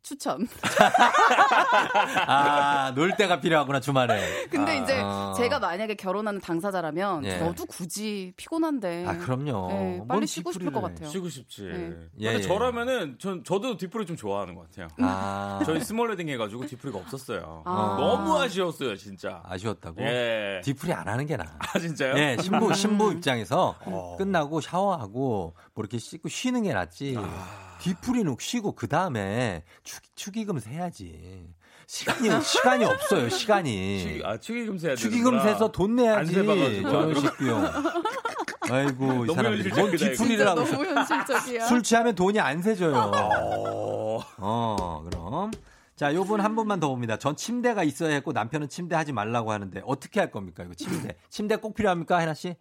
[0.03, 0.47] 추천.
[2.27, 4.47] 아, 놀 때가 필요하구나, 주말에.
[4.49, 5.33] 근데 아, 이제 아.
[5.37, 7.39] 제가 만약에 결혼하는 당사자라면 예.
[7.39, 9.67] 저도 굳이 피곤한데 아, 그럼요.
[9.69, 10.81] 네, 뭔 빨리 쉬고 싶을 것 해.
[10.89, 11.09] 같아요.
[11.09, 11.63] 쉬고 싶지.
[11.63, 11.73] 네.
[12.19, 12.41] 예, 근데 예.
[12.41, 14.89] 저라면은 전 저도 뒤풀이 좀 좋아하는 것 같아요.
[14.99, 17.63] 아, 저희 스몰 웨딩 해 가지고 뒤풀이가 없었어요.
[17.65, 17.95] 아.
[17.97, 19.41] 너무 아쉬웠어요, 진짜.
[19.45, 20.01] 아쉬웠다고?
[20.01, 20.61] 예.
[20.63, 21.47] 뒤풀이 안 하는 게 나아.
[21.59, 22.15] 아 진짜요?
[22.17, 23.13] 예, 신부, 신부 음.
[23.17, 24.15] 입장에서 어.
[24.17, 27.15] 끝나고 샤워하고 뭐 이렇게 씻고 쉬는 게 낫지.
[27.17, 27.72] 아.
[27.83, 29.63] 뒤풀이는 쉬고 그 다음에
[30.15, 31.47] 축의금 세야지.
[31.85, 34.01] 시간이, 시간이 없어요, 시간이.
[34.19, 35.43] 축- 아 축의금 세야 축의금 되는구나.
[35.53, 36.17] 세서 돈 내야지.
[36.19, 36.89] 안 세봐가지고.
[36.89, 37.65] 결혼식 비용.
[38.71, 40.55] 아이고, 이 사람들이 뭔 있어.
[40.55, 41.65] 너무 현실적이야.
[41.67, 42.95] 술 취하면 돈이 안 세져요.
[42.95, 44.19] 어.
[44.37, 45.51] 어, 그럼.
[45.97, 47.17] 자, 요분 한 분만 더 봅니다.
[47.17, 50.63] 전 침대가 있어야 했고 남편은 침대 하지 말라고 하는데 어떻게 할 겁니까?
[50.63, 51.15] 이거 침대.
[51.29, 52.55] 침대 꼭 필요합니까, 혜나 씨?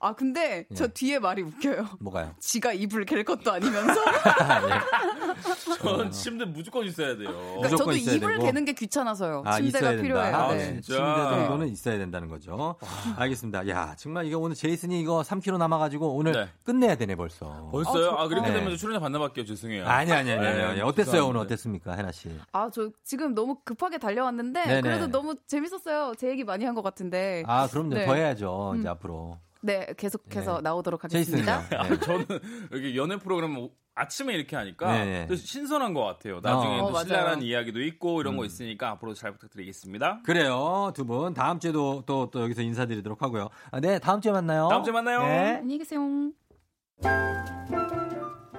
[0.00, 0.88] 아 근데 저 예.
[0.88, 1.86] 뒤에 말이 웃겨요.
[2.00, 2.34] 뭐가요?
[2.40, 3.94] 지가 이불 갤 것도 아니면서.
[5.80, 7.28] 전 침대 무조건 있어야 돼요.
[7.30, 8.44] 그러니까 무조건 저도 있어야 이불 되고.
[8.44, 9.42] 개는 게 귀찮아서요.
[9.46, 9.90] 아, 침대가.
[9.92, 10.36] 필요해요.
[10.36, 10.80] 아, 네.
[10.80, 10.94] 진짜.
[10.96, 12.76] 침대 정도는 있어야 된다는 거죠.
[13.16, 13.68] 알겠습니다.
[13.68, 16.48] 야, 정말 이거 오늘 제이슨이 이거 3kg 남아가지고 오늘 네.
[16.64, 17.68] 끝내야 되네 벌써.
[17.70, 18.10] 벌써요?
[18.12, 18.54] 아, 아, 그렇게 네.
[18.54, 19.44] 되면 저 출연료 반납할게요.
[19.44, 19.86] 죄송해요.
[19.86, 20.60] 아니, 아니, 아니, 아니.
[20.62, 20.74] 아니.
[20.76, 21.26] 네, 어땠어요?
[21.26, 21.40] 오늘.
[21.40, 22.28] 어땠습니까, 혜나 씨?
[22.52, 24.82] 아 아, 저 지금 너무 급하게 달려왔는데 네네.
[24.82, 26.12] 그래도 너무 재밌었어요.
[26.18, 27.42] 제 얘기 많이 한 것 같은데.
[27.46, 27.94] 아, 그럼요.
[27.94, 28.04] 네.
[28.06, 28.72] 더 해야죠.
[28.74, 28.80] 음.
[28.80, 29.38] 이제 앞으로.
[29.60, 30.62] 네, 계속해서 네.
[30.62, 31.64] 나오도록 하겠습니다.
[31.76, 32.24] 아, 저는
[32.72, 35.26] 여기 연애 프로그램 아침에 이렇게 하니까 네.
[35.26, 36.38] 또 신선한 것 같아요.
[36.40, 36.88] 나중에 어.
[36.92, 37.02] 또 어.
[37.02, 38.38] 신랄한 이야기도 있고 이런 음.
[38.38, 40.20] 거 있으니까 앞으로 잘 부탁드리겠습니다.
[40.24, 40.92] 그래요.
[40.94, 43.48] 두 분 다음 주에도 또, 또 여기서 인사드리도록 하고요.
[43.72, 44.68] 아, 네, 다음 주에 만나요.
[44.68, 45.22] 다음 주에 만나요.
[45.22, 45.56] 네.
[45.56, 46.00] 안녕히 계세요.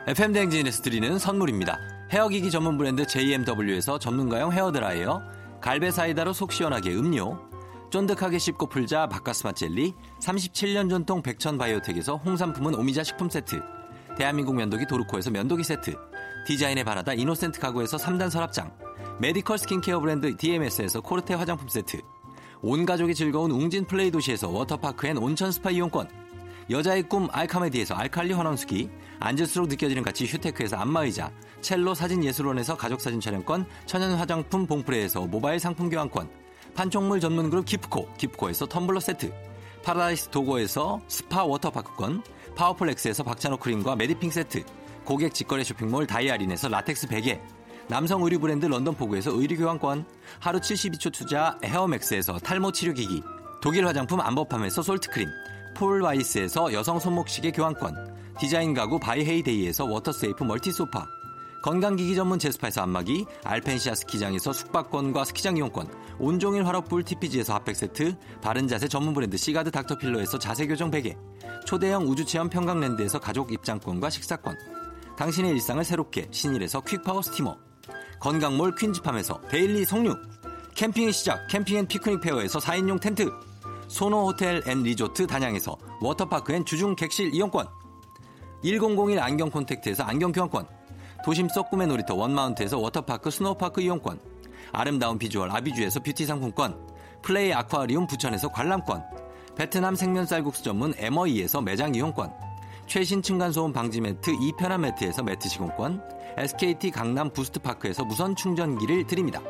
[0.08, 1.78] FM 대행진에서 드리는 선물입니다.
[2.12, 5.22] 헤어기기 전문 브랜드 JMW에서 전문가용 헤어드라이어,
[5.62, 7.38] 갈베 사이다로 속 시원하게 음료,
[7.90, 13.61] 쫀득하게 씹고 풀자 바카스마 젤리, 37년 전통 백천 바이오텍에서 홍삼품은 오미자 식품 세트,
[14.16, 15.95] 대한민국 면도기 도르코에서 면도기 세트,
[16.45, 18.72] 디자인의 바라다 이노센트 가구에서 3단 서랍장,
[19.20, 21.99] 메디컬 스킨케어 브랜드 DMS에서 코르테 화장품 세트,
[22.61, 26.07] 온 가족이 즐거운 웅진 플레이 도시에서 워터파크 and 온천 스파 이용권,
[26.70, 28.90] 여자의 꿈 알카메디에서 알칼리 환원수기,
[29.20, 36.30] 앉을수록 느껴지는 가치 휴테크에서 안마의자, 첼로 사진예술원에서 가족사진 촬영권, 천연 화장품 봉프레에서 모바일 상품 교환권,
[36.76, 39.34] 판촉물 전문 그룹 기프코, 기프코에서 텀블러 세트,
[39.84, 42.24] 파라다이스 도고에서 스파 워터파크권,
[42.56, 44.64] 파워풀엑스에서 박찬호 크림과 메디핑 세트,
[45.06, 47.41] 고객 직거래 쇼핑몰 다이아린에서 라텍스 베개,
[47.88, 50.06] 남성 의류 브랜드 런던포구에서 의류 교환권,
[50.40, 53.24] 하루 72초 투자 헤어맥스에서 탈모 치료기기,
[53.62, 55.28] 독일 화장품 안버팜에서 솔트크림,
[55.76, 61.08] 폴와이스에서 여성 손목시계 교환권, 디자인 가구 바이헤이데이에서 워터세이프 멀티소파,
[61.61, 68.68] 건강기기 전문 제스파에서 안마기, 알펜시아 스키장에서 숙박권과 스키장 이용권, 온종일 화롯불 TPG에서 핫팩 세트, 바른
[68.68, 71.18] 자세 전문 브랜드 시가드 닥터필러에서 자세교정 베개,
[71.65, 74.57] 초대형 우주체험 평강랜드에서 가족 입장권과 식사권,
[75.18, 77.57] 당신의 일상을 새롭게 신일에서 퀵파워 스티머,
[78.22, 80.15] 건강몰 퀸즈팜에서 데일리 석류,
[80.76, 83.30] 캠핑의 시작 캠핑 앤 피크닉 페어에서 4인용 텐트,
[83.90, 87.68] 소노 호텔 앤 리조트 단양에서 워터파크 and 주중 객실 이용권,
[88.64, 90.78] 1001 안경 콘택트에서 안경 교환권,
[91.24, 94.20] 도심 속 꿈의 놀이터 원마운트에서 워터파크 스노우파크 이용권,
[94.72, 96.80] 아름다운 비주얼 아비주에서 뷰티 상품권,
[97.22, 99.04] 플레이 아쿠아리움 부천에서 관람권,
[99.56, 102.32] 베트남 생면 쌀국수 전문 에머이에서 매장 이용권,
[102.88, 106.02] 최신 층간소음 방지 매트 이편한 매트에서 매트 시공권,
[106.38, 109.41] SKT 강남 부스트파크에서 무선 충전기를 드립니다.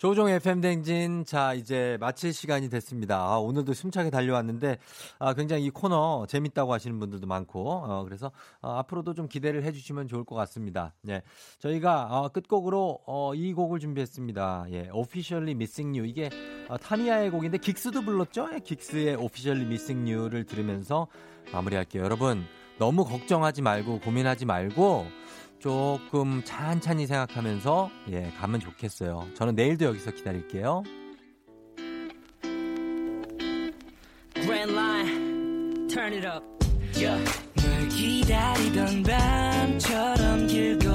[0.00, 3.18] 조종 FM 댕진 자 이제 마칠 시간이 됐습니다.
[3.18, 4.78] 아, 오늘도 숨차게 달려왔는데
[5.18, 8.32] 아, 굉장히 이 코너 재밌다고 하시는 분들도 많고 어, 그래서
[8.62, 10.94] 어, 앞으로도 좀 기대를 해주시면 좋을 것 같습니다.
[11.08, 11.20] 예,
[11.58, 14.68] 저희가 어, 끝곡으로 어, 이 곡을 준비했습니다.
[14.70, 16.30] 예, Officially Missing You 이게
[16.70, 18.48] 어, 타미야의 곡인데 긱스도 불렀죠?
[18.54, 21.08] 예, 긱스의 Officially Missing You를 들으면서
[21.52, 22.04] 마무리할게요.
[22.04, 22.46] 여러분
[22.78, 25.19] 너무 걱정하지 말고 고민하지 말고
[25.60, 29.28] 조금 찬찬히 생각하면서 예 가면 좋겠어요.
[29.34, 30.82] 저는 내일도 여기서 기다릴게요.
[34.34, 36.42] Grand line, turn it up.
[36.96, 37.22] Yeah.
[37.56, 40.89] 널 기다리던 밤처럼 길고